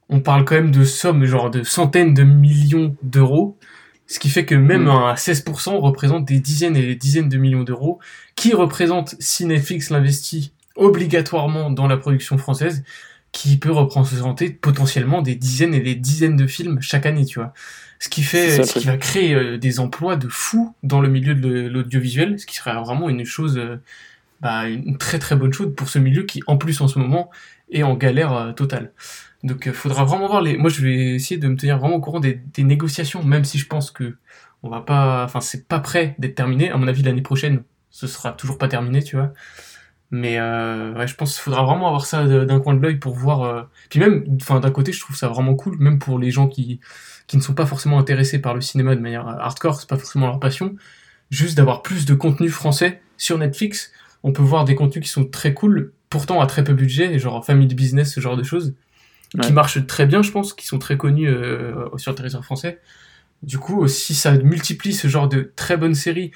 on 0.08 0.20
parle 0.20 0.44
quand 0.44 0.54
même 0.54 0.70
de 0.70 0.84
sommes 0.84 1.24
genre 1.24 1.50
de 1.50 1.62
centaines 1.62 2.14
de 2.14 2.22
millions 2.22 2.96
d'euros 3.02 3.58
ce 4.06 4.18
qui 4.18 4.28
fait 4.28 4.44
que 4.44 4.54
même 4.54 4.84
mm. 4.84 4.88
un 4.88 5.14
16% 5.14 5.76
représente 5.78 6.24
des 6.24 6.40
dizaines 6.40 6.76
et 6.76 6.82
des 6.82 6.96
dizaines 6.96 7.28
de 7.28 7.38
millions 7.38 7.64
d'euros, 7.64 7.98
qui 8.36 8.52
représente, 8.54 9.14
si 9.18 9.46
Netflix 9.46 9.90
l'investit 9.90 10.52
obligatoirement 10.76 11.70
dans 11.70 11.86
la 11.86 11.96
production 11.96 12.36
française, 12.36 12.84
qui 13.32 13.56
peut 13.56 13.72
représenter 13.72 14.50
potentiellement 14.50 15.22
des 15.22 15.34
dizaines 15.34 15.74
et 15.74 15.80
des 15.80 15.94
dizaines 15.94 16.36
de 16.36 16.46
films 16.46 16.80
chaque 16.80 17.06
année, 17.06 17.24
tu 17.24 17.38
vois. 17.38 17.52
Ce 17.98 18.08
qui 18.08 18.22
fait, 18.22 18.62
ce 18.62 18.78
qui 18.78 18.84
va 18.84 18.96
créer 18.96 19.34
euh, 19.34 19.56
des 19.56 19.80
emplois 19.80 20.16
de 20.16 20.28
fous 20.28 20.74
dans 20.82 21.00
le 21.00 21.08
milieu 21.08 21.34
de 21.34 21.66
l'audiovisuel, 21.68 22.38
ce 22.38 22.46
qui 22.46 22.56
serait 22.56 22.74
vraiment 22.74 23.08
une 23.08 23.24
chose, 23.24 23.56
euh, 23.56 23.80
bah, 24.40 24.68
une 24.68 24.98
très 24.98 25.18
très 25.18 25.36
bonne 25.36 25.52
chose 25.52 25.72
pour 25.74 25.88
ce 25.88 25.98
milieu 25.98 26.24
qui, 26.24 26.42
en 26.46 26.58
plus, 26.58 26.80
en 26.80 26.88
ce 26.88 26.98
moment, 26.98 27.30
est 27.72 27.82
en 27.82 27.94
galère 27.94 28.32
euh, 28.34 28.52
totale. 28.52 28.92
Donc 29.44 29.68
euh, 29.68 29.72
faudra 29.72 30.04
vraiment 30.04 30.26
voir 30.26 30.42
les. 30.42 30.56
Moi 30.56 30.70
je 30.70 30.82
vais 30.82 31.14
essayer 31.14 31.38
de 31.38 31.46
me 31.46 31.56
tenir 31.56 31.78
vraiment 31.78 31.96
au 31.96 32.00
courant 32.00 32.18
des, 32.18 32.40
négociations, 32.58 33.22
même 33.22 33.44
si 33.44 33.58
je 33.58 33.66
pense 33.66 33.90
que 33.90 34.16
on 34.62 34.70
va 34.70 34.80
pas. 34.80 35.22
Enfin 35.24 35.40
c'est 35.40 35.68
pas 35.68 35.80
prêt 35.80 36.16
d'être 36.18 36.34
terminé. 36.34 36.70
À 36.70 36.78
mon 36.78 36.88
avis 36.88 37.02
l'année 37.02 37.22
prochaine 37.22 37.62
ce 37.90 38.06
sera 38.08 38.32
toujours 38.32 38.58
pas 38.58 38.68
terminé, 38.68 39.02
tu 39.02 39.16
vois. 39.16 39.32
Mais 40.10 40.38
euh, 40.38 40.94
ouais, 40.94 41.06
je 41.06 41.14
pense 41.14 41.34
qu'il 41.34 41.42
faudra 41.42 41.64
vraiment 41.64 41.88
avoir 41.88 42.06
ça 42.06 42.26
d'un 42.26 42.60
coin 42.60 42.74
de 42.74 42.80
l'œil 42.80 42.96
pour 42.96 43.14
voir. 43.14 43.42
Euh, 43.42 43.62
puis 43.90 44.00
même, 44.00 44.24
enfin 44.40 44.60
d'un 44.60 44.70
côté 44.70 44.92
je 44.92 45.00
trouve 45.00 45.16
ça 45.16 45.28
vraiment 45.28 45.54
cool, 45.54 45.76
même 45.78 45.98
pour 45.98 46.18
les 46.18 46.30
gens 46.30 46.48
qui 46.48 46.80
qui 47.26 47.36
ne 47.36 47.42
sont 47.42 47.54
pas 47.54 47.66
forcément 47.66 47.98
intéressés 47.98 48.38
par 48.40 48.54
le 48.54 48.60
cinéma 48.62 48.96
de 48.96 49.00
manière 49.00 49.28
hardcore, 49.28 49.80
c'est 49.80 49.88
pas 49.88 49.98
forcément 49.98 50.26
leur 50.26 50.40
passion. 50.40 50.74
Juste 51.30 51.56
d'avoir 51.56 51.82
plus 51.82 52.06
de 52.06 52.14
contenu 52.14 52.48
français 52.48 53.02
sur 53.18 53.38
Netflix, 53.38 53.92
on 54.22 54.32
peut 54.32 54.42
voir 54.42 54.64
des 54.64 54.74
contenus 54.74 55.04
qui 55.04 55.10
sont 55.10 55.24
très 55.24 55.54
cool, 55.54 55.92
pourtant 56.10 56.40
à 56.40 56.46
très 56.46 56.64
peu 56.64 56.74
budget, 56.74 57.18
genre 57.18 57.44
family 57.44 57.74
business, 57.74 58.14
ce 58.14 58.20
genre 58.20 58.36
de 58.36 58.42
choses 58.42 58.74
qui 59.42 59.52
marchent 59.52 59.86
très 59.86 60.06
bien, 60.06 60.22
je 60.22 60.30
pense, 60.30 60.52
qui 60.52 60.66
sont 60.66 60.78
très 60.78 60.96
connus 60.96 61.28
euh, 61.28 61.88
sur 61.96 62.12
le 62.12 62.16
territoire 62.16 62.44
français. 62.44 62.80
Du 63.42 63.58
coup, 63.58 63.86
si 63.88 64.14
ça 64.14 64.32
multiplie 64.38 64.92
ce 64.92 65.08
genre 65.08 65.28
de 65.28 65.52
très 65.56 65.76
bonnes 65.76 65.94
séries, 65.94 66.30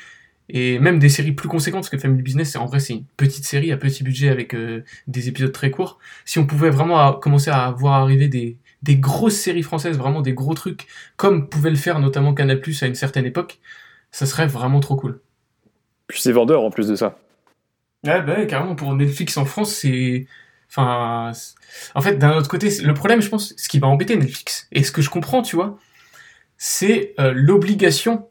et 0.51 0.79
même 0.79 0.99
des 0.99 1.09
séries 1.09 1.33
plus 1.33 1.49
conséquentes, 1.49 1.83
parce 1.83 1.91
que 1.91 1.99
Family 1.99 2.23
Business, 2.23 2.57
en 2.57 2.67
vrai, 2.67 2.81
c'est 2.81 2.95
une 2.95 3.05
petite 3.17 3.45
série 3.45 3.71
à 3.71 3.77
petit 3.77 4.03
budget 4.03 4.31
avec 4.31 4.55
euh, 4.55 4.83
des 5.07 5.29
épisodes 5.29 5.53
très 5.53 5.71
courts. 5.71 5.99
Si 6.25 6.39
on 6.39 6.47
pouvait 6.47 6.71
vraiment 6.71 7.13
commencer 7.15 7.51
à 7.51 7.71
voir 7.71 7.95
arriver 8.03 8.29
des, 8.29 8.57
des 8.83 8.97
grosses 8.97 9.37
séries 9.37 9.63
françaises, 9.63 9.99
vraiment 9.99 10.23
des 10.23 10.33
gros 10.33 10.55
trucs, 10.55 10.87
comme 11.17 11.49
pouvait 11.49 11.71
le 11.71 11.77
faire 11.77 12.01
notamment 12.01 12.35
Canal 12.35 12.61
à 12.83 12.87
une 12.87 12.95
certaine 12.95 13.27
époque, 13.27 13.59
ça 14.11 14.27
serait 14.27 14.47
vraiment 14.47 14.81
trop 14.81 14.97
cool. 14.97 15.21
Puis 16.07 16.21
c'est 16.21 16.33
vendeur 16.33 16.63
en 16.63 16.71
plus 16.71 16.89
de 16.89 16.95
ça. 16.95 17.19
Ouais, 18.05 18.23
bah 18.23 18.47
carrément, 18.47 18.75
pour 18.75 18.95
Netflix 18.95 19.37
en 19.37 19.45
France, 19.45 19.75
c'est 19.75 20.27
Enfin, 20.71 21.33
en 21.95 22.03
fait, 22.03 22.17
d'un 22.17 22.37
autre 22.37 22.49
côté, 22.49 22.71
le 22.83 22.95
problème, 22.95 23.23
je 23.23 23.29
pense, 23.29 23.55
ce 23.57 23.69
qui 23.69 23.79
va 23.79 23.87
embêter 23.87 24.17
Netflix, 24.17 24.69
et 24.73 24.83
ce 24.83 24.93
que 24.93 25.03
je 25.03 25.11
comprends, 25.11 25.43
tu 25.43 25.57
vois, 25.57 25.79
c'est 26.59 27.15
euh, 27.19 27.33
l'obligation. 27.35 28.29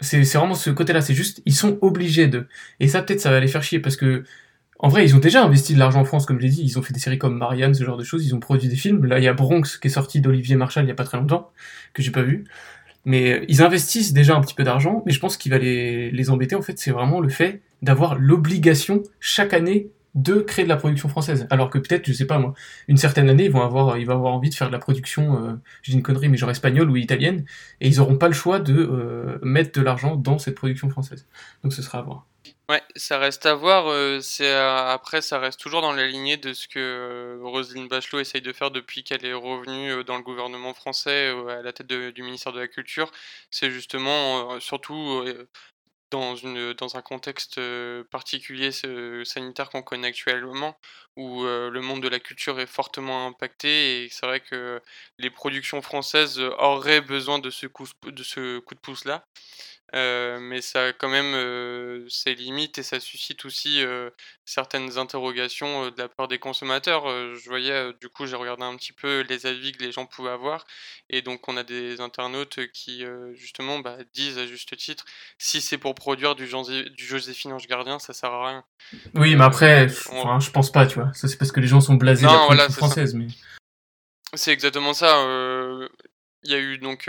C'est 0.00 0.20
vraiment 0.22 0.54
ce 0.54 0.70
côté-là, 0.70 1.00
c'est 1.00 1.14
juste, 1.14 1.42
ils 1.46 1.54
sont 1.54 1.78
obligés 1.80 2.26
de. 2.26 2.48
Et 2.80 2.88
ça, 2.88 3.02
peut-être, 3.02 3.20
ça 3.20 3.30
va 3.30 3.38
les 3.38 3.46
faire 3.46 3.62
chier, 3.62 3.78
parce 3.78 3.96
que, 3.96 4.24
en 4.80 4.88
vrai, 4.88 5.04
ils 5.04 5.14
ont 5.14 5.20
déjà 5.20 5.44
investi 5.44 5.74
de 5.74 5.78
l'argent 5.78 6.00
en 6.00 6.04
France, 6.04 6.26
comme 6.26 6.38
je 6.40 6.44
l'ai 6.44 6.50
dit, 6.50 6.62
ils 6.64 6.78
ont 6.78 6.82
fait 6.82 6.92
des 6.92 6.98
séries 6.98 7.18
comme 7.18 7.38
Marianne, 7.38 7.74
ce 7.74 7.84
genre 7.84 7.96
de 7.96 8.02
choses, 8.04 8.26
ils 8.26 8.34
ont 8.34 8.40
produit 8.40 8.68
des 8.68 8.76
films. 8.76 9.04
Là, 9.04 9.18
il 9.20 9.24
y 9.24 9.28
a 9.28 9.32
Bronx 9.32 9.78
qui 9.80 9.86
est 9.86 9.90
sorti 9.90 10.20
d'Olivier 10.20 10.56
Marshall 10.56 10.84
il 10.84 10.88
y 10.88 10.90
a 10.90 10.96
pas 10.96 11.04
très 11.04 11.18
longtemps, 11.18 11.52
que 11.94 12.02
j'ai 12.02 12.10
pas 12.10 12.22
vu. 12.22 12.44
Mais 13.04 13.32
euh, 13.32 13.44
ils 13.48 13.62
investissent 13.62 14.12
déjà 14.12 14.34
un 14.36 14.40
petit 14.40 14.54
peu 14.54 14.64
d'argent, 14.64 15.04
mais 15.06 15.12
je 15.12 15.20
pense 15.20 15.36
qu'il 15.36 15.52
va 15.52 15.58
les, 15.58 16.10
les 16.10 16.30
embêter, 16.30 16.56
en 16.56 16.62
fait, 16.62 16.78
c'est 16.78 16.90
vraiment 16.90 17.20
le 17.20 17.28
fait 17.28 17.62
d'avoir 17.82 18.16
l'obligation 18.16 19.04
chaque 19.20 19.54
année 19.54 19.88
de 20.14 20.40
créer 20.40 20.64
de 20.64 20.68
la 20.68 20.76
production 20.76 21.08
française. 21.08 21.46
Alors 21.50 21.70
que 21.70 21.78
peut-être, 21.78 22.06
je 22.06 22.12
sais 22.12 22.26
pas 22.26 22.38
moi, 22.38 22.54
une 22.88 22.96
certaine 22.96 23.28
année, 23.28 23.44
ils 23.46 23.50
vont 23.50 23.62
avoir, 23.62 23.96
ils 23.96 24.06
vont 24.06 24.14
avoir 24.14 24.34
envie 24.34 24.50
de 24.50 24.54
faire 24.54 24.68
de 24.68 24.72
la 24.72 24.78
production, 24.78 25.42
euh, 25.42 25.52
j'ai 25.82 25.94
une 25.94 26.02
connerie, 26.02 26.28
mais 26.28 26.36
genre 26.36 26.50
espagnole 26.50 26.90
ou 26.90 26.96
italienne, 26.96 27.44
et 27.80 27.88
ils 27.88 28.00
auront 28.00 28.16
pas 28.16 28.28
le 28.28 28.34
choix 28.34 28.58
de 28.58 28.74
euh, 28.74 29.38
mettre 29.42 29.78
de 29.78 29.84
l'argent 29.84 30.16
dans 30.16 30.38
cette 30.38 30.54
production 30.54 30.90
française. 30.90 31.26
Donc 31.62 31.72
ce 31.72 31.82
sera 31.82 31.98
à 31.98 32.02
voir. 32.02 32.26
Ouais, 32.68 32.82
ça 32.96 33.18
reste 33.18 33.44
à 33.46 33.54
voir. 33.54 33.88
Euh, 33.88 34.20
c'est 34.20 34.52
après, 34.54 35.20
ça 35.20 35.38
reste 35.38 35.60
toujours 35.60 35.82
dans 35.82 35.92
la 35.92 36.06
lignée 36.06 36.36
de 36.36 36.52
ce 36.52 36.68
que 36.68 37.38
Roselyne 37.42 37.88
Bachelot 37.88 38.20
essaye 38.20 38.40
de 38.40 38.52
faire 38.52 38.70
depuis 38.70 39.04
qu'elle 39.04 39.26
est 39.26 39.34
revenue 39.34 40.04
dans 40.04 40.16
le 40.16 40.22
gouvernement 40.22 40.72
français 40.72 41.34
à 41.48 41.62
la 41.62 41.72
tête 41.72 41.86
du 41.86 42.22
ministère 42.22 42.52
de 42.52 42.60
la 42.60 42.68
Culture. 42.68 43.10
C'est 43.50 43.70
justement 43.70 44.58
surtout 44.60 45.24
dans, 46.12 46.96
un 46.96 47.02
contexte 47.02 47.60
particulier 48.10 48.70
sanitaire 49.24 49.70
qu'on 49.70 49.82
connaît 49.82 50.08
actuellement, 50.08 50.78
où 51.16 51.42
le 51.44 51.80
monde 51.80 52.02
de 52.02 52.08
la 52.08 52.20
culture 52.20 52.60
est 52.60 52.66
fortement 52.66 53.26
impacté, 53.26 54.04
et 54.04 54.08
c'est 54.10 54.26
vrai 54.26 54.40
que 54.40 54.80
les 55.18 55.30
productions 55.30 55.82
françaises 55.82 56.38
auraient 56.58 57.00
besoin 57.00 57.38
de, 57.38 57.50
ce 57.50 57.66
coup 57.66 57.86
de 58.04 58.80
pouce-là. 58.80 59.24
Euh, 59.94 60.38
mais 60.40 60.62
ça 60.62 60.86
a 60.86 60.92
quand 60.94 61.10
même 61.10 61.34
euh, 61.34 62.06
ses 62.08 62.34
limites 62.34 62.78
et 62.78 62.82
ça 62.82 62.98
suscite 62.98 63.44
aussi 63.44 63.84
euh, 63.84 64.08
certaines 64.46 64.96
interrogations 64.96 65.90
de 65.90 65.94
la 65.98 66.08
part 66.08 66.28
des 66.28 66.38
consommateurs. 66.38 67.04
je 67.06 67.48
voyais, 67.48 67.92
du 68.00 68.08
coup, 68.08 68.26
j'ai 68.26 68.36
regardé 68.36 68.64
un 68.64 68.74
petit 68.76 68.92
peu 68.92 69.20
les 69.28 69.44
avis 69.44 69.72
que 69.72 69.82
les 69.82 69.92
gens 69.92 70.06
pouvaient 70.06 70.30
avoir, 70.30 70.66
et 71.10 71.20
donc 71.20 71.46
on 71.46 71.56
a 71.58 71.62
des 71.62 72.00
internautes 72.00 72.60
qui 72.72 73.04
justement 73.34 73.80
bah, 73.80 73.98
disent 74.14 74.38
à 74.38 74.46
juste 74.46 74.76
titre, 74.76 75.04
si 75.38 75.60
c'est 75.60 75.78
pour 75.78 75.94
produire 75.94 76.34
du, 76.34 76.46
du 76.46 77.04
Joséphine 77.04 77.52
Ange 77.52 77.66
Gardien, 77.66 77.98
ça 77.98 78.14
sert 78.14 78.32
à 78.32 78.48
rien. 78.48 78.64
Oui, 79.14 79.36
mais 79.36 79.44
après, 79.44 79.88
je 79.88 80.50
pense 80.50 80.72
pas, 80.72 80.86
tu 80.86 81.00
vois. 81.00 81.12
Ça 81.12 81.28
c'est 81.28 81.36
parce 81.36 81.52
que 81.52 81.60
les 81.60 81.66
gens 81.66 81.80
sont 81.80 81.94
blasés 81.94 82.26
de 82.26 82.32
la 82.32 82.46
voilà, 82.46 82.68
française, 82.70 83.14
mais. 83.14 83.26
C'est 84.34 84.52
exactement 84.52 84.94
ça. 84.94 85.22
Il 86.44 86.50
y 86.50 86.54
a 86.54 86.58
eu 86.58 86.78
donc 86.78 87.08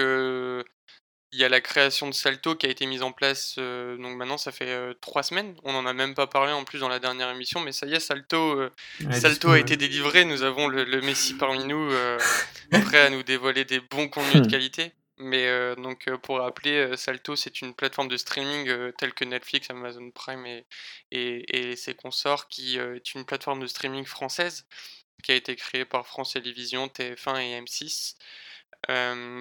il 1.34 1.40
y 1.40 1.44
a 1.44 1.50
la 1.50 1.62
création 1.62 2.08
de 2.08 2.14
Salto 2.14 2.56
qui 2.56 2.68
a 2.68 2.70
été 2.70 2.86
mise 2.86 3.02
en 3.02 3.12
place, 3.12 3.56
euh, 3.58 3.98
donc 3.98 4.16
maintenant 4.16 4.38
ça 4.38 4.52
fait 4.52 4.70
euh, 4.70 4.94
trois 5.02 5.24
semaines. 5.24 5.56
On 5.64 5.74
n'en 5.74 5.86
a 5.88 5.94
même 5.94 6.14
pas 6.14 6.28
parlé 6.28 6.54
en 6.54 6.64
plus 6.64 6.80
dans 6.80 6.90
la 6.90 7.00
dernière 7.00 7.30
émission, 7.32 7.60
mais 7.60 7.72
ça 7.72 7.88
y 7.88 7.94
est, 7.94 8.00
Salto, 8.00 8.38
euh, 8.38 8.70
Salto 9.12 9.50
a 9.50 9.60
été 9.60 9.76
délivré. 9.76 10.26
Nous 10.26 10.44
avons 10.44 10.68
le, 10.68 11.02
Messi 11.02 11.34
parmi 11.34 11.66
nous, 11.66 11.92
prêt 12.72 13.02
à 13.02 13.10
nous 13.10 13.24
dévoiler 13.24 13.66
des 13.66 13.80
bons 13.80 14.08
contenus 14.08 14.44
de 14.44 14.48
hmm. 14.48 14.52
qualité. 14.52 14.92
Mais 15.18 15.76
donc 15.76 16.10
pour 16.24 16.40
rappeler, 16.40 16.98
Salto 16.98 17.36
c'est 17.36 17.62
une 17.62 17.74
plateforme 17.74 18.08
de 18.08 18.18
streaming 18.18 18.92
telle 18.98 19.14
que 19.14 19.24
Netflix, 19.24 19.70
Amazon 19.70 20.10
Prime 20.12 20.46
et, 20.46 20.66
et, 21.12 21.72
et 21.72 21.76
ses 21.76 21.94
consorts, 21.94 22.48
qui 22.48 22.78
est 22.78 23.14
une 23.14 23.24
plateforme 23.24 23.62
de 23.62 23.68
streaming 23.68 24.06
française 24.06 24.66
qui 25.22 25.32
a 25.32 25.36
été 25.36 25.56
créée 25.56 25.86
par 25.86 26.06
France 26.06 26.34
Télévisions, 26.34 26.88
TF1 26.88 27.40
et 27.40 27.62
M6 27.62 28.16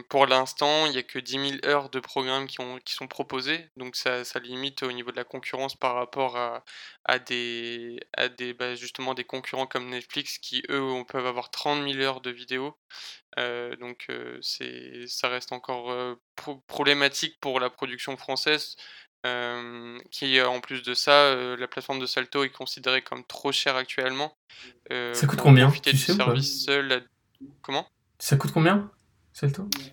pour 0.08 0.26
l'instant, 0.26 0.86
il 0.86 0.92
n'y 0.92 0.98
a 0.98 1.02
que 1.02 1.18
10 1.18 1.32
000 1.32 1.66
heures 1.66 1.90
de 1.90 1.98
programmes 1.98 2.46
qui, 2.46 2.60
ont, 2.60 2.78
qui 2.84 2.94
sont 2.94 3.08
proposés, 3.08 3.68
donc 3.76 3.96
ça, 3.96 4.24
ça, 4.24 4.38
limite 4.38 4.84
au 4.84 4.92
niveau 4.92 5.10
de 5.10 5.16
la 5.16 5.24
concurrence 5.24 5.74
par 5.74 5.94
rapport 5.94 6.36
à, 6.36 6.64
à 7.04 7.18
des, 7.18 7.98
à 8.16 8.28
des 8.28 8.54
bah, 8.54 8.76
justement 8.76 9.14
des 9.14 9.24
concurrents 9.24 9.66
comme 9.66 9.88
Netflix 9.88 10.38
qui 10.38 10.62
eux 10.70 10.92
peuvent 11.08 11.26
avoir 11.26 11.50
30 11.50 11.88
000 11.88 12.00
heures 12.02 12.20
de 12.20 12.30
vidéos. 12.30 12.76
Euh, 13.38 13.74
donc 13.76 14.06
c'est, 14.42 15.06
ça 15.08 15.28
reste 15.28 15.52
encore 15.52 15.92
problématique 16.66 17.36
pour 17.40 17.58
la 17.58 17.70
production 17.70 18.16
française. 18.16 18.76
qui 20.12 20.40
en 20.40 20.60
plus 20.60 20.82
de 20.82 20.94
ça, 20.94 21.34
la 21.34 21.66
plateforme 21.66 21.98
de 21.98 22.06
Salto 22.06 22.44
est 22.44 22.50
considérée 22.50 23.02
comme 23.02 23.24
trop 23.24 23.50
chère 23.50 23.74
actuellement. 23.74 24.36
ça 24.88 25.26
coûte 25.26 25.40
combien 25.40 25.68
tu 25.70 25.96
sais, 25.96 26.12
service 26.12 26.64
seul. 26.64 27.04
Comment? 27.62 27.88
Ça 28.20 28.36
coûte 28.36 28.52
combien? 28.52 28.88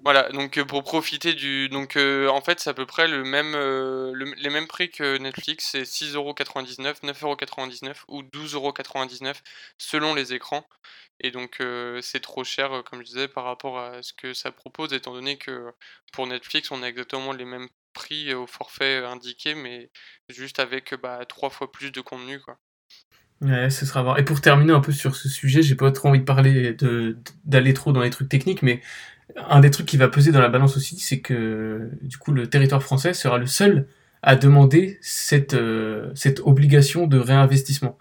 Voilà, 0.04 0.30
donc 0.32 0.58
euh, 0.58 0.66
pour 0.66 0.84
profiter 0.84 1.34
du. 1.34 1.70
Donc 1.70 1.96
euh, 1.96 2.28
en 2.28 2.42
fait, 2.42 2.60
c'est 2.60 2.70
à 2.70 2.74
peu 2.74 2.86
près 2.86 3.08
le 3.08 3.24
même, 3.24 3.54
euh, 3.56 4.14
les 4.38 4.50
mêmes 4.50 4.68
prix 4.68 4.92
que 4.92 5.18
Netflix, 5.18 5.70
c'est 5.72 5.84
6,99€, 5.84 7.02
9,99€ 7.04 8.04
ou 8.10 8.22
12,99€ 8.24 9.36
selon 9.78 10.14
les 10.14 10.34
écrans. 10.34 10.68
Et 11.22 11.32
donc 11.32 11.62
c'est 12.02 12.22
trop 12.22 12.46
cher, 12.46 12.84
comme 12.86 13.00
je 13.00 13.08
disais, 13.08 13.28
par 13.28 13.44
rapport 13.44 13.80
à 13.80 14.02
ce 14.02 14.14
que 14.14 14.34
ça 14.34 14.52
propose, 14.52 14.94
étant 14.94 15.14
donné 15.14 15.38
que 15.38 15.74
pour 16.14 16.28
Netflix, 16.28 16.72
on 16.72 16.82
a 16.82 16.88
exactement 16.88 17.34
les 17.34 17.44
mêmes 17.44 17.68
prix 17.92 18.34
au 18.34 18.48
forfait 18.48 19.04
indiqué, 19.04 19.54
mais 19.54 19.90
juste 20.30 20.60
avec 20.60 20.96
bah, 20.96 21.26
trois 21.28 21.50
fois 21.50 21.72
plus 21.72 21.92
de 21.92 22.00
contenu. 22.00 22.40
Quoi. 22.40 22.58
Ouais, 23.42 23.70
ce 23.70 23.86
sera 23.86 24.02
voir. 24.02 24.18
Et 24.18 24.24
pour 24.24 24.40
terminer 24.40 24.72
un 24.72 24.80
peu 24.80 24.94
sur 24.94 25.16
ce 25.18 25.28
sujet, 25.28 25.62
j'ai 25.62 25.76
pas 25.76 25.92
trop 25.92 26.10
envie 26.10 26.20
de 26.20 26.26
parler 26.26 26.74
de 26.74 27.18
d'aller 27.44 27.74
trop 27.74 27.92
dans 27.92 28.02
les 28.02 28.10
trucs 28.10 28.30
techniques, 28.30 28.62
mais 28.62 28.82
un 29.36 29.60
des 29.60 29.72
trucs 29.72 29.86
qui 29.86 29.98
va 29.98 30.08
peser 30.08 30.32
dans 30.32 30.42
la 30.42 30.50
balance 30.50 30.78
aussi, 30.78 31.00
c'est 31.00 31.20
que 31.20 31.90
du 32.02 32.18
coup 32.18 32.32
le 32.32 32.48
territoire 32.48 32.84
français 32.84 33.14
sera 33.14 33.38
le 33.38 33.46
seul 33.46 33.88
à 34.22 34.36
demander 34.36 34.98
cette, 35.02 35.54
euh, 35.54 36.12
cette 36.16 36.40
obligation 36.42 37.08
de 37.08 37.18
réinvestissement. 37.18 37.98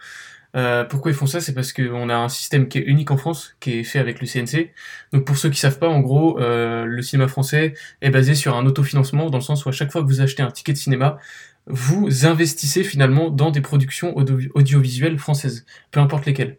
Euh, 0.56 0.84
pourquoi 0.84 1.10
ils 1.10 1.14
font 1.14 1.26
ça? 1.26 1.40
C'est 1.40 1.54
parce 1.54 1.72
qu'on 1.72 2.08
a 2.08 2.16
un 2.16 2.28
système 2.28 2.68
qui 2.68 2.78
est 2.78 2.82
unique 2.82 3.10
en 3.10 3.16
France, 3.16 3.54
qui 3.60 3.78
est 3.78 3.84
fait 3.84 3.98
avec 3.98 4.20
le 4.20 4.26
CNC. 4.26 4.72
Donc 5.12 5.24
pour 5.24 5.36
ceux 5.36 5.50
qui 5.50 5.60
savent 5.60 5.78
pas, 5.78 5.88
en 5.88 6.00
gros, 6.00 6.40
euh, 6.40 6.84
le 6.84 7.02
cinéma 7.02 7.28
français 7.28 7.74
est 8.00 8.10
basé 8.10 8.34
sur 8.34 8.56
un 8.56 8.66
autofinancement, 8.66 9.30
dans 9.30 9.38
le 9.38 9.44
sens 9.44 9.64
où 9.64 9.68
à 9.68 9.72
chaque 9.72 9.92
fois 9.92 10.02
que 10.02 10.06
vous 10.06 10.20
achetez 10.20 10.42
un 10.42 10.50
ticket 10.50 10.72
de 10.72 10.78
cinéma, 10.78 11.18
vous 11.66 12.26
investissez 12.26 12.82
finalement 12.82 13.30
dans 13.30 13.50
des 13.50 13.60
productions 13.60 14.16
audiovisuelles 14.16 15.18
françaises, 15.18 15.66
peu 15.90 16.00
importe 16.00 16.24
lesquelles. 16.24 16.56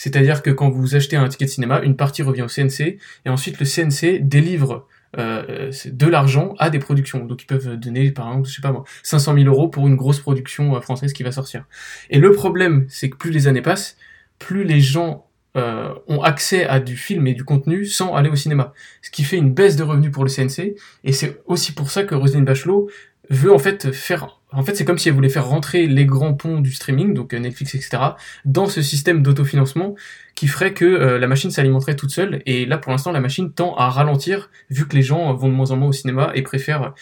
C'est-à-dire 0.00 0.40
que 0.40 0.48
quand 0.48 0.70
vous 0.70 0.96
achetez 0.96 1.16
un 1.16 1.28
ticket 1.28 1.44
de 1.44 1.50
cinéma, 1.50 1.82
une 1.82 1.94
partie 1.94 2.22
revient 2.22 2.40
au 2.40 2.46
CNC, 2.46 2.96
et 3.26 3.28
ensuite 3.28 3.60
le 3.60 3.66
CNC 3.66 4.26
délivre 4.26 4.88
euh, 5.18 5.70
de 5.84 6.06
l'argent 6.06 6.54
à 6.58 6.70
des 6.70 6.78
productions. 6.78 7.26
Donc 7.26 7.42
ils 7.42 7.46
peuvent 7.46 7.76
donner, 7.76 8.10
par 8.10 8.28
exemple, 8.28 8.48
je 8.48 8.54
sais 8.54 8.62
pas 8.62 8.72
moi, 8.72 8.84
500 9.02 9.34
000 9.34 9.46
euros 9.46 9.68
pour 9.68 9.86
une 9.86 9.96
grosse 9.96 10.18
production 10.18 10.74
euh, 10.74 10.80
française 10.80 11.12
qui 11.12 11.22
va 11.22 11.32
sortir. 11.32 11.66
Et 12.08 12.18
le 12.18 12.32
problème, 12.32 12.86
c'est 12.88 13.10
que 13.10 13.18
plus 13.18 13.30
les 13.30 13.46
années 13.46 13.60
passent, 13.60 13.98
plus 14.38 14.64
les 14.64 14.80
gens 14.80 15.26
euh, 15.58 15.92
ont 16.08 16.22
accès 16.22 16.64
à 16.64 16.80
du 16.80 16.96
film 16.96 17.26
et 17.26 17.34
du 17.34 17.44
contenu 17.44 17.84
sans 17.84 18.14
aller 18.14 18.30
au 18.30 18.36
cinéma. 18.36 18.72
Ce 19.02 19.10
qui 19.10 19.22
fait 19.22 19.36
une 19.36 19.52
baisse 19.52 19.76
de 19.76 19.82
revenus 19.82 20.12
pour 20.12 20.24
le 20.24 20.30
CNC, 20.30 20.76
et 21.04 21.12
c'est 21.12 21.42
aussi 21.44 21.72
pour 21.72 21.90
ça 21.90 22.04
que 22.04 22.14
Roselyne 22.14 22.46
Bachelot 22.46 22.88
veut 23.28 23.52
en 23.52 23.58
fait 23.58 23.92
faire 23.92 24.39
en 24.52 24.62
fait, 24.62 24.74
c'est 24.74 24.84
comme 24.84 24.98
si 24.98 25.08
elle 25.08 25.14
voulait 25.14 25.28
faire 25.28 25.46
rentrer 25.46 25.86
les 25.86 26.06
grands 26.06 26.34
ponts 26.34 26.60
du 26.60 26.72
streaming, 26.72 27.14
donc 27.14 27.34
euh, 27.34 27.38
Netflix, 27.38 27.74
etc., 27.74 28.02
dans 28.44 28.66
ce 28.66 28.82
système 28.82 29.22
d'autofinancement 29.22 29.94
qui 30.34 30.48
ferait 30.48 30.74
que 30.74 30.84
euh, 30.84 31.18
la 31.18 31.26
machine 31.26 31.50
s'alimenterait 31.50 31.96
toute 31.96 32.10
seule. 32.10 32.42
Et 32.46 32.66
là, 32.66 32.78
pour 32.78 32.92
l'instant, 32.92 33.12
la 33.12 33.20
machine 33.20 33.52
tend 33.52 33.74
à 33.76 33.88
ralentir, 33.90 34.50
vu 34.70 34.88
que 34.88 34.96
les 34.96 35.02
gens 35.02 35.32
vont 35.34 35.48
de 35.48 35.54
moins 35.54 35.70
en 35.70 35.76
moins 35.76 35.88
au 35.88 35.92
cinéma 35.92 36.32
et 36.34 36.42
préfèrent 36.42 36.94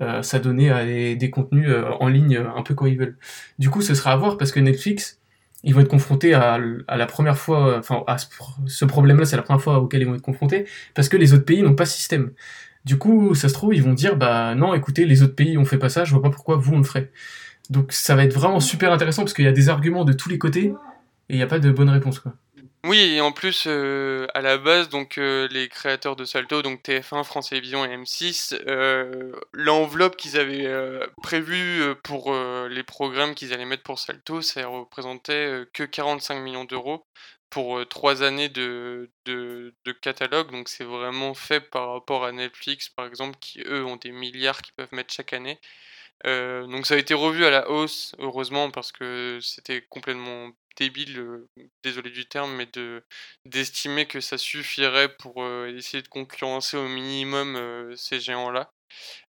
euh, 0.00 0.22
s'adonner 0.22 0.70
à 0.70 0.84
des, 0.84 1.30
contenus 1.30 1.68
en 2.00 2.08
ligne 2.08 2.36
un 2.36 2.62
peu 2.62 2.74
quand 2.74 2.86
ils 2.86 2.98
veulent. 2.98 3.16
Du 3.58 3.70
coup, 3.70 3.82
ce 3.82 3.94
sera 3.94 4.12
à 4.12 4.16
voir 4.16 4.36
parce 4.36 4.52
que 4.52 4.60
Netflix, 4.60 5.20
ils 5.62 5.74
vont 5.74 5.80
être 5.80 5.88
confrontés 5.88 6.34
à, 6.34 6.58
la 6.58 7.06
première 7.06 7.38
fois, 7.38 7.78
enfin, 7.78 8.04
à 8.06 8.18
ce, 8.18 8.26
ce 8.66 8.84
problème-là, 8.84 9.24
c'est 9.24 9.36
la 9.36 9.42
première 9.42 9.62
fois 9.62 9.78
auquel 9.78 10.02
ils 10.02 10.06
vont 10.06 10.14
être 10.14 10.22
confrontés, 10.22 10.66
parce 10.94 11.08
que 11.08 11.16
les 11.16 11.34
autres 11.34 11.44
pays 11.44 11.62
n'ont 11.62 11.74
pas 11.74 11.86
ce 11.86 11.96
système. 11.96 12.30
Du 12.86 12.98
coup, 12.98 13.34
ça 13.34 13.48
se 13.48 13.54
trouve, 13.54 13.74
ils 13.74 13.82
vont 13.82 13.94
dire, 13.94 14.14
bah 14.14 14.54
non, 14.54 14.72
écoutez, 14.72 15.06
les 15.06 15.24
autres 15.24 15.34
pays 15.34 15.58
ont 15.58 15.64
fait 15.64 15.76
pas 15.76 15.88
ça, 15.88 16.04
je 16.04 16.12
vois 16.12 16.22
pas 16.22 16.30
pourquoi 16.30 16.56
vous 16.56 16.72
on 16.72 16.78
le 16.78 16.84
ferait. 16.84 17.10
Donc 17.68 17.92
ça 17.92 18.14
va 18.14 18.22
être 18.22 18.32
vraiment 18.32 18.60
super 18.60 18.92
intéressant 18.92 19.22
parce 19.22 19.34
qu'il 19.34 19.44
y 19.44 19.48
a 19.48 19.52
des 19.52 19.68
arguments 19.68 20.04
de 20.04 20.12
tous 20.12 20.28
les 20.28 20.38
côtés 20.38 20.66
et 21.28 21.34
il 21.34 21.36
n'y 21.36 21.42
a 21.42 21.48
pas 21.48 21.58
de 21.58 21.70
bonne 21.72 21.90
réponse 21.90 22.20
quoi. 22.20 22.34
Oui, 22.84 22.98
et 22.98 23.20
en 23.20 23.32
plus, 23.32 23.64
euh, 23.66 24.28
à 24.34 24.40
la 24.40 24.58
base, 24.58 24.88
donc 24.88 25.18
euh, 25.18 25.48
les 25.50 25.68
créateurs 25.68 26.14
de 26.14 26.24
Salto, 26.24 26.62
donc 26.62 26.84
TF1, 26.84 27.24
France 27.24 27.48
Télévisions 27.48 27.84
et 27.84 27.88
M6, 27.88 28.56
euh, 28.68 29.32
l'enveloppe 29.52 30.16
qu'ils 30.16 30.38
avaient 30.38 30.70
prévue 31.20 31.82
pour 32.04 32.32
les 32.70 32.82
programmes 32.84 33.34
qu'ils 33.34 33.52
allaient 33.52 33.64
mettre 33.64 33.82
pour 33.82 33.98
Salto, 33.98 34.40
ça 34.40 34.64
représentait 34.68 35.64
que 35.72 35.82
45 35.82 36.38
millions 36.38 36.64
d'euros 36.64 37.04
pour 37.50 37.86
trois 37.88 38.22
années 38.22 38.48
de, 38.48 39.10
de, 39.24 39.72
catalogue, 40.02 40.50
donc 40.50 40.68
c'est 40.68 40.84
vraiment 40.84 41.34
fait 41.34 41.60
par 41.60 41.92
rapport 41.92 42.24
à 42.24 42.32
Netflix 42.32 42.88
par 42.88 43.06
exemple, 43.06 43.38
qui 43.40 43.60
eux 43.66 43.84
ont 43.84 43.96
des 43.96 44.12
milliards 44.12 44.62
qu'ils 44.62 44.74
peuvent 44.74 44.92
mettre 44.92 45.12
chaque 45.12 45.32
année. 45.32 45.58
donc 46.24 46.86
ça 46.86 46.94
a 46.94 46.98
été 46.98 47.14
revu 47.14 47.44
à 47.44 47.50
la 47.50 47.70
hausse, 47.70 48.14
heureusement, 48.18 48.70
parce 48.70 48.92
que 48.92 49.38
c'était 49.42 49.82
complètement 49.82 50.50
débile, 50.76 51.46
désolé 51.82 52.10
du 52.10 52.26
terme, 52.26 52.54
mais 52.56 52.66
de 52.66 53.02
d'estimer 53.46 54.06
que 54.06 54.20
ça 54.20 54.38
suffirait 54.38 55.14
pour 55.16 55.46
essayer 55.66 56.02
de 56.02 56.08
concurrencer 56.08 56.76
au 56.76 56.88
minimum 56.88 57.94
ces 57.96 58.20
géants-là. 58.20 58.72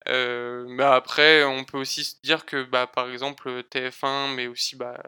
mais 0.08 0.84
après, 0.84 1.44
on 1.44 1.64
peut 1.66 1.78
aussi 1.78 2.04
se 2.06 2.16
dire 2.24 2.46
que 2.46 2.64
bah, 2.64 2.88
par 2.88 3.10
exemple 3.10 3.64
TF1, 3.64 4.34
mais 4.36 4.48
aussi 4.48 4.76
bah, 4.76 5.02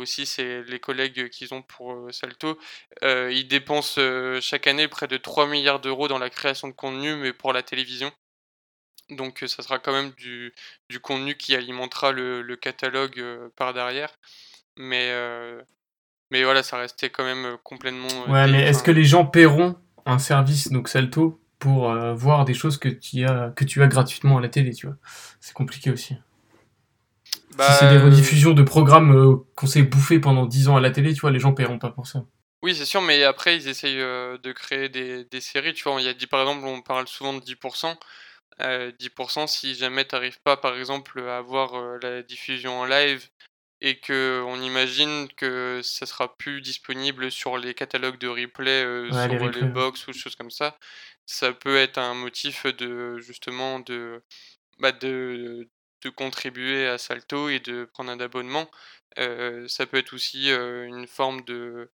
aussi, 0.00 0.26
c'est 0.26 0.62
les 0.64 0.80
collègues 0.80 1.28
qu'ils 1.30 1.54
ont 1.54 1.62
pour 1.62 2.12
Salto. 2.12 2.58
ils 3.02 3.46
dépensent 3.48 4.00
chaque 4.40 4.66
année 4.66 4.88
près 4.88 5.06
de 5.06 5.16
3 5.16 5.46
milliards 5.46 5.80
d'euros 5.80 6.08
dans 6.08 6.18
la 6.18 6.30
création 6.30 6.68
de 6.68 6.72
contenu, 6.72 7.16
mais 7.16 7.32
pour 7.32 7.52
la 7.52 7.62
télévision. 7.62 8.10
Donc 9.10 9.44
ça 9.46 9.62
sera 9.62 9.78
quand 9.78 9.92
même 9.92 10.12
du, 10.12 10.52
du 10.88 11.00
contenu 11.00 11.34
qui 11.34 11.56
alimentera 11.56 12.12
le, 12.12 12.56
catalogue 12.56 13.22
par 13.56 13.74
derrière. 13.74 14.10
Mais, 14.76 15.12
mais 16.30 16.44
voilà, 16.44 16.62
ça 16.62 16.78
restait 16.78 17.10
quand 17.10 17.24
même 17.24 17.56
complètement... 17.64 18.08
ouais, 18.28 18.48
mais 18.48 18.62
est-ce 18.62 18.82
que 18.82 18.90
les 18.90 19.04
gens 19.04 19.26
paieront 19.26 19.76
un 20.06 20.18
service, 20.18 20.70
donc 20.70 20.88
Salto, 20.88 21.40
pour 21.58 21.92
voir 22.14 22.44
des 22.44 22.54
choses 22.54 22.78
que 22.78 22.88
tu, 22.88 23.24
as, 23.26 23.52
que 23.54 23.64
tu 23.64 23.82
as 23.82 23.86
gratuitement 23.86 24.38
à 24.38 24.40
la 24.40 24.48
télé, 24.48 24.72
tu 24.72 24.86
vois? 24.86 24.96
C'est 25.40 25.54
compliqué 25.54 25.90
aussi. 25.90 26.16
Bah, 27.56 27.72
si 27.72 27.78
c'est 27.80 27.90
des 27.90 27.98
rediffusions 27.98 28.52
de 28.52 28.62
programmes 28.62 29.16
euh, 29.16 29.36
qu'on 29.56 29.66
s'est 29.66 29.82
bouffé 29.82 30.20
pendant 30.20 30.46
10 30.46 30.68
ans 30.68 30.76
à 30.76 30.80
la 30.80 30.90
télé, 30.90 31.14
tu 31.14 31.20
vois, 31.20 31.30
les 31.30 31.40
gens 31.40 31.52
paieront 31.52 31.78
pas 31.78 31.90
pour 31.90 32.06
ça. 32.06 32.24
Oui, 32.62 32.74
c'est 32.74 32.84
sûr, 32.84 33.00
mais 33.00 33.24
après, 33.24 33.56
ils 33.56 33.68
essayent 33.68 34.00
euh, 34.00 34.38
de 34.38 34.52
créer 34.52 34.88
des, 34.88 35.24
des, 35.24 35.40
séries. 35.40 35.72
Tu 35.72 35.82
vois, 35.82 36.00
il 36.00 36.04
y 36.04 36.08
a 36.08 36.14
dit, 36.14 36.26
par 36.26 36.40
exemple, 36.40 36.64
on 36.66 36.82
parle 36.82 37.08
souvent 37.08 37.32
de 37.32 37.40
10%. 37.40 37.96
10%, 38.60 39.42
euh, 39.42 39.46
si 39.46 39.74
jamais 39.74 40.04
tu 40.04 40.14
n'arrives 40.14 40.40
pas, 40.42 40.56
par 40.56 40.76
exemple, 40.76 41.20
à 41.20 41.38
avoir 41.38 41.98
la 42.02 42.22
diffusion 42.22 42.80
en 42.80 42.84
live 42.84 43.26
et 43.80 43.98
que 43.98 44.44
on 44.46 44.60
imagine 44.60 45.28
que 45.36 45.80
ça 45.82 46.04
sera 46.04 46.36
plus 46.36 46.60
disponible 46.60 47.30
sur 47.30 47.56
les 47.56 47.72
catalogues 47.72 48.18
de 48.18 48.28
replay 48.28 48.82
sur 49.10 49.50
les, 49.50 49.60
les, 49.62 49.66
box 49.66 50.06
ou 50.06 50.12
choses 50.12 50.36
comme 50.36 50.50
ça, 50.50 50.76
ça 51.24 51.54
peut 51.54 51.78
être 51.78 51.96
un 51.96 52.12
motif 52.12 52.66
de 52.66 53.18
justement 53.20 53.80
de 53.80 54.22
bah 54.78 54.92
de 54.92 55.66
de 56.02 56.10
contribuer 56.10 56.86
à 56.86 56.98
Salto 56.98 57.48
et 57.48 57.60
de 57.60 57.84
prendre 57.84 58.10
un 58.10 58.20
abonnement. 58.20 58.70
ça 59.16 59.86
peut 59.86 59.98
être 59.98 60.14
aussi 60.14 60.50
une 60.50 61.06
forme 61.06 61.42
de 61.44 61.90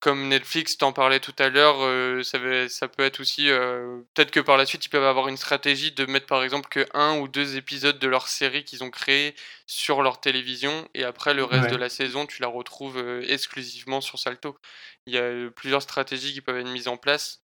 comme 0.00 0.28
Netflix, 0.28 0.78
t'en 0.78 0.92
parlais 0.92 1.20
tout 1.20 1.34
à 1.38 1.50
l'heure, 1.50 1.76
euh, 1.80 2.22
ça, 2.22 2.38
ça, 2.68 2.88
peut 2.88 3.04
être 3.04 3.20
aussi. 3.20 3.50
Euh, 3.50 4.00
peut-être 4.14 4.30
que 4.30 4.40
par 4.40 4.56
la 4.56 4.64
suite, 4.64 4.86
ils 4.86 4.88
peuvent 4.88 5.04
avoir 5.04 5.28
une 5.28 5.36
stratégie 5.36 5.92
de 5.92 6.06
mettre 6.06 6.26
par 6.26 6.42
exemple 6.42 6.68
que 6.70 6.86
un 6.94 7.18
ou 7.18 7.28
deux 7.28 7.56
épisodes 7.56 7.98
de 7.98 8.08
leur 8.08 8.28
série 8.28 8.64
qu'ils 8.64 8.82
ont 8.82 8.90
créé 8.90 9.34
sur 9.66 10.02
leur 10.02 10.18
télévision, 10.20 10.88
et 10.94 11.04
après 11.04 11.34
le 11.34 11.44
reste 11.44 11.70
de 11.70 11.76
la 11.76 11.90
saison, 11.90 12.26
tu 12.26 12.40
la 12.40 12.48
retrouves 12.48 12.96
euh, 12.98 13.22
exclusivement 13.28 14.00
sur 14.00 14.18
Salto. 14.18 14.58
Il 15.06 15.14
y 15.14 15.18
a 15.18 15.50
plusieurs 15.50 15.82
stratégies 15.82 16.32
qui 16.32 16.40
peuvent 16.40 16.58
être 16.58 16.68
mises 16.68 16.88
en 16.88 16.96
place. 16.96 17.39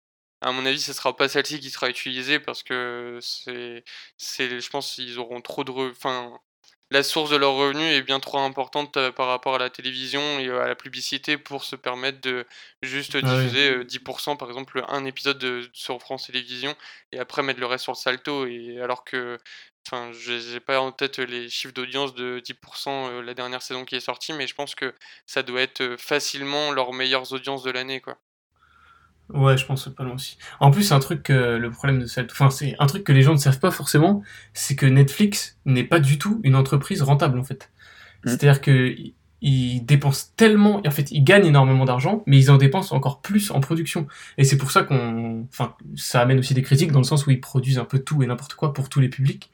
À 0.45 0.51
mon 0.51 0.63
avis, 0.65 0.79
ce 0.79 0.93
sera 0.93 1.15
pas 1.17 1.27
celle-ci 1.27 1.59
qui 1.59 1.71
sera 1.71 1.89
utilisée 1.89 2.39
parce 2.39 2.61
que 2.61 3.17
c'est, 3.19 3.83
je 4.19 4.69
pense 4.69 4.93
qu'ils 4.93 5.17
auront 5.17 5.41
trop 5.41 5.63
de, 5.63 5.71
enfin, 5.71 6.39
la 6.91 7.01
source 7.01 7.31
de 7.31 7.35
leurs 7.35 7.55
revenus 7.55 7.91
est 7.95 8.03
bien 8.03 8.19
trop 8.19 8.37
importante 8.37 8.95
euh, 8.97 9.11
par 9.11 9.25
rapport 9.27 9.55
à 9.55 9.57
la 9.57 9.71
télévision 9.71 10.21
et 10.39 10.47
euh, 10.47 10.61
à 10.61 10.67
la 10.67 10.75
publicité 10.75 11.37
pour 11.39 11.63
se 11.63 11.75
permettre 11.75 12.21
de 12.21 12.45
juste 12.83 13.17
diffuser 13.17 13.83
10% 13.85 14.33
euh, 14.33 14.35
par 14.35 14.47
exemple 14.49 14.85
un 14.87 15.03
épisode 15.05 15.39
de, 15.39 15.67
sur 15.73 15.99
France 15.99 16.27
Télévisions 16.27 16.75
et 17.11 17.17
après 17.17 17.41
mettre 17.41 17.59
le 17.59 17.65
reste 17.65 17.83
sur 17.85 17.93
le 17.93 17.97
salto 17.97 18.45
et 18.45 18.79
alors 18.79 19.03
que 19.03 19.39
enfin 19.87 20.11
j'ai 20.13 20.59
pas 20.59 20.79
en 20.79 20.91
tête 20.91 21.17
les 21.17 21.49
chiffres 21.49 21.73
d'audience 21.73 22.13
de 22.13 22.39
10% 22.39 23.21
la 23.21 23.33
dernière 23.33 23.63
saison 23.63 23.83
qui 23.83 23.95
est 23.95 23.99
sortie 23.99 24.33
mais 24.33 24.45
je 24.45 24.53
pense 24.53 24.75
que 24.75 24.93
ça 25.25 25.41
doit 25.41 25.61
être 25.61 25.95
facilement 25.97 26.71
leurs 26.71 26.93
meilleures 26.93 27.33
audiences 27.33 27.63
de 27.63 27.71
l'année 27.71 27.99
quoi. 27.99 28.19
Ouais, 29.33 29.57
je 29.57 29.65
pense 29.65 29.89
pas 29.89 30.03
loin 30.03 30.13
aussi. 30.13 30.37
En 30.59 30.69
plus, 30.69 30.91
un 30.91 30.99
truc 30.99 31.23
que 31.23 31.57
le 31.57 31.71
problème 31.71 31.99
de 31.99 32.05
cette, 32.05 32.31
enfin, 32.31 32.49
c'est 32.49 32.75
un 32.77 32.85
truc 32.85 33.03
que 33.03 33.11
les 33.11 33.23
gens 33.23 33.33
ne 33.33 33.39
savent 33.39 33.59
pas 33.59 33.71
forcément, 33.71 34.21
c'est 34.53 34.75
que 34.75 34.85
Netflix 34.85 35.57
n'est 35.65 35.83
pas 35.83 35.99
du 35.99 36.19
tout 36.19 36.39
une 36.43 36.55
entreprise 36.55 37.01
rentable 37.01 37.39
en 37.39 37.43
fait. 37.43 37.71
Mmh. 38.23 38.29
C'est-à-dire 38.29 38.61
que 38.61 38.95
ils 39.41 39.85
dépensent 39.85 40.31
tellement, 40.37 40.81
en 40.85 40.91
fait, 40.91 41.11
ils 41.11 41.23
gagnent 41.23 41.45
énormément 41.45 41.85
d'argent, 41.85 42.23
mais 42.25 42.37
ils 42.37 42.49
en 42.49 42.57
dépensent 42.57 42.95
encore 42.95 43.21
plus 43.21 43.51
en 43.51 43.59
production. 43.59 44.07
Et 44.37 44.43
c'est 44.43 44.57
pour 44.57 44.71
ça 44.71 44.83
qu'on, 44.83 45.45
enfin, 45.51 45.75
ça 45.95 46.21
amène 46.21 46.39
aussi 46.39 46.53
des 46.53 46.63
critiques 46.63 46.91
dans 46.91 46.99
le 46.99 47.05
sens 47.05 47.27
où 47.27 47.31
ils 47.31 47.41
produisent 47.41 47.77
un 47.77 47.85
peu 47.85 47.99
tout 47.99 48.23
et 48.23 48.27
n'importe 48.27 48.55
quoi 48.55 48.73
pour 48.73 48.89
tous 48.89 48.99
les 48.99 49.09
publics. 49.09 49.51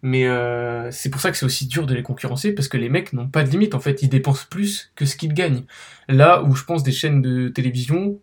Mais 0.00 0.26
euh, 0.26 0.90
c'est 0.92 1.10
pour 1.10 1.20
ça 1.20 1.30
que 1.30 1.36
c'est 1.36 1.44
aussi 1.44 1.66
dur 1.66 1.86
de 1.86 1.94
les 1.94 2.02
concurrencer 2.02 2.54
parce 2.54 2.68
que 2.68 2.76
les 2.76 2.88
mecs 2.88 3.12
n'ont 3.12 3.28
pas 3.28 3.42
de 3.42 3.50
limite. 3.50 3.74
En 3.74 3.80
fait, 3.80 4.02
ils 4.02 4.08
dépensent 4.08 4.46
plus 4.48 4.92
que 4.94 5.04
ce 5.04 5.16
qu'ils 5.16 5.34
gagnent. 5.34 5.64
Là 6.08 6.42
où 6.44 6.54
je 6.54 6.64
pense 6.64 6.82
des 6.82 6.92
chaînes 6.92 7.20
de 7.20 7.48
télévision 7.48 8.18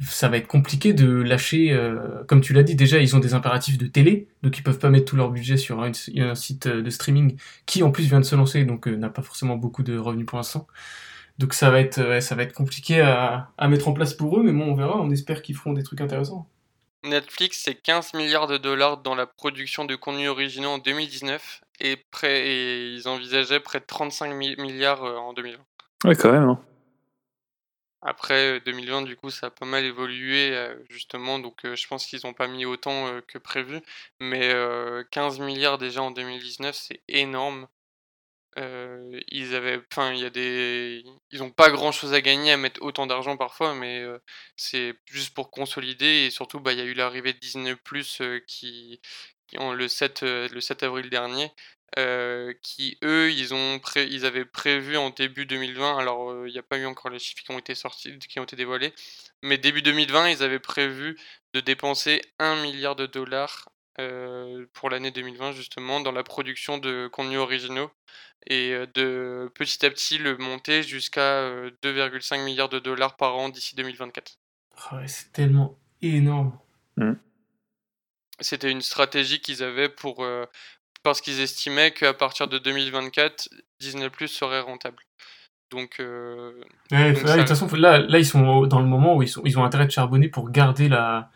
ça 0.00 0.28
va 0.28 0.36
être 0.36 0.46
compliqué 0.46 0.92
de 0.92 1.08
lâcher, 1.08 1.72
euh, 1.72 2.22
comme 2.26 2.40
tu 2.40 2.52
l'as 2.52 2.62
dit, 2.62 2.76
déjà 2.76 2.98
ils 2.98 3.16
ont 3.16 3.18
des 3.18 3.34
impératifs 3.34 3.78
de 3.78 3.86
télé, 3.86 4.28
donc 4.42 4.56
ils 4.58 4.62
peuvent 4.62 4.78
pas 4.78 4.90
mettre 4.90 5.06
tout 5.06 5.16
leur 5.16 5.30
budget 5.30 5.56
sur 5.56 5.82
un, 5.82 5.92
site 5.92 6.66
euh, 6.66 6.82
de 6.82 6.90
streaming 6.90 7.36
qui 7.66 7.82
en 7.82 7.90
plus 7.90 8.04
vient 8.04 8.20
de 8.20 8.24
se 8.24 8.36
lancer, 8.36 8.64
donc 8.64 8.86
euh, 8.86 8.96
n'a 8.96 9.08
pas 9.08 9.22
forcément 9.22 9.56
beaucoup 9.56 9.82
de 9.82 9.98
revenus 9.98 10.26
pour 10.26 10.38
l'instant. 10.38 10.66
Donc 11.38 11.54
ça 11.54 11.70
va 11.70 11.80
être, 11.80 12.20
ça 12.20 12.34
va 12.34 12.42
être 12.42 12.52
compliqué 12.52 13.00
à, 13.00 13.50
à, 13.58 13.68
mettre 13.68 13.88
en 13.88 13.92
place 13.92 14.14
pour 14.14 14.38
eux, 14.38 14.42
mais 14.42 14.52
bon 14.52 14.72
on 14.72 14.74
verra, 14.74 15.00
on 15.00 15.10
espère 15.10 15.42
qu'ils 15.42 15.56
feront 15.56 15.72
des 15.72 15.82
trucs 15.82 16.00
intéressants. 16.00 16.48
Netflix 17.04 17.62
c'est 17.64 17.74
15 17.74 18.14
milliards 18.14 18.48
de 18.48 18.58
dollars 18.58 18.98
dans 18.98 19.14
la 19.14 19.26
production 19.26 19.84
de 19.84 19.94
contenus 19.94 20.28
originaux 20.28 20.70
en 20.70 20.78
2019 20.78 21.62
et, 21.80 21.96
près, 22.10 22.46
et 22.46 22.92
ils 22.92 23.08
envisageaient 23.08 23.60
près 23.60 23.78
de 23.78 23.84
35 23.84 24.34
milliards 24.34 25.02
en 25.02 25.32
2020. 25.32 25.58
Ouais 26.04 26.16
quand 26.16 26.32
même. 26.32 26.48
Hein. 26.48 26.60
Après, 28.02 28.60
2020, 28.60 29.02
du 29.02 29.16
coup, 29.16 29.30
ça 29.30 29.48
a 29.48 29.50
pas 29.50 29.66
mal 29.66 29.84
évolué, 29.84 30.56
justement, 30.88 31.38
donc 31.40 31.60
je 31.64 31.86
pense 31.88 32.06
qu'ils 32.06 32.26
ont 32.26 32.32
pas 32.34 32.46
mis 32.48 32.64
autant, 32.64 33.20
que 33.26 33.38
prévu. 33.38 33.80
Mais 34.20 34.54
15 35.10 35.40
milliards 35.40 35.78
déjà 35.78 36.02
en 36.02 36.10
2019, 36.12 36.76
c'est 36.76 37.02
énorme. 37.08 37.66
ils 39.28 39.54
avaient 39.54 39.80
enfin, 39.92 40.12
il 40.12 40.20
y 40.20 40.24
a 40.24 40.30
des 40.30 41.04
ils 41.30 41.42
ont 41.42 41.50
pas 41.50 41.70
grand-chose 41.70 42.14
à 42.14 42.20
gagner 42.20 42.52
à 42.52 42.56
mettre 42.56 42.82
autant 42.82 43.06
d'argent 43.06 43.36
parfois, 43.36 43.74
mais 43.74 44.04
c'est 44.56 44.94
juste 45.06 45.34
pour 45.34 45.50
consolider 45.50 46.26
et 46.26 46.30
surtout, 46.30 46.60
bah, 46.60 46.72
il 46.72 46.78
y 46.78 46.82
a 46.82 46.84
eu 46.84 46.94
l'arrivée 46.94 47.32
de 47.32 47.38
Disney+ 47.38 47.74
qui 48.46 49.00
qui 49.48 49.56
le 49.56 49.88
7, 49.88 50.22
le 50.22 50.60
7 50.60 50.82
avril 50.82 51.08
dernier 51.10 51.50
euh, 51.96 52.52
qui 52.62 52.98
eux, 53.02 53.32
ils, 53.32 53.54
ont 53.54 53.80
ils 53.96 54.26
avaient 54.26 54.44
prévu 54.44 54.98
en 54.98 55.08
début 55.08 55.46
2020, 55.46 55.96
alors 55.96 56.30
euh, 56.30 56.46
il 56.46 56.52
n'y 56.52 56.58
a 56.58 56.62
pas 56.62 56.76
eu 56.76 56.84
encore 56.84 57.10
les 57.10 57.18
chiffres 57.18 57.42
qui 57.42 57.50
ont 57.50 57.58
été 57.58 57.74
sortis, 57.74 58.18
qui 58.18 58.38
ont 58.38 58.44
été 58.44 58.56
dévoilés, 58.56 58.92
mais 59.42 59.56
début 59.56 59.80
2020, 59.80 60.28
ils 60.28 60.42
avaient 60.42 60.58
prévu 60.58 61.16
de 61.54 61.60
dépenser 61.60 62.20
1 62.40 62.62
milliard 62.62 62.94
de 62.94 63.06
dollars 63.06 63.70
euh, 64.00 64.66
pour 64.74 64.90
l'année 64.90 65.10
2020 65.10 65.52
justement 65.52 66.00
dans 66.00 66.12
la 66.12 66.22
production 66.22 66.76
de 66.76 67.08
contenus 67.10 67.38
originaux 67.38 67.90
et 68.46 68.74
de 68.94 69.50
petit 69.54 69.84
à 69.84 69.90
petit 69.90 70.18
le 70.18 70.36
monter 70.36 70.82
jusqu'à 70.82 71.50
2,5 71.82 72.44
milliards 72.44 72.68
de 72.68 72.78
dollars 72.78 73.16
par 73.16 73.34
an 73.36 73.48
d'ici 73.48 73.76
2024. 73.76 74.38
Ah 74.90 75.00
c'est 75.06 75.32
tellement 75.32 75.78
énorme. 76.02 76.56
Mmh. 76.96 77.14
C'était 78.40 78.70
une 78.70 78.82
stratégie 78.82 79.40
qu'ils 79.40 79.64
avaient 79.64 79.88
pour 79.88 80.24
parce 81.02 81.20
qu'ils 81.20 81.40
estimaient 81.40 81.92
qu'à 81.92 82.14
partir 82.14 82.48
de 82.48 82.58
2024, 82.58 83.48
Disney 83.80 84.10
Plus 84.10 84.28
serait 84.28 84.60
rentable. 84.60 84.98
Donc, 85.70 85.96
euh, 86.00 86.52
de 86.90 87.14
toute 87.14 87.48
façon, 87.48 87.68
là, 87.76 87.98
là, 87.98 88.18
ils 88.18 88.26
sont 88.26 88.66
dans 88.66 88.80
le 88.80 88.86
moment 88.86 89.16
où 89.16 89.22
ils, 89.22 89.28
sont, 89.28 89.42
ils 89.44 89.58
ont 89.58 89.64
intérêt 89.64 89.86
de 89.86 89.90
charbonner 89.90 90.28
pour 90.28 90.50
garder 90.50 90.88
la, 90.88 91.30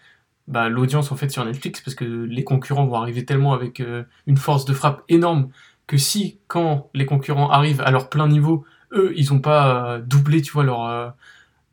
bah, 0.49 0.69
l'audience 0.69 1.13
en 1.13 1.17
fait 1.17 1.29
sur 1.29 1.45
Netflix, 1.45 1.83
parce 1.83 1.95
que 1.95 2.05
les 2.05 2.45
concurrents 2.45 2.87
vont 2.87 2.97
arriver 2.97 3.25
tellement 3.27 3.53
avec 3.53 3.81
euh, 3.81 4.05
une 4.27 4.39
force 4.39 4.65
de 4.65 4.73
frappe 4.73 5.03
énorme 5.09 5.51
que 5.87 5.99
si, 5.99 6.39
quand 6.49 6.91
les 6.95 7.05
concurrents 7.05 7.51
arrivent 7.51 7.83
à 7.83 7.91
leur 7.91 8.09
plein 8.09 8.27
niveau, 8.27 8.65
eux, 8.93 9.13
ils 9.17 9.33
n'ont 9.33 9.41
pas 9.41 9.95
euh, 9.95 10.01
doublé, 10.01 10.41
tu 10.41 10.53
vois, 10.53 10.65
leur, 10.65 11.15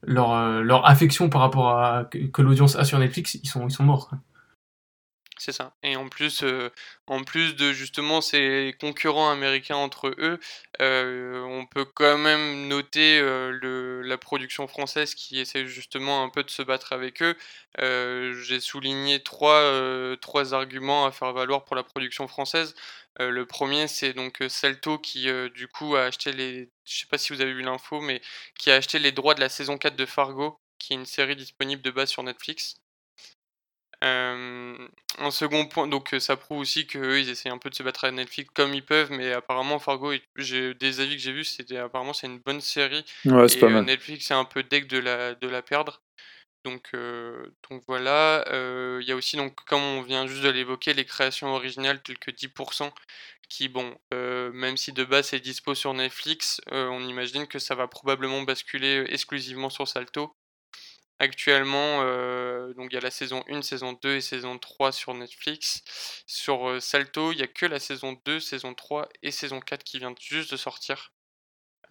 leur, 0.03 0.61
leur 0.61 0.85
affection 0.85 1.29
par 1.29 1.41
rapport 1.41 1.69
à 1.69 2.09
que, 2.11 2.41
l'audience 2.41 2.75
a 2.75 2.83
sur 2.83 2.99
Netflix, 2.99 3.35
ils 3.41 3.47
sont, 3.47 3.67
ils 3.67 3.71
sont 3.71 3.83
morts. 3.83 4.11
C'est 5.39 5.53
ça. 5.53 5.73
Et 5.83 5.95
en 5.95 6.09
plus, 6.09 6.43
euh, 6.43 6.69
en 7.07 7.23
plus 7.23 7.55
de 7.55 7.71
justement 7.71 8.19
ces 8.19 8.75
concurrents 8.81 9.31
américains 9.31 9.77
entre 9.77 10.09
eux, 10.17 10.37
euh, 10.81 11.41
on 11.43 11.65
peut 11.65 11.85
quand 11.85 12.17
même 12.17 12.67
noter 12.67 13.19
euh, 13.21 14.01
la 14.03 14.17
production 14.17 14.67
française 14.67 15.15
qui 15.15 15.39
essaie 15.39 15.65
justement 15.65 16.23
un 16.23 16.29
peu 16.29 16.43
de 16.43 16.49
se 16.49 16.61
battre 16.61 16.91
avec 16.91 17.21
eux. 17.23 17.37
J'ai 17.77 18.59
souligné 18.59 19.23
trois, 19.23 20.17
trois 20.17 20.53
arguments 20.53 21.05
à 21.05 21.11
faire 21.11 21.31
valoir 21.31 21.63
pour 21.63 21.75
la 21.77 21.83
production 21.83 22.27
française. 22.27 22.75
le 23.19 23.45
premier, 23.45 23.87
c'est 23.87 24.13
donc 24.13 24.43
Salto 24.49 24.97
qui 24.99 25.27
du 25.53 25.67
coup 25.69 25.95
a 25.95 26.03
acheté 26.03 26.33
les, 26.33 26.69
je 26.85 26.99
sais 26.99 27.07
pas 27.07 27.17
si 27.17 27.33
vous 27.33 27.41
avez 27.41 27.53
vu 27.53 27.61
l'info, 27.61 28.01
mais 28.01 28.21
qui 28.57 28.71
a 28.71 28.75
acheté 28.75 28.99
les 28.99 29.11
droits 29.13 29.35
de 29.35 29.41
la 29.41 29.49
saison 29.49 29.77
4 29.77 29.95
de 29.95 30.05
Fargo, 30.05 30.59
qui 30.79 30.93
est 30.93 30.97
une 30.97 31.05
série 31.05 31.35
disponible 31.35 31.81
de 31.81 31.91
base 31.91 32.09
sur 32.09 32.23
Netflix. 32.23 32.75
Euh, 34.03 34.77
un 35.17 35.31
second 35.31 35.65
point, 35.65 35.87
donc 35.87 36.15
ça 36.19 36.37
prouve 36.37 36.59
aussi 36.59 36.87
qu'eux, 36.87 37.19
ils 37.19 37.29
essayent 37.29 37.51
un 37.51 37.57
peu 37.57 37.69
de 37.69 37.75
se 37.75 37.83
battre 37.83 38.05
à 38.05 38.11
Netflix 38.11 38.49
comme 38.53 38.73
ils 38.73 38.85
peuvent, 38.85 39.11
mais 39.11 39.33
apparemment 39.33 39.77
Fargo, 39.77 40.13
j'ai 40.37 40.73
des 40.73 41.01
avis 41.01 41.17
que 41.17 41.21
j'ai 41.21 41.33
vus, 41.33 41.43
c'était 41.43 41.77
apparemment 41.77 42.13
c'est 42.13 42.27
une 42.27 42.39
bonne 42.39 42.61
série. 42.61 43.03
Ouais, 43.25 43.51
et 43.51 43.59
pas 43.59 43.67
mal. 43.67 43.83
Netflix 43.83 44.31
est 44.31 44.35
un 44.35 44.45
peu 44.45 44.63
deck 44.63 44.87
de 44.87 44.99
la, 44.99 45.35
de 45.35 45.47
la 45.47 45.61
perdre. 45.61 46.01
Donc, 46.63 46.91
donc 47.69 47.83
voilà. 47.87 48.45
Il 49.01 49.05
y 49.05 49.11
a 49.11 49.15
aussi, 49.15 49.35
donc, 49.37 49.55
comme 49.65 49.81
on 49.81 50.01
vient 50.01 50.27
juste 50.27 50.43
de 50.43 50.49
l'évoquer, 50.49 50.93
les 50.93 51.05
créations 51.05 51.53
originales 51.53 52.01
telles 52.01 52.19
que 52.19 52.31
10%, 52.31 52.91
qui, 53.49 53.67
bon, 53.67 53.97
même 54.11 54.77
si 54.77 54.93
de 54.93 55.03
base 55.03 55.27
c'est 55.27 55.39
dispo 55.39 55.75
sur 55.75 55.93
Netflix, 55.93 56.61
on 56.71 57.05
imagine 57.05 57.47
que 57.47 57.59
ça 57.59 57.75
va 57.75 57.87
probablement 57.87 58.43
basculer 58.43 59.05
exclusivement 59.09 59.69
sur 59.69 59.87
Salto. 59.87 60.33
Actuellement, 61.21 61.99
euh, 62.01 62.73
il 62.77 62.93
y 62.93 62.97
a 62.97 63.01
la 63.01 63.11
saison 63.11 63.43
1, 63.49 63.61
saison 63.61 63.91
2 64.01 64.15
et 64.15 64.21
saison 64.21 64.57
3 64.57 64.93
sur 64.93 65.13
Netflix. 65.13 65.83
Sur 66.25 66.69
euh, 66.69 66.79
Salto, 66.79 67.33
il 67.33 67.37
n'y 67.37 67.43
a 67.43 67.47
que 67.47 67.65
la 67.65 67.79
saison 67.79 68.17
2, 68.23 68.39
saison 68.39 68.73
3 68.73 69.09
et 69.21 69.31
saison 69.31 69.59
4 69.59 69.83
qui 69.83 69.99
vient 69.99 70.15
juste 70.17 70.51
de 70.51 70.57
sortir. 70.57 71.11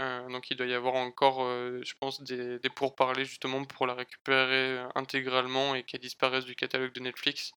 Euh, 0.00 0.26
donc 0.30 0.50
il 0.50 0.56
doit 0.56 0.66
y 0.66 0.72
avoir 0.72 0.94
encore, 0.94 1.40
je 1.40 1.92
pense, 2.00 2.22
des, 2.22 2.58
des, 2.58 2.70
pourparlers 2.70 3.24
justement 3.26 3.64
pour 3.64 3.86
la 3.86 3.94
récupérer 3.94 4.78
intégralement 4.94 5.74
et 5.74 5.82
qu'elle 5.82 6.00
disparaisse 6.00 6.44
du 6.44 6.54
catalogue 6.54 6.92
de 6.92 7.00
Netflix. 7.00 7.52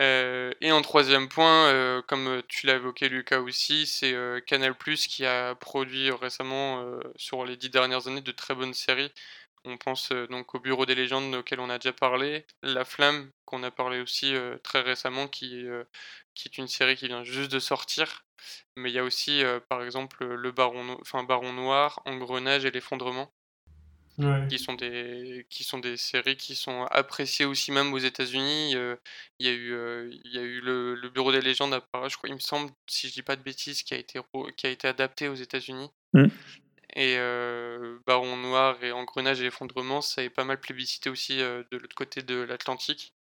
et 0.00 0.72
en 0.72 0.82
troisième 0.82 1.28
point, 1.28 2.02
comme 2.08 2.42
tu 2.48 2.66
l'as 2.66 2.74
évoqué 2.74 3.08
Lucas 3.08 3.40
aussi, 3.40 3.86
c'est 3.86 4.14
Canal⁇ 4.46 4.72
qui 5.08 5.24
a 5.24 5.54
produit 5.54 6.10
récemment, 6.10 6.84
sur 7.16 7.44
les 7.44 7.56
dix 7.56 7.70
dernières 7.70 8.08
années, 8.08 8.20
de 8.20 8.32
très 8.32 8.54
bonnes 8.54 8.74
séries. 8.74 9.12
On 9.68 9.76
pense 9.76 10.10
donc 10.30 10.54
au 10.54 10.60
Bureau 10.60 10.86
des 10.86 10.94
légendes 10.94 11.34
auquel 11.34 11.60
on 11.60 11.68
a 11.68 11.78
déjà 11.78 11.92
parlé, 11.92 12.46
La 12.62 12.84
Flamme 12.84 13.30
qu'on 13.44 13.62
a 13.62 13.70
parlé 13.70 14.00
aussi 14.00 14.34
très 14.62 14.80
récemment 14.80 15.28
qui, 15.28 15.66
qui 16.34 16.48
est 16.48 16.58
une 16.58 16.68
série 16.68 16.96
qui 16.96 17.06
vient 17.08 17.22
juste 17.22 17.52
de 17.52 17.58
sortir. 17.58 18.24
Mais 18.76 18.90
il 18.90 18.94
y 18.94 18.98
a 18.98 19.04
aussi 19.04 19.42
par 19.68 19.82
exemple 19.82 20.24
le 20.24 20.52
Baron, 20.52 20.96
enfin, 21.00 21.22
Baron 21.22 21.52
Noir, 21.52 22.00
Engrenage 22.06 22.64
et 22.64 22.70
l'effondrement. 22.70 23.30
qui 24.48 24.58
sont 24.58 24.74
des 24.74 25.46
qui 25.48 25.64
sont 25.64 25.78
des 25.78 25.96
séries 25.96 26.36
qui 26.36 26.56
sont 26.56 26.84
appréciées 26.90 27.44
aussi 27.44 27.70
même 27.70 27.92
aux 27.92 27.98
États-Unis. 27.98 28.72
Il 29.38 29.46
y 29.46 29.48
a 29.48 29.52
eu 29.52 30.10
il 30.24 30.32
y 30.32 30.38
a 30.38 30.42
eu 30.42 30.60
le, 30.60 31.08
Bureau 31.10 31.30
des 31.30 31.42
légendes 31.42 31.74
à 31.74 31.80
Paris, 31.80 32.10
je 32.10 32.16
crois, 32.16 32.28
il 32.28 32.34
me 32.34 32.40
semble, 32.40 32.70
si 32.86 33.08
je 33.08 33.12
dis 33.12 33.22
pas 33.22 33.36
de 33.36 33.42
bêtises, 33.42 33.82
qui 33.82 33.94
a 33.94 33.98
été 33.98 34.20
qui 34.56 34.66
a 34.66 34.70
été 34.70 34.88
adapté 34.88 35.28
aux 35.28 35.34
États-Unis. 35.34 35.90
Mmh. 36.14 36.26
Et 36.98 37.16
Baron 38.06 38.36
Noir 38.36 38.82
et 38.82 38.92
Engrenage 38.92 39.40
et 39.40 39.46
Effondrement, 39.46 40.00
ça 40.02 40.22
est 40.22 40.30
pas 40.30 40.44
mal 40.44 40.60
plébiscité 40.60 41.10
aussi 41.10 41.38
de 41.38 41.66
l'autre 41.72 41.94
côté 41.94 42.22
de 42.22 42.36
l'Atlantique. 42.36 43.14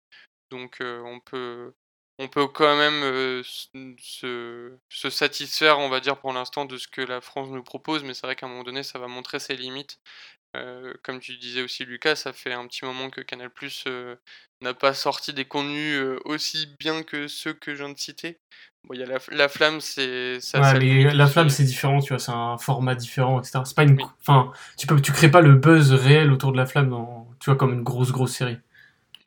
Donc 0.50 0.78
on 0.82 1.20
peut 1.20 1.74
on 2.18 2.30
peut 2.30 2.48
quand 2.48 2.78
même 2.78 3.44
se, 3.44 4.78
satisfaire, 4.90 5.80
on 5.80 5.90
va 5.90 6.00
dire, 6.00 6.18
pour 6.18 6.32
l'instant, 6.32 6.66
de 6.66 6.78
ce 6.78 6.88
que 6.88 7.02
la 7.02 7.20
France 7.22 7.50
nous 7.50 7.64
propose, 7.64 8.04
mais 8.04 8.14
c'est 8.14 8.26
vrai 8.26 8.36
qu'à 8.36 8.46
un 8.46 8.50
moment 8.50 8.64
donné, 8.64 8.84
ça 8.84 9.00
va 9.00 9.08
montrer 9.08 9.40
ses 9.40 9.56
limites. 9.58 10.00
Comme 11.04 11.20
tu 11.20 11.38
disais 11.38 11.62
aussi, 11.62 11.86
Lucas, 11.86 12.16
ça 12.16 12.34
fait 12.34 12.54
un 12.54 12.68
petit 12.68 12.86
moment 12.86 13.10
que 13.10 13.22
Canal 13.22 13.52
n'a 14.62 14.74
pas 14.74 14.94
sorti 14.94 15.34
des 15.34 15.46
contenus 15.46 16.02
aussi 16.26 16.68
bien 16.80 17.04
que 17.04 17.28
ceux 17.28 17.54
que 17.54 17.74
je 17.74 17.84
viens 17.84 17.94
de 17.94 18.00
citer. 18.00 18.40
Bon, 18.86 18.94
il 18.94 19.00
y 19.00 19.04
a 19.04 19.08
la, 19.08 19.18
la 19.32 19.50
flamme, 19.50 19.82
c'est. 19.82 20.40
Ouais, 20.54 20.80
mais 20.80 21.14
la 21.14 21.28
flamme, 21.28 21.50
c'est 21.50 21.64
différent, 21.64 22.00
tu 22.00 22.10
vois, 22.10 22.20
c'est 22.20 22.32
un 22.32 22.58
format 22.58 22.96
différent, 22.96 23.40
etc. 23.40 23.60
C'est 23.66 23.76
pas 23.76 23.84
une. 23.84 23.98
Enfin, 24.22 24.52
tu, 24.78 24.86
peux, 24.88 25.02
tu 25.02 25.12
crées 25.12 25.32
pas 25.32 25.42
le 25.42 25.54
buzz 25.54 25.92
réel 25.94 26.32
autour 26.32 26.52
de 26.52 26.58
la 26.58 26.66
flamme, 26.66 26.90
dans, 26.90 27.28
tu 27.40 27.50
vois, 27.50 27.58
comme 27.58 27.74
une 27.74 27.84
grosse, 27.84 28.12
grosse 28.12 28.34
série. 28.34 28.58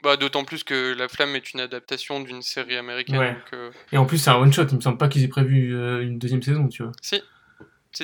Bah, 0.02 0.16
D'autant 0.16 0.44
plus 0.44 0.62
que 0.62 0.94
La 0.96 1.08
Flamme 1.08 1.34
est 1.34 1.52
une 1.52 1.60
adaptation 1.60 2.20
d'une 2.20 2.42
série 2.42 2.76
américaine. 2.76 3.36
Euh, 3.52 3.70
Et 3.92 3.98
en 3.98 4.06
plus, 4.06 4.18
c'est 4.18 4.30
un 4.30 4.36
one-shot. 4.36 4.66
Il 4.70 4.76
me 4.76 4.80
semble 4.80 4.98
pas 4.98 5.08
qu'ils 5.08 5.24
aient 5.24 5.28
prévu 5.28 5.74
euh, 5.74 6.02
une 6.02 6.18
deuxième 6.18 6.42
saison, 6.42 6.68
tu 6.68 6.84
vois. 6.84 6.92
Si. 7.02 7.20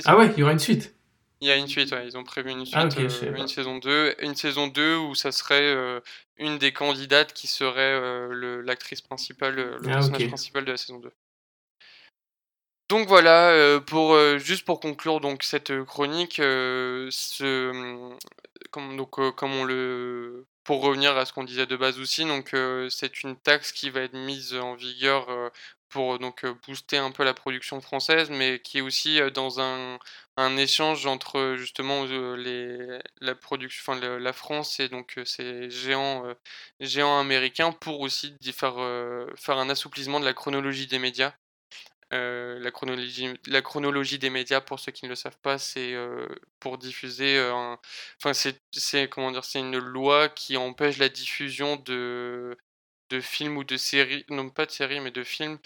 Ah 0.05 0.17
ouais, 0.17 0.33
il 0.37 0.41
y 0.41 0.43
aura 0.43 0.53
une 0.53 0.59
suite. 0.59 0.95
Il 1.41 1.49
y 1.49 1.51
a 1.51 1.57
une 1.57 1.69
suite, 1.69 1.93
ouais. 1.93 2.07
Ils 2.07 2.17
ont 2.17 2.25
prévu 2.25 2.51
une 2.51 2.65
ah, 2.73 2.89
suite, 2.91 3.23
euh, 3.23 3.37
une 3.37 3.49
saison 3.49 3.79
2. 3.79 4.15
Une 4.21 4.35
saison 4.35 4.69
2 4.69 4.97
où 4.97 5.15
ça 5.15 5.33
serait 5.33 5.75
une 6.37 6.59
des 6.59 6.73
candidates 6.73 7.33
qui 7.33 7.47
serait 7.47 8.01
l'actrice 8.63 9.01
principale, 9.01 9.55
le 9.55 9.77
ah, 9.85 9.89
personnage 9.89 10.29
principal 10.29 10.65
de 10.65 10.71
la 10.73 10.77
saison 10.77 10.99
2. 10.99 11.13
Donc 12.91 13.09
voilà, 13.09 13.81
pour, 13.87 14.17
juste 14.39 14.65
pour 14.65 14.81
conclure 14.81 15.21
donc 15.21 15.43
cette 15.43 15.85
chronique, 15.85 16.37
ce, 16.37 18.13
comme, 18.71 18.97
donc, 18.97 19.11
comme 19.35 19.53
on 19.53 19.65
le 19.65 20.47
pour 20.65 20.81
revenir 20.83 21.15
à 21.17 21.27
ce 21.27 21.33
qu'on 21.35 21.45
disait 21.45 21.67
de 21.67 21.77
base 21.77 21.99
aussi, 21.99 22.25
donc 22.25 22.55
c'est 22.89 23.23
une 23.23 23.37
taxe 23.37 23.73
qui 23.73 23.91
va 23.91 24.01
être 24.01 24.15
mise 24.15 24.55
en 24.55 24.75
vigueur 24.75 25.29
pour 25.95 26.19
donc 26.19 26.45
booster 26.67 26.97
un 26.99 27.13
peu 27.13 27.23
la 27.23 27.35
production 27.35 27.81
française, 27.81 28.29
mais 28.29 28.61
qui 28.61 28.79
est 28.79 28.81
aussi 28.81 29.21
dans 29.33 29.61
un, 29.61 29.99
un 30.37 30.57
échange 30.57 31.07
entre 31.07 31.55
justement 31.57 32.05
les, 32.35 32.99
la 33.21 33.35
production, 33.37 33.93
enfin, 33.93 34.19
la 34.19 34.33
France 34.33 34.81
et 34.81 34.89
donc 34.89 35.21
ces 35.25 35.71
géants, 35.71 36.25
géants 36.81 37.21
américains 37.21 37.71
pour 37.71 38.01
aussi 38.01 38.37
faire, 38.53 38.75
faire 39.37 39.59
un 39.59 39.71
assouplissement 39.71 40.19
de 40.19 40.25
la 40.25 40.35
chronologie 40.35 40.89
des 40.89 40.99
médias. 40.99 41.33
Euh, 42.15 42.61
la, 42.61 42.71
chronologie, 42.71 43.29
la 43.47 43.63
chronologie 43.63 44.19
des 44.19 44.31
médias, 44.31 44.61
pour 44.61 44.79
ceux 44.79 44.93
qui 44.93 45.05
ne 45.05 45.11
le 45.11 45.17
savent 45.17 45.39
pas, 45.43 45.59
c'est 45.59 45.95
euh, 45.95 46.29
pour 46.61 46.79
diffuser. 46.79 47.37
Euh, 47.39 47.77
enfin, 48.23 48.33
c'est 48.35 49.09
comment 49.09 49.33
dire, 49.33 49.45
c'est 49.45 49.59
une 49.59 49.79
loi 49.79 50.29
qui 50.29 50.57
empêche 50.57 50.99
la 50.99 51.09
diffusion 51.09 51.77
de 51.77 52.57
de 53.15 53.21
films 53.21 53.57
ou 53.57 53.65
de 53.65 53.77
séries, 53.77 54.25
non 54.29 54.51
pas 54.51 54.67
de 54.67 54.71
séries, 54.73 55.01
mais 55.01 55.11
de 55.13 55.23
films, 55.25 55.59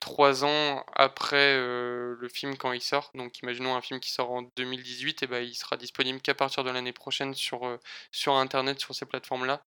trois 0.00 0.44
ans 0.44 0.84
après 0.94 1.56
le 1.56 2.28
film 2.32 2.56
quand 2.56 2.72
il 2.72 2.82
sort. 2.82 3.10
Donc, 3.14 3.38
imaginons 3.40 3.74
un 3.76 3.80
film 3.82 4.00
qui 4.00 4.10
sort 4.10 4.30
en 4.30 4.42
2018, 4.56 5.22
et 5.22 5.26
ben, 5.26 5.42
il 5.42 5.54
sera 5.54 5.76
disponible 5.76 6.20
qu'à 6.20 6.34
partir 6.34 6.64
de 6.64 6.70
l'année 6.70 6.92
prochaine 6.92 7.34
sur, 7.34 7.78
sur 8.12 8.34
Internet, 8.34 8.80
sur 8.80 8.94
ces 8.94 9.06
plateformes-là. 9.06 9.62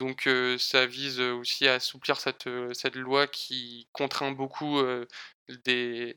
Donc 0.00 0.28
ça 0.58 0.86
vise 0.86 1.20
aussi 1.20 1.66
à 1.68 1.74
assouplir 1.74 2.20
cette, 2.20 2.48
cette 2.74 2.96
loi 2.96 3.26
qui 3.26 3.88
contraint 3.92 4.32
beaucoup 4.32 4.82
des, 5.64 6.14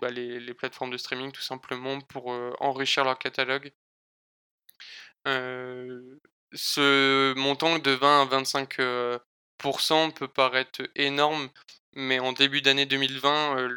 bah, 0.00 0.10
les, 0.10 0.54
plateformes 0.54 0.90
de 0.90 0.96
streaming 0.96 1.32
tout 1.32 1.42
simplement 1.42 2.00
pour 2.02 2.28
enrichir 2.60 3.04
leur 3.04 3.18
catalogue. 3.18 3.72
ce 6.52 7.34
montant 7.36 7.78
de 7.78 7.90
20 7.90 8.22
à 8.22 8.26
25% 8.26 9.20
peut 10.14 10.28
paraître 10.28 10.82
énorme, 10.94 11.50
mais 11.92 12.18
en 12.18 12.32
début 12.32 12.62
d'année 12.62 12.86
2020, 12.86 13.68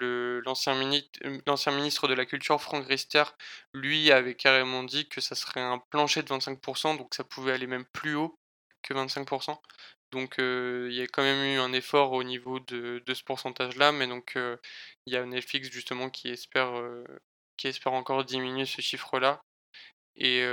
l'ancien 0.45 0.75
ministre 0.75 2.07
de 2.07 2.13
la 2.13 2.25
Culture, 2.25 2.61
Franck 2.61 2.88
Rister, 2.88 3.23
lui 3.73 4.11
avait 4.11 4.36
carrément 4.36 4.84
dit 4.84 5.07
que 5.07 5.21
ça 5.21 5.36
serait 5.36 5.61
un 5.61 5.79
plancher 5.79 6.23
de 6.23 6.27
25%, 6.27 6.97
donc 6.97 7.13
ça 7.15 7.23
pouvait 7.23 7.53
aller 7.53 7.67
même 7.67 7.86
plus 7.86 8.15
haut 8.15 8.38
que 8.84 8.93
25%. 8.93 9.57
Donc 10.11 10.36
il 10.38 10.93
y 10.93 11.01
a 11.01 11.07
quand 11.07 11.23
même 11.23 11.55
eu 11.55 11.59
un 11.59 11.73
effort 11.73 12.11
au 12.11 12.23
niveau 12.23 12.59
de, 12.59 13.01
ce 13.07 13.23
pourcentage-là, 13.23 13.91
mais 13.91 14.07
donc 14.07 14.34
il 15.05 15.13
y 15.13 15.17
a 15.17 15.25
Netflix 15.25 15.69
justement 15.71 16.09
qui 16.09 16.29
espère, 16.29 16.71
qui 17.57 17.67
espère 17.67 17.93
encore 17.93 18.23
diminuer 18.23 18.65
ce 18.65 18.81
chiffre-là. 18.81 19.41
Et, 20.16 20.45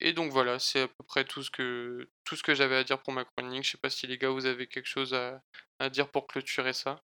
et, 0.00 0.12
donc 0.12 0.30
voilà, 0.30 0.58
c'est 0.58 0.82
à 0.82 0.88
peu 0.88 1.02
près 1.04 1.24
tout 1.24 1.42
ce 1.42 1.50
que, 1.50 2.08
tout 2.24 2.36
ce 2.36 2.42
que 2.42 2.54
j'avais 2.54 2.76
à 2.76 2.84
dire 2.84 2.98
pour 3.00 3.12
ma 3.12 3.24
chronique. 3.24 3.64
Je 3.64 3.72
sais 3.72 3.78
pas 3.78 3.90
si 3.90 4.06
les 4.06 4.18
gars, 4.18 4.30
vous 4.30 4.46
avez 4.46 4.66
quelque 4.66 4.86
chose 4.86 5.14
à, 5.14 5.42
à 5.80 5.90
dire 5.90 6.08
pour 6.08 6.26
clôturer 6.26 6.72
ça. 6.72 7.00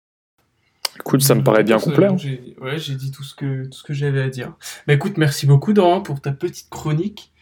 Écoute, 0.97 1.23
ça 1.23 1.35
me 1.35 1.43
paraît 1.43 1.65
bien 1.65 1.79
complet. 1.79 2.07
Hein. 2.07 2.17
Ouais, 2.61 2.79
j'ai 2.79 2.95
dit 2.95 3.11
tout 3.11 3.23
ce 3.23 3.35
que, 3.35 3.65
tout 3.65 3.79
ce 3.79 3.83
que 3.83 3.95
j'avais 3.95 4.21
à 4.21 4.29
dire. 4.29 4.55
Bah 4.87 4.95
écoute, 4.95 5.17
merci 5.17 5.47
beaucoup 5.47 5.73
Doran 5.73 6.01
pour 6.01 6.21
ta 6.21 6.33
petite 6.33 6.71
chronique. 6.71 7.33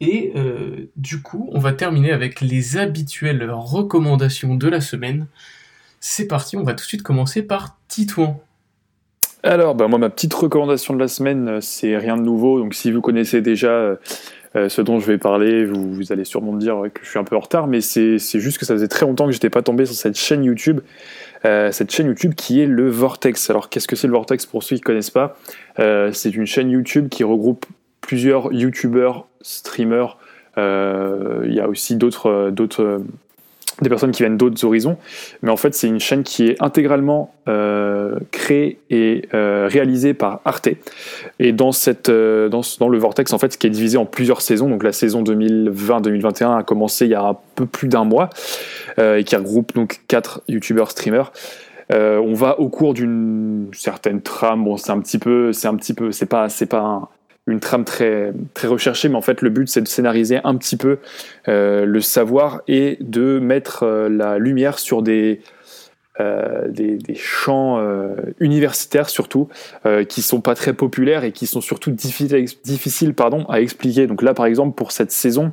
Et 0.00 0.32
euh, 0.36 0.90
du 0.96 1.22
coup, 1.22 1.48
on 1.52 1.58
va 1.58 1.72
terminer 1.72 2.12
avec 2.12 2.40
les 2.40 2.76
habituelles 2.76 3.48
recommandations 3.50 4.54
de 4.56 4.68
la 4.68 4.80
semaine. 4.80 5.26
C'est 6.00 6.26
parti, 6.26 6.56
on 6.56 6.64
va 6.64 6.72
tout 6.72 6.82
de 6.82 6.88
suite 6.88 7.02
commencer 7.02 7.42
par 7.42 7.78
Titouan. 7.88 8.42
Alors, 9.42 9.74
bah 9.74 9.88
moi, 9.88 9.98
ma 9.98 10.10
petite 10.10 10.32
recommandation 10.34 10.94
de 10.94 11.00
la 11.00 11.08
semaine, 11.08 11.48
euh, 11.48 11.60
c'est 11.60 11.96
rien 11.96 12.16
de 12.16 12.22
nouveau. 12.22 12.60
Donc, 12.60 12.74
si 12.74 12.92
vous 12.92 13.00
connaissez 13.00 13.40
déjà 13.40 13.70
euh, 13.70 13.96
ce 14.68 14.80
dont 14.82 15.00
je 15.00 15.06
vais 15.06 15.18
parler, 15.18 15.64
vous, 15.64 16.12
allez 16.12 16.24
sûrement 16.24 16.52
me 16.52 16.60
dire 16.60 16.82
que 16.94 17.04
je 17.04 17.10
suis 17.10 17.18
un 17.18 17.24
peu 17.24 17.36
en 17.36 17.40
retard, 17.40 17.66
mais 17.66 17.80
c'est 17.80 18.18
juste 18.18 18.58
que 18.58 18.64
ça 18.64 18.74
faisait 18.74 18.88
très 18.88 19.06
longtemps 19.06 19.26
que 19.26 19.32
je 19.32 19.36
n'étais 19.36 19.50
pas 19.50 19.62
tombé 19.62 19.86
sur 19.86 19.94
cette 19.94 20.16
chaîne 20.16 20.44
YouTube. 20.44 20.80
cette 21.42 21.90
chaîne 21.90 22.06
YouTube 22.06 22.34
qui 22.34 22.60
est 22.60 22.66
le 22.66 22.88
Vortex. 22.88 23.50
Alors, 23.50 23.68
qu'est-ce 23.70 23.88
que 23.88 23.96
c'est 23.96 24.06
le 24.06 24.12
Vortex 24.12 24.46
pour 24.46 24.62
ceux 24.62 24.76
qui 24.76 24.82
ne 24.82 24.86
connaissent 24.86 25.10
pas? 25.10 25.36
C'est 25.78 26.34
une 26.34 26.46
chaîne 26.46 26.70
YouTube 26.70 27.08
qui 27.08 27.24
regroupe 27.24 27.66
plusieurs 28.02 28.52
youtubeurs, 28.52 29.26
streamers. 29.40 30.18
Euh, 30.58 31.44
il 31.46 31.54
y 31.54 31.60
a 31.60 31.68
aussi 31.68 31.96
d'autres, 31.96 32.28
euh, 32.28 32.52
euh, 32.78 32.98
des 33.82 33.88
personnes 33.88 34.10
qui 34.10 34.22
viennent 34.22 34.36
d'autres 34.36 34.64
horizons. 34.64 34.96
Mais 35.42 35.50
en 35.50 35.56
fait, 35.56 35.74
c'est 35.74 35.88
une 35.88 36.00
chaîne 36.00 36.22
qui 36.22 36.46
est 36.46 36.62
intégralement 36.62 37.34
créée 38.30 38.78
et 38.90 39.28
réalisée 39.32 40.14
par 40.14 40.40
Arte. 40.44 40.68
Et 41.38 41.52
dans, 41.52 41.72
cette, 41.72 42.10
dans, 42.10 42.62
dans, 42.78 42.88
le 42.88 42.98
Vortex, 42.98 43.32
en 43.32 43.38
fait, 43.38 43.52
ce 43.52 43.58
qui 43.58 43.66
est 43.66 43.70
divisé 43.70 43.98
en 43.98 44.06
plusieurs 44.06 44.40
saisons, 44.40 44.68
donc 44.68 44.82
la 44.82 44.92
saison 44.92 45.22
2020-2021 45.22 46.58
a 46.58 46.62
commencé 46.62 47.06
il 47.06 47.10
y 47.10 47.14
a 47.14 47.22
un 47.22 47.36
peu 47.54 47.66
plus 47.66 47.88
d'un 47.88 48.04
mois, 48.04 48.30
et 48.98 49.24
qui 49.24 49.36
regroupe 49.36 49.74
donc 49.74 50.00
quatre 50.08 50.42
youtubeurs, 50.48 50.90
streamers. 50.90 51.32
on 51.90 52.34
va 52.34 52.60
au 52.60 52.68
cours 52.68 52.94
d'une 52.94 53.68
certaine 53.72 54.22
trame. 54.22 54.64
Bon, 54.64 54.76
c'est 54.76 54.92
un 54.92 55.00
petit 55.00 55.18
peu, 55.18 55.52
c'est 55.52 55.68
un 55.68 55.76
petit 55.76 55.94
peu, 55.94 56.12
c'est 56.12 56.26
pas, 56.26 56.48
c'est 56.48 56.66
pas 56.66 56.80
un, 56.80 57.08
une 57.46 57.60
trame 57.60 57.84
très, 57.84 58.32
très 58.54 58.68
recherchée, 58.68 59.08
mais 59.08 59.16
en 59.16 59.22
fait 59.22 59.42
le 59.42 59.50
but 59.50 59.68
c'est 59.68 59.80
de 59.80 59.88
scénariser 59.88 60.40
un 60.44 60.56
petit 60.56 60.76
peu 60.76 60.98
euh, 61.48 61.84
le 61.84 62.00
savoir 62.00 62.62
et 62.68 62.98
de 63.00 63.38
mettre 63.40 63.82
euh, 63.82 64.08
la 64.08 64.38
lumière 64.38 64.78
sur 64.78 65.02
des, 65.02 65.40
euh, 66.20 66.68
des, 66.68 66.98
champs 67.16 67.84
universitaires 68.38 69.08
surtout, 69.08 69.48
qui 70.08 70.22
sont 70.22 70.40
pas 70.40 70.54
très 70.54 70.72
populaires 70.72 71.24
et 71.24 71.32
qui 71.32 71.46
sont 71.46 71.60
surtout 71.60 71.90
difficiles, 71.90 72.46
difficiles 72.64 73.14
pardon, 73.14 73.44
à 73.48 73.60
expliquer. 73.60 74.06
Donc 74.06 74.22
là 74.22 74.34
par 74.34 74.46
exemple 74.46 74.74
pour 74.76 74.92
cette 74.92 75.10
saison, 75.10 75.52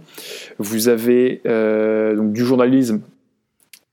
vous 0.59 0.89
avez 0.89 1.41
donc, 2.15 2.33
du 2.33 2.45
journalisme 2.45 3.01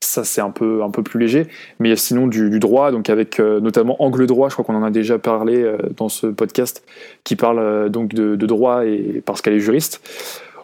ça 0.07 0.23
c'est 0.23 0.41
un 0.41 0.49
peu, 0.49 0.83
un 0.83 0.89
peu 0.89 1.03
plus 1.03 1.19
léger, 1.19 1.47
mais 1.79 1.95
sinon 1.95 2.27
du, 2.27 2.59
droit, 2.59 2.91
donc 2.91 3.09
avec 3.09 3.39
euh, 3.39 3.59
notamment 3.59 4.01
Angle 4.01 4.25
Droit, 4.25 4.49
je 4.49 4.53
crois 4.53 4.65
qu'on 4.65 4.75
en 4.75 4.83
a 4.83 4.91
déjà 4.91 5.19
parlé 5.19 5.61
euh, 5.61 5.77
dans 5.95 6.09
ce 6.09 6.27
podcast, 6.27 6.83
qui 7.23 7.35
parle 7.35 7.59
euh, 7.59 7.89
donc 7.89 8.13
de, 8.13 8.35
droit 8.47 8.85
et 8.85 9.21
parce 9.25 9.41
qu'elle 9.41 9.53
est 9.53 9.59
juriste. 9.59 10.01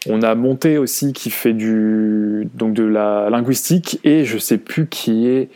On 0.07 0.21
a 0.21 0.35
Monté 0.35 0.77
aussi 0.77 1.13
qui 1.13 1.29
fait 1.29 1.53
du, 1.53 2.47
donc 2.55 2.73
de 2.73 2.83
la 2.83 3.29
linguistique, 3.29 3.99
et 4.03 4.25
je 4.25 4.37
sais 4.37 4.57
plus 4.57 4.87
qui 4.87 5.27
est 5.27 5.49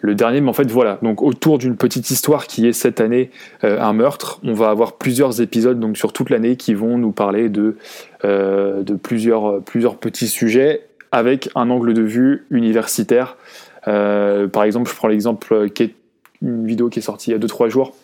le 0.00 0.14
dernier, 0.14 0.40
mais 0.40 0.50
en 0.50 0.54
fait 0.54 0.70
voilà, 0.70 0.98
donc 1.02 1.22
autour 1.22 1.58
d'une 1.58 1.76
petite 1.76 2.10
histoire 2.10 2.46
qui 2.46 2.66
est 2.66 2.72
cette 2.72 3.00
année 3.00 3.30
un 3.62 3.92
meurtre, 3.94 4.40
on 4.44 4.52
va 4.52 4.68
avoir 4.68 4.92
plusieurs 4.92 5.40
épisodes 5.40 5.80
donc 5.80 5.96
sur 5.96 6.12
toute 6.12 6.28
l'année 6.28 6.56
qui 6.56 6.74
vont 6.74 6.98
nous 6.98 7.12
parler 7.12 7.48
de, 7.48 7.76
de 8.22 8.94
plusieurs, 9.02 9.62
plusieurs 9.62 9.96
petits 9.96 10.28
sujets 10.28 10.82
avec 11.16 11.48
un 11.54 11.70
angle 11.70 11.94
de 11.94 12.02
vue 12.02 12.44
universitaire. 12.50 13.38
Euh, 13.88 14.48
par 14.48 14.64
exemple, 14.64 14.90
je 14.90 14.94
prends 14.94 15.08
l'exemple 15.08 15.70
qui 15.70 15.94
une 16.42 16.66
vidéo 16.66 16.90
qui 16.90 16.98
est 16.98 17.02
sortie 17.02 17.30
il 17.30 17.32
y 17.32 17.36
a 17.36 17.38
2-3 17.38 17.70
jours, 17.70 17.96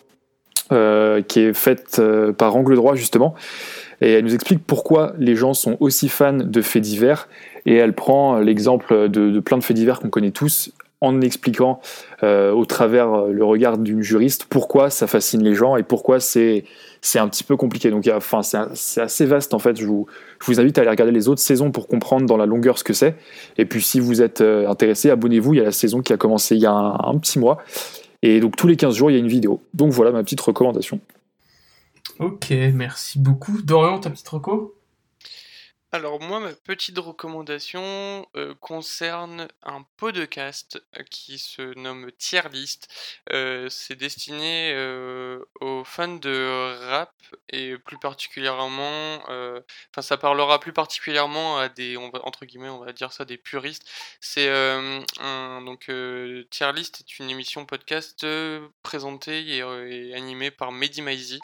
euh, 0.71 1.21
qui 1.21 1.41
est 1.41 1.53
faite 1.53 1.97
euh, 1.99 2.33
par 2.33 2.55
Angle 2.55 2.73
Droit 2.73 2.95
justement. 2.95 3.35
et 4.01 4.13
elle 4.13 4.23
nous 4.23 4.33
explique 4.33 4.65
pourquoi 4.65 5.13
les 5.19 5.35
gens 5.35 5.53
sont 5.53 5.77
aussi 5.79 6.09
fans 6.09 6.33
de 6.33 6.61
faits 6.63 6.81
divers. 6.81 7.29
Et 7.67 7.75
elle 7.75 7.93
prend 7.93 8.39
l'exemple 8.39 9.07
de, 9.09 9.39
plein 9.39 9.59
de 9.59 9.63
faits 9.63 9.77
divers 9.77 9.99
qu'on 9.99 10.09
connaît 10.09 10.31
tous 10.31 10.71
en 11.03 11.19
expliquant 11.19 11.81
euh, 12.23 12.51
au 12.53 12.65
travers 12.65 13.13
euh, 13.13 13.31
le 13.31 13.43
regard 13.43 13.77
d'une 13.77 14.01
juriste 14.01 14.45
pourquoi 14.49 14.89
ça 14.89 15.05
fascine 15.05 15.43
les 15.43 15.53
gens 15.53 15.75
et 15.75 15.83
pourquoi 15.83 16.21
c'est 16.21 16.63
un 17.15 17.27
petit 17.27 17.43
peu 17.43 17.57
compliqué. 17.57 17.91
Donc, 17.91 18.07
enfin, 18.07 18.41
c'est 18.41 19.01
assez 19.01 19.25
vaste 19.25 19.53
en 19.53 19.59
fait. 19.59 19.77
Je 19.77 19.85
vous, 19.85 20.07
je 20.39 20.45
vous 20.45 20.61
invite 20.61 20.77
à 20.77 20.81
aller 20.81 20.89
regarder 20.89 21.11
les 21.11 21.27
autres 21.27 21.41
saisons 21.41 21.71
pour 21.71 21.89
comprendre 21.89 22.25
dans 22.25 22.37
la 22.37 22.45
longueur 22.45 22.77
ce 22.77 22.85
que 22.85 22.93
c'est. 22.93 23.15
Et 23.57 23.65
puis, 23.65 23.81
si 23.81 23.99
vous 23.99 24.21
êtes 24.21 24.39
euh, 24.39 24.67
intéressé, 24.69 25.09
abonnez-vous. 25.09 25.53
Il 25.53 25.57
y 25.57 25.61
a 25.61 25.65
la 25.65 25.73
saison 25.73 26.01
qui 26.01 26.13
a 26.13 26.17
commencé 26.17 26.55
il 26.55 26.61
y 26.61 26.65
a 26.65 26.71
un, 26.71 27.17
petit 27.17 27.37
mois. 27.37 27.57
Et 28.21 28.39
donc, 28.39 28.55
tous 28.55 28.67
les 28.67 28.77
15 28.77 28.95
jours, 28.95 29.11
il 29.11 29.15
y 29.15 29.17
a 29.17 29.19
une 29.19 29.27
vidéo. 29.27 29.61
Donc, 29.73 29.91
voilà 29.91 30.11
ma 30.11 30.23
petite 30.23 30.39
recommandation. 30.39 31.01
Ok, 32.19 32.53
merci 32.73 33.19
beaucoup. 33.19 33.61
Dorian, 33.61 33.99
ta 33.99 34.09
petite 34.09 34.29
reco? 34.29 34.73
Alors 35.93 36.19
moi, 36.19 36.39
ma 36.39 36.51
petite 36.53 36.97
recommandation 36.97 38.27
euh, 38.35 38.55
concerne 38.55 39.47
un 39.61 39.83
podcast 39.97 40.83
euh, 40.97 41.03
qui 41.03 41.37
se 41.37 41.61
nomme 41.77 42.11
Tier 42.17 42.41
List. 42.51 42.91
Euh, 43.31 43.69
c'est 43.69 43.95
destiné 43.95 44.73
aux 45.61 45.83
fans 45.83 46.15
de 46.15 46.87
rap 46.87 47.13
et 47.49 47.77
plus 47.77 47.99
particulièrement, 47.99 49.19
enfin 49.27 50.01
ça 50.01 50.17
parlera 50.17 50.59
plus 50.59 50.73
particulièrement 50.73 51.59
à 51.59 51.69
des, 51.69 51.95
entre 51.97 52.45
guillemets, 52.45 52.69
on 52.69 52.83
va 52.83 52.91
dire 52.91 53.13
ça, 53.13 53.23
des 53.23 53.37
puristes. 53.37 53.87
C'est 54.19 54.49
donc 55.65 55.91
Tier 56.49 56.73
List 56.73 57.01
est 57.01 57.19
une 57.19 57.29
émission 57.29 57.65
podcast 57.67 58.25
présentée 58.81 59.57
et, 59.57 60.15
animée 60.15 60.49
par 60.49 60.71
Mehdi 60.71 61.03
Maizi. 61.03 61.39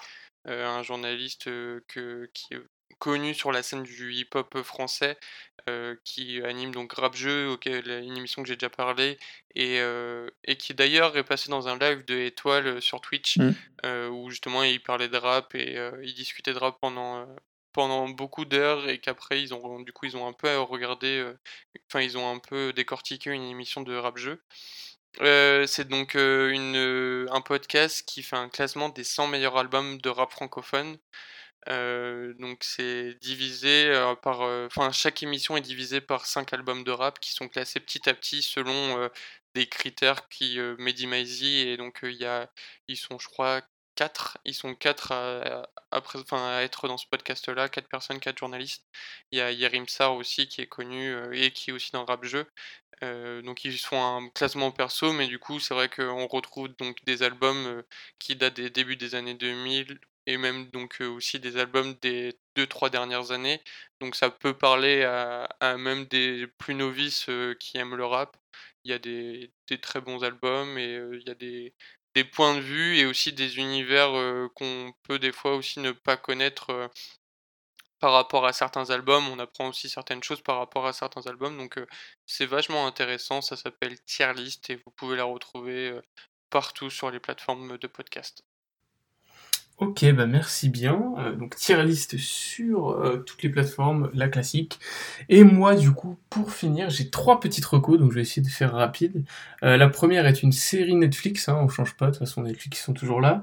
un 0.46 0.82
journaliste 0.82 1.46
que, 1.46 2.30
qui 2.34 2.56
connu 2.98 3.34
sur 3.34 3.52
la 3.52 3.64
scène 3.64 3.84
du 3.84 4.14
hip-hop 4.14 4.62
français, 4.64 5.18
euh, 5.70 5.96
qui 6.04 6.42
anime 6.44 6.72
donc 6.72 6.94
Rap 6.94 7.16
Jeu, 7.16 7.58
une 7.66 8.18
émission 8.18 8.42
que 8.42 8.48
j'ai 8.48 8.56
déjà 8.56 8.70
parlé, 8.70 9.20
et, 9.56 9.80
euh, 9.80 10.30
et 10.44 10.58
qui 10.58 10.74
d'ailleurs 10.74 11.16
est 11.18 11.24
passé 11.24 11.50
dans 11.50 11.68
un 11.68 11.78
live 11.78 12.04
de 12.06 12.18
Étoile 12.18 12.82
sur 12.82 13.02
Twitch, 13.02 13.38
mmh. 13.38 14.08
où 14.12 14.30
justement 14.30 14.64
il 14.64 14.82
parlait 14.82 15.10
de 15.10 15.18
rap 15.18 15.54
et 15.56 15.78
il 16.04 16.14
discutait 16.14 16.54
de 16.54 16.60
rap 16.60 16.78
pendant, 16.82 17.28
pendant 17.74 18.10
beaucoup 18.10 18.46
d'heures, 18.46 18.90
et 18.90 19.00
qu'après 19.00 19.42
ils 19.42 19.54
ont 19.54 19.80
du 19.82 19.94
coup 19.94 20.06
ils 20.06 20.18
ont 20.18 20.28
un 20.28 20.34
peu 20.34 20.58
regardé, 20.60 21.24
enfin 21.88 22.02
ils 22.02 22.18
ont 22.18 22.30
un 22.34 22.40
peu 22.40 22.74
décortiqué 22.74 23.30
une 23.30 23.44
émission 23.44 23.82
de 23.82 23.96
Rap 23.96 24.18
Jeu. 24.18 24.42
c'est 25.68 25.88
donc 25.88 26.16
une, 26.16 27.28
un 27.32 27.42
podcast 27.42 28.04
qui 28.08 28.24
fait 28.24 28.38
un 28.38 28.50
classement 28.50 28.90
des 28.90 29.04
100 29.04 29.28
meilleurs 29.28 29.58
albums 29.58 30.00
de 30.00 30.10
rap 30.10 30.32
francophone. 30.32 30.98
Euh, 31.72 32.34
donc 32.40 32.64
c'est 32.64 33.14
divisé 33.22 33.90
euh, 33.92 34.16
par, 34.16 34.42
euh, 34.42 34.66
enfin 34.66 34.92
chaque 34.92 35.22
émission 35.22 35.56
est 35.56 35.62
divisée 35.62 36.02
par 36.02 36.26
5 36.26 36.52
albums 36.54 36.84
de 36.84 36.90
rap 36.92 37.20
qui 37.20 37.32
sont 37.32 37.48
classés 37.48 37.80
petit 37.80 38.10
à 38.10 38.16
petit 38.16 38.42
selon 38.42 39.10
des 39.54 39.68
critères 39.68 40.28
qui 40.30 40.58
Mehdi 40.80 41.60
et 41.60 41.78
donc 41.78 42.00
il 42.04 42.14
y 42.14 42.26
a, 42.26 42.50
ils 42.88 42.98
sont 42.98 43.20
je 43.20 43.28
crois 43.28 43.62
4, 43.96 44.40
ils 44.46 44.54
sont 44.56 44.76
4 44.76 45.12
à, 45.12 45.70
enfin, 45.92 46.58
à 46.58 46.62
être 46.62 46.88
dans 46.88 46.98
ce 46.98 47.06
podcast-là, 47.08 47.70
4 47.70 47.88
personnes, 47.90 48.20
4 48.20 48.38
journalistes. 48.40 48.86
Il 49.32 49.40
y 49.40 49.42
a 49.42 49.52
Yerim 49.52 49.88
Sar 49.88 50.16
aussi 50.16 50.48
qui 50.48 50.62
est 50.62 50.68
connu 50.68 51.14
et 51.36 51.52
qui 51.52 51.72
est 51.72 51.74
aussi 51.74 51.92
dans 51.92 52.06
Rap 52.06 52.24
Jeu. 52.26 52.46
donc 53.02 53.66
ils 53.66 53.78
font 53.80 54.02
un 54.02 54.30
classement 54.30 54.72
perso, 54.72 55.14
mais 55.14 55.28
du 55.28 55.40
coup 55.40 55.60
c'est 55.60 55.74
vrai 55.74 55.90
qu'on 55.90 56.28
retrouve 56.28 56.70
donc 56.78 57.04
des 57.06 57.24
albums 57.24 57.84
qui 58.20 58.36
datent 58.36 58.56
des 58.56 58.70
débuts 58.70 58.96
des 58.98 59.16
années 59.16 59.36
2000 59.36 60.00
et 60.30 60.38
même 60.38 60.70
donc 60.70 60.98
aussi 61.02 61.40
des 61.40 61.58
albums 61.58 61.96
des 62.02 62.38
deux 62.56 62.68
trois 62.68 62.90
dernières 62.92 63.32
années. 63.32 63.62
Donc 64.00 64.16
ça 64.16 64.30
peut 64.30 64.54
parler 64.54 65.04
à, 65.04 65.78
même 65.78 66.06
des 66.06 66.48
plus 66.60 66.76
novices 66.76 67.30
qui 67.60 67.78
aiment 67.78 67.96
le 67.96 68.06
rap. 68.06 68.38
Il 68.84 68.92
y 68.92 68.94
a 68.94 69.00
des, 69.00 69.52
très 69.82 70.02
bons 70.02 70.24
albums 70.24 70.78
et 70.78 70.94
il 71.14 71.24
y 71.28 71.32
a 71.32 71.36
des, 71.36 71.74
points 72.34 72.56
de 72.56 72.62
vue 72.62 72.98
et 72.98 73.06
aussi 73.06 73.34
des 73.34 73.58
univers 73.58 74.12
qu'on 74.56 74.94
peut 75.04 75.20
des 75.20 75.32
fois 75.32 75.56
aussi 75.56 75.80
ne 75.80 75.92
pas 75.92 76.18
connaître 76.18 76.90
par 78.00 78.14
rapport 78.14 78.46
à 78.46 78.54
certains 78.54 78.90
albums. 78.92 79.28
On 79.30 79.40
apprend 79.40 79.70
aussi 79.70 79.90
certaines 79.90 80.24
choses 80.24 80.42
par 80.42 80.58
rapport 80.60 80.86
à 80.86 80.94
certains 80.94 81.26
albums. 81.28 81.58
Donc 81.58 81.80
c'est 82.26 82.46
vachement 82.46 82.88
intéressant. 82.88 83.42
Ça 83.42 83.58
s'appelle 83.58 84.00
Tier 84.06 84.34
List 84.34 84.70
et 84.70 84.76
vous 84.76 84.92
pouvez 84.92 85.18
la 85.18 85.24
retrouver 85.24 86.00
partout 86.50 86.90
sur 86.90 87.12
les 87.12 87.20
plateformes 87.20 87.78
de 87.78 87.88
podcast. 87.88 88.44
Ok, 89.80 90.04
bah 90.12 90.26
merci 90.26 90.68
bien. 90.68 91.14
Euh, 91.20 91.34
donc 91.38 91.56
tier 91.56 91.82
list 91.86 92.18
sur 92.18 92.90
euh, 92.90 93.24
toutes 93.26 93.42
les 93.44 93.50
plateformes, 93.50 94.10
la 94.14 94.28
classique. 94.28 94.78
Et 95.30 95.46
moi, 95.46 95.74
du 95.74 95.92
coup, 95.92 96.18
pour 96.30 96.52
finir, 96.52 96.90
j'ai 96.90 97.10
trois 97.10 97.40
petites 97.40 97.64
recos, 97.64 97.98
donc 97.98 98.10
je 98.12 98.16
vais 98.16 98.22
essayer 98.22 98.42
de 98.42 98.52
faire 98.52 98.74
rapide. 98.74 99.24
Euh, 99.64 99.78
la 99.78 99.88
première 99.88 100.26
est 100.26 100.44
une 100.44 100.52
série 100.52 100.96
Netflix, 100.96 101.48
hein, 101.48 101.58
on 101.62 101.70
change 101.70 101.94
pas, 101.96 102.08
de 102.08 102.12
toute 102.12 102.20
façon 102.20 102.44
Netflix 102.44 102.82
ils 102.82 102.84
sont 102.84 102.94
toujours 102.94 103.22
là. 103.22 103.42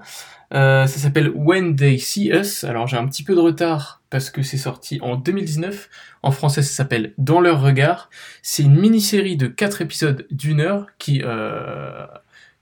ça 0.51 0.87
s'appelle 0.87 1.30
When 1.34 1.74
They 1.74 1.99
See 1.99 2.28
Us. 2.30 2.64
Alors 2.64 2.87
j'ai 2.87 2.99
un 2.99 3.07
petit 3.07 3.24
peu 3.24 3.34
de 3.34 3.41
retard 3.41 4.03
parce 4.11 4.28
que 4.28 4.43
c'est 4.43 4.59
sorti 4.59 4.99
en 5.01 5.16
2019. 5.16 5.89
En 6.22 6.32
français, 6.32 6.61
ça 6.61 6.74
s'appelle 6.74 7.14
Dans 7.16 7.41
leur 7.41 7.62
regard. 7.62 8.11
C'est 8.43 8.62
une 8.62 8.78
mini-série 8.78 9.39
de 9.39 9.47
quatre 9.47 9.80
épisodes 9.80 10.26
d'une 10.30 10.61
heure 10.61 10.87
qui 10.99 11.22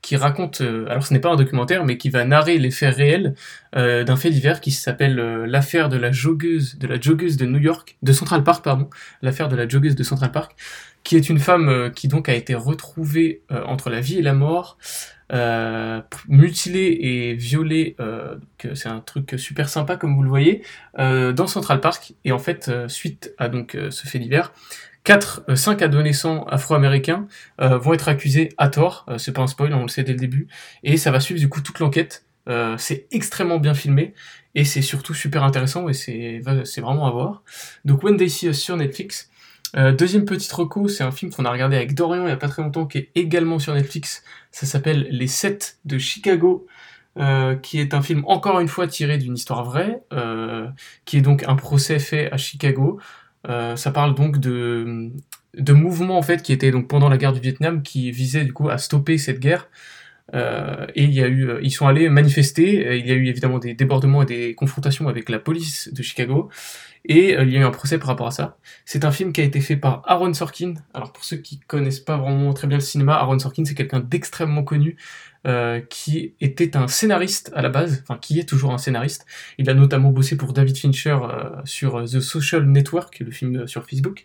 qui 0.04 0.16
raconte, 0.16 0.60
euh, 0.60 0.84
alors 0.90 1.06
ce 1.06 1.14
n'est 1.14 1.18
pas 1.18 1.30
un 1.30 1.36
documentaire, 1.36 1.86
mais 1.86 1.96
qui 1.96 2.10
va 2.10 2.26
narrer 2.26 2.58
les 2.58 2.70
faits 2.70 2.94
réels 2.94 3.34
euh, 3.74 4.04
d'un 4.04 4.16
fait 4.16 4.28
divers 4.28 4.60
qui 4.60 4.70
s'appelle 4.70 5.18
euh, 5.18 5.46
l'affaire 5.46 5.88
de 5.88 5.96
la 5.96 6.12
joggeuse, 6.12 6.76
de 6.78 6.86
la 6.86 7.00
joggeuse 7.00 7.38
de 7.38 7.46
New 7.46 7.58
York, 7.58 7.96
de 8.02 8.12
Central 8.12 8.44
Park, 8.44 8.62
pardon, 8.62 8.90
l'affaire 9.22 9.48
de 9.48 9.56
la 9.56 9.66
joggeuse 9.66 9.96
de 9.96 10.02
Central 10.02 10.30
Park, 10.30 10.56
qui 11.04 11.16
est 11.16 11.30
une 11.30 11.38
femme 11.38 11.90
qui 11.94 12.08
donc 12.08 12.28
a 12.28 12.34
été 12.34 12.54
retrouvée 12.54 13.42
entre 13.50 13.88
la 13.90 14.00
vie 14.00 14.18
et 14.18 14.22
la 14.22 14.32
mort, 14.32 14.78
mutilée 16.28 16.98
et 17.02 17.34
violée, 17.34 17.94
c'est 18.72 18.88
un 18.88 19.00
truc 19.00 19.34
super 19.36 19.68
sympa 19.68 19.96
comme 19.96 20.16
vous 20.16 20.22
le 20.22 20.30
voyez, 20.30 20.62
dans 20.96 21.46
Central 21.46 21.80
Park, 21.80 22.14
et 22.24 22.32
en 22.32 22.38
fait, 22.38 22.70
suite 22.88 23.34
à 23.36 23.50
donc 23.50 23.76
ce 23.90 24.06
fait 24.06 24.18
divers, 24.18 24.54
4, 25.04 25.44
5 25.54 25.82
euh, 25.82 25.84
adolescents 25.84 26.44
afro-américains 26.44 27.28
euh, 27.60 27.78
vont 27.78 27.92
être 27.92 28.08
accusés 28.08 28.50
à 28.58 28.68
tort, 28.68 29.04
euh, 29.08 29.18
c'est 29.18 29.32
pas 29.32 29.42
un 29.42 29.46
spoil, 29.46 29.72
on 29.74 29.82
le 29.82 29.88
sait 29.88 30.02
dès 30.02 30.12
le 30.12 30.18
début, 30.18 30.48
et 30.82 30.96
ça 30.96 31.10
va 31.10 31.20
suivre 31.20 31.38
du 31.38 31.48
coup 31.48 31.60
toute 31.60 31.78
l'enquête. 31.78 32.24
c'est 32.78 33.06
extrêmement 33.10 33.58
bien 33.58 33.74
filmé 33.74 34.12
et 34.54 34.64
c'est 34.64 34.82
surtout 34.82 35.14
super 35.14 35.44
intéressant 35.44 35.88
et 35.88 35.94
c'est 35.94 36.40
vraiment 36.40 37.06
à 37.06 37.10
voir. 37.10 37.42
Donc 37.84 38.02
When 38.02 38.16
They 38.16 38.28
See 38.28 38.48
Us 38.48 38.60
sur 38.60 38.76
Netflix. 38.76 39.30
deuxième 39.74 40.26
petite 40.26 40.52
reco, 40.52 40.88
c'est 40.88 41.04
un 41.04 41.10
film 41.10 41.32
qu'on 41.32 41.46
a 41.46 41.50
regardé 41.50 41.76
avec 41.76 41.94
Dorian 41.94 42.26
il 42.26 42.28
y 42.28 42.32
a 42.32 42.36
pas 42.36 42.48
très 42.48 42.62
longtemps 42.62 42.86
qui 42.86 42.98
est 42.98 43.10
également 43.14 43.58
sur 43.58 43.72
Netflix. 43.74 44.24
Ça 44.50 44.66
s'appelle 44.66 45.06
Les 45.10 45.26
7 45.26 45.78
de 45.86 45.96
Chicago. 45.96 46.66
qui 47.62 47.80
est 47.80 47.94
un 47.94 48.02
film 48.02 48.22
encore 48.26 48.60
une 48.60 48.68
fois 48.68 48.86
tiré 48.88 49.16
d'une 49.16 49.34
histoire 49.34 49.64
vraie, 49.64 50.02
qui 51.06 51.16
est 51.16 51.22
donc 51.22 51.44
un 51.48 51.56
procès 51.56 51.98
fait 51.98 52.30
à 52.30 52.36
Chicago 52.36 53.00
ça 53.46 53.90
parle 53.90 54.14
donc 54.14 54.38
de, 54.38 55.10
mouvements 55.72 56.18
en 56.18 56.22
fait 56.22 56.42
qui 56.42 56.52
étaient 56.52 56.70
donc 56.70 56.88
pendant 56.88 57.08
la 57.08 57.18
guerre 57.18 57.32
du 57.32 57.40
Vietnam 57.40 57.82
qui 57.82 58.10
visaient 58.10 58.44
du 58.44 58.52
coup 58.52 58.68
à 58.68 58.78
stopper 58.78 59.18
cette 59.18 59.40
guerre. 59.40 59.68
Euh, 60.34 60.86
et 60.94 61.04
il 61.04 61.12
y 61.12 61.22
a 61.22 61.28
eu, 61.28 61.50
ils 61.62 61.70
sont 61.70 61.86
allés 61.86 62.08
manifester. 62.08 62.98
Il 62.98 63.06
y 63.06 63.12
a 63.12 63.14
eu 63.14 63.26
évidemment 63.26 63.58
des 63.58 63.74
débordements 63.74 64.22
et 64.22 64.26
des 64.26 64.54
confrontations 64.54 65.08
avec 65.08 65.28
la 65.28 65.38
police 65.38 65.92
de 65.92 66.02
Chicago. 66.02 66.48
Et 67.06 67.36
euh, 67.36 67.44
il 67.44 67.52
y 67.52 67.56
a 67.56 67.60
eu 67.60 67.64
un 67.64 67.70
procès 67.70 67.98
par 67.98 68.08
rapport 68.08 68.26
à 68.26 68.30
ça. 68.30 68.58
C'est 68.84 69.04
un 69.04 69.12
film 69.12 69.32
qui 69.32 69.40
a 69.40 69.44
été 69.44 69.60
fait 69.60 69.76
par 69.76 70.02
Aaron 70.06 70.32
Sorkin. 70.32 70.74
Alors 70.94 71.12
pour 71.12 71.24
ceux 71.24 71.36
qui 71.36 71.60
connaissent 71.60 72.00
pas 72.00 72.16
vraiment 72.16 72.52
très 72.54 72.66
bien 72.66 72.78
le 72.78 72.82
cinéma, 72.82 73.14
Aaron 73.14 73.38
Sorkin 73.38 73.64
c'est 73.64 73.74
quelqu'un 73.74 74.00
d'extrêmement 74.00 74.64
connu 74.64 74.96
euh, 75.46 75.82
qui 75.90 76.32
était 76.40 76.74
un 76.74 76.88
scénariste 76.88 77.52
à 77.54 77.60
la 77.60 77.68
base, 77.68 78.02
enfin 78.02 78.18
qui 78.18 78.40
est 78.40 78.48
toujours 78.48 78.72
un 78.72 78.78
scénariste. 78.78 79.26
Il 79.58 79.68
a 79.68 79.74
notamment 79.74 80.10
bossé 80.10 80.38
pour 80.38 80.54
David 80.54 80.78
Fincher 80.78 81.18
euh, 81.22 81.50
sur 81.66 82.02
The 82.02 82.20
Social 82.20 82.64
Network, 82.64 83.18
le 83.20 83.30
film 83.30 83.66
sur 83.66 83.84
Facebook. 83.84 84.24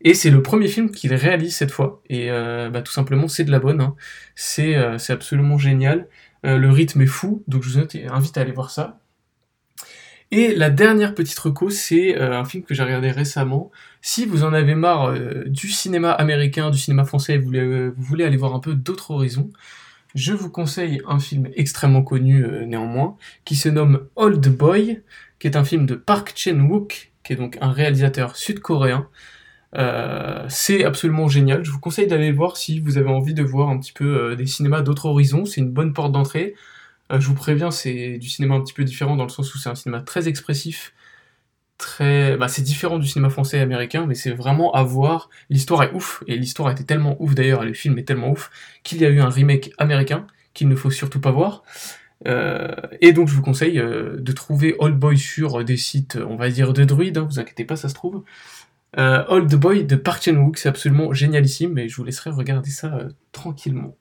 Et 0.00 0.14
c'est 0.14 0.30
le 0.30 0.42
premier 0.42 0.66
film 0.66 0.90
qu'il 0.90 1.14
réalise 1.14 1.54
cette 1.54 1.70
fois. 1.70 2.02
Et 2.08 2.28
euh, 2.32 2.70
bah, 2.70 2.82
tout 2.82 2.90
simplement, 2.90 3.28
c'est 3.28 3.44
de 3.44 3.52
la 3.52 3.60
bonne. 3.60 3.80
Hein. 3.80 3.94
C'est 4.34 4.74
absolument 5.10 5.58
génial. 5.58 6.08
le 6.42 6.70
rythme 6.70 7.02
est 7.02 7.06
fou, 7.06 7.44
donc 7.46 7.62
je 7.62 7.68
vous 7.68 7.78
invite 7.78 8.36
à 8.36 8.40
aller 8.40 8.50
voir 8.50 8.70
ça. 8.70 9.01
Et 10.32 10.54
la 10.56 10.70
dernière 10.70 11.14
petite 11.14 11.38
reco, 11.38 11.70
c'est 11.70 12.18
un 12.18 12.44
film 12.44 12.64
que 12.64 12.74
j'ai 12.74 12.82
regardé 12.82 13.10
récemment. 13.10 13.70
Si 14.00 14.26
vous 14.26 14.42
en 14.42 14.52
avez 14.52 14.74
marre 14.74 15.14
du 15.46 15.68
cinéma 15.68 16.10
américain, 16.10 16.70
du 16.70 16.78
cinéma 16.78 17.04
français, 17.04 17.38
vous 17.38 17.44
voulez, 17.44 17.88
vous 17.90 18.02
voulez 18.02 18.24
aller 18.24 18.36
voir 18.38 18.54
un 18.54 18.58
peu 18.58 18.74
d'autres 18.74 19.10
horizons, 19.10 19.50
je 20.14 20.32
vous 20.32 20.50
conseille 20.50 21.00
un 21.06 21.18
film 21.18 21.48
extrêmement 21.54 22.02
connu 22.02 22.44
euh, 22.44 22.66
néanmoins, 22.66 23.16
qui 23.44 23.56
se 23.56 23.68
nomme 23.68 24.06
Old 24.16 24.46
Boy, 24.48 25.00
qui 25.38 25.46
est 25.46 25.56
un 25.56 25.64
film 25.64 25.86
de 25.86 25.94
Park 25.94 26.32
Chan-wook, 26.36 27.12
qui 27.24 27.32
est 27.32 27.36
donc 27.36 27.58
un 27.60 27.70
réalisateur 27.70 28.36
sud-coréen. 28.36 29.08
Euh, 29.74 30.44
c'est 30.48 30.84
absolument 30.84 31.28
génial. 31.28 31.64
Je 31.64 31.70
vous 31.70 31.80
conseille 31.80 32.06
d'aller 32.06 32.30
le 32.30 32.36
voir 32.36 32.56
si 32.58 32.78
vous 32.80 32.98
avez 32.98 33.08
envie 33.08 33.32
de 33.34 33.42
voir 33.42 33.70
un 33.70 33.78
petit 33.78 33.92
peu 33.92 34.32
euh, 34.32 34.36
des 34.36 34.46
cinémas 34.46 34.82
d'autres 34.82 35.06
horizons. 35.06 35.46
C'est 35.46 35.62
une 35.62 35.70
bonne 35.70 35.94
porte 35.94 36.12
d'entrée. 36.12 36.54
Je 37.20 37.26
vous 37.26 37.34
préviens, 37.34 37.70
c'est 37.70 38.18
du 38.18 38.28
cinéma 38.28 38.54
un 38.54 38.60
petit 38.60 38.72
peu 38.72 38.84
différent 38.84 39.16
dans 39.16 39.24
le 39.24 39.30
sens 39.30 39.54
où 39.54 39.58
c'est 39.58 39.68
un 39.68 39.74
cinéma 39.74 40.00
très 40.00 40.28
expressif, 40.28 40.94
très, 41.78 42.36
bah, 42.36 42.48
c'est 42.48 42.62
différent 42.62 42.98
du 42.98 43.06
cinéma 43.06 43.28
français 43.28 43.58
et 43.58 43.60
américain, 43.60 44.06
mais 44.06 44.14
c'est 44.14 44.30
vraiment 44.30 44.72
à 44.72 44.82
voir. 44.82 45.28
L'histoire 45.50 45.82
est 45.82 45.92
ouf, 45.92 46.22
et 46.26 46.36
l'histoire 46.36 46.70
était 46.70 46.84
tellement 46.84 47.16
ouf 47.20 47.34
d'ailleurs, 47.34 47.64
le 47.64 47.74
film 47.74 47.98
est 47.98 48.04
tellement 48.04 48.30
ouf, 48.30 48.50
qu'il 48.84 49.00
y 49.00 49.04
a 49.04 49.08
eu 49.08 49.20
un 49.20 49.28
remake 49.28 49.72
américain 49.78 50.26
qu'il 50.54 50.68
ne 50.68 50.76
faut 50.76 50.90
surtout 50.90 51.20
pas 51.20 51.30
voir. 51.30 51.62
Euh, 52.28 52.68
et 53.00 53.12
donc 53.12 53.28
je 53.28 53.34
vous 53.34 53.42
conseille 53.42 53.80
euh, 53.80 54.16
de 54.16 54.32
trouver 54.32 54.76
Old 54.78 54.96
Boy 54.96 55.18
sur 55.18 55.64
des 55.64 55.76
sites, 55.76 56.16
on 56.16 56.36
va 56.36 56.50
dire, 56.50 56.72
de 56.72 56.84
druides, 56.84 57.18
hein, 57.18 57.26
vous 57.28 57.40
inquiétez 57.40 57.64
pas, 57.64 57.76
ça 57.76 57.88
se 57.88 57.94
trouve. 57.94 58.22
Euh, 58.98 59.24
Old 59.28 59.52
Boy 59.54 59.84
de 59.84 59.96
Park 59.96 60.22
Chan-wook, 60.22 60.58
c'est 60.58 60.68
absolument 60.68 61.12
génialissime, 61.12 61.72
mais 61.72 61.88
je 61.88 61.96
vous 61.96 62.04
laisserai 62.04 62.30
regarder 62.30 62.70
ça 62.70 63.08
tranquillement. 63.32 63.96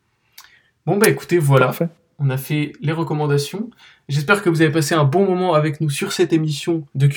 Bon 0.85 0.97
bah 0.97 1.09
écoutez, 1.09 1.39
voilà. 1.39 1.73
On 2.21 2.29
a 2.29 2.37
fait 2.37 2.73
les 2.81 2.91
recommandations. 2.91 3.69
J'espère 4.07 4.43
que 4.43 4.49
vous 4.49 4.61
avez 4.61 4.71
passé 4.71 4.93
un 4.93 5.05
bon 5.05 5.25
moment 5.25 5.53
avec 5.55 5.81
nous 5.81 5.89
sur 5.89 6.11
cette 6.11 6.33
émission 6.33 6.85
de 6.93 7.07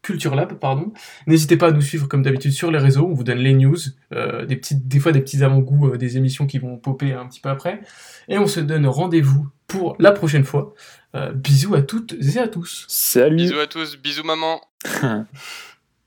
Culture 0.00 0.34
Lab, 0.34 0.54
pardon. 0.54 0.92
N'hésitez 1.26 1.56
pas 1.56 1.68
à 1.68 1.70
nous 1.70 1.82
suivre 1.82 2.08
comme 2.08 2.22
d'habitude 2.22 2.52
sur 2.52 2.70
les 2.70 2.78
réseaux. 2.78 3.06
On 3.06 3.12
vous 3.12 3.24
donne 3.24 3.38
les 3.38 3.52
news, 3.52 3.76
euh, 4.12 4.46
des 4.46 4.56
petites, 4.56 4.88
des 4.88 5.00
fois 5.00 5.12
des 5.12 5.20
petits 5.20 5.44
avant-goûts 5.44 5.92
euh, 5.92 5.96
des 5.98 6.16
émissions 6.16 6.46
qui 6.46 6.58
vont 6.58 6.78
popper 6.78 7.12
un 7.12 7.26
petit 7.26 7.40
peu 7.40 7.50
après. 7.50 7.80
Et 8.28 8.38
on 8.38 8.46
se 8.46 8.60
donne 8.60 8.86
rendez-vous 8.86 9.48
pour 9.66 9.96
la 9.98 10.12
prochaine 10.12 10.44
fois. 10.44 10.74
Euh, 11.14 11.32
bisous 11.32 11.74
à 11.74 11.82
toutes 11.82 12.14
et 12.14 12.38
à 12.38 12.48
tous. 12.48 12.86
Salut. 12.88 13.36
Bisous 13.36 13.58
à 13.58 13.66
tous. 13.66 13.98
Bisous 13.98 14.24
maman. 14.24 14.60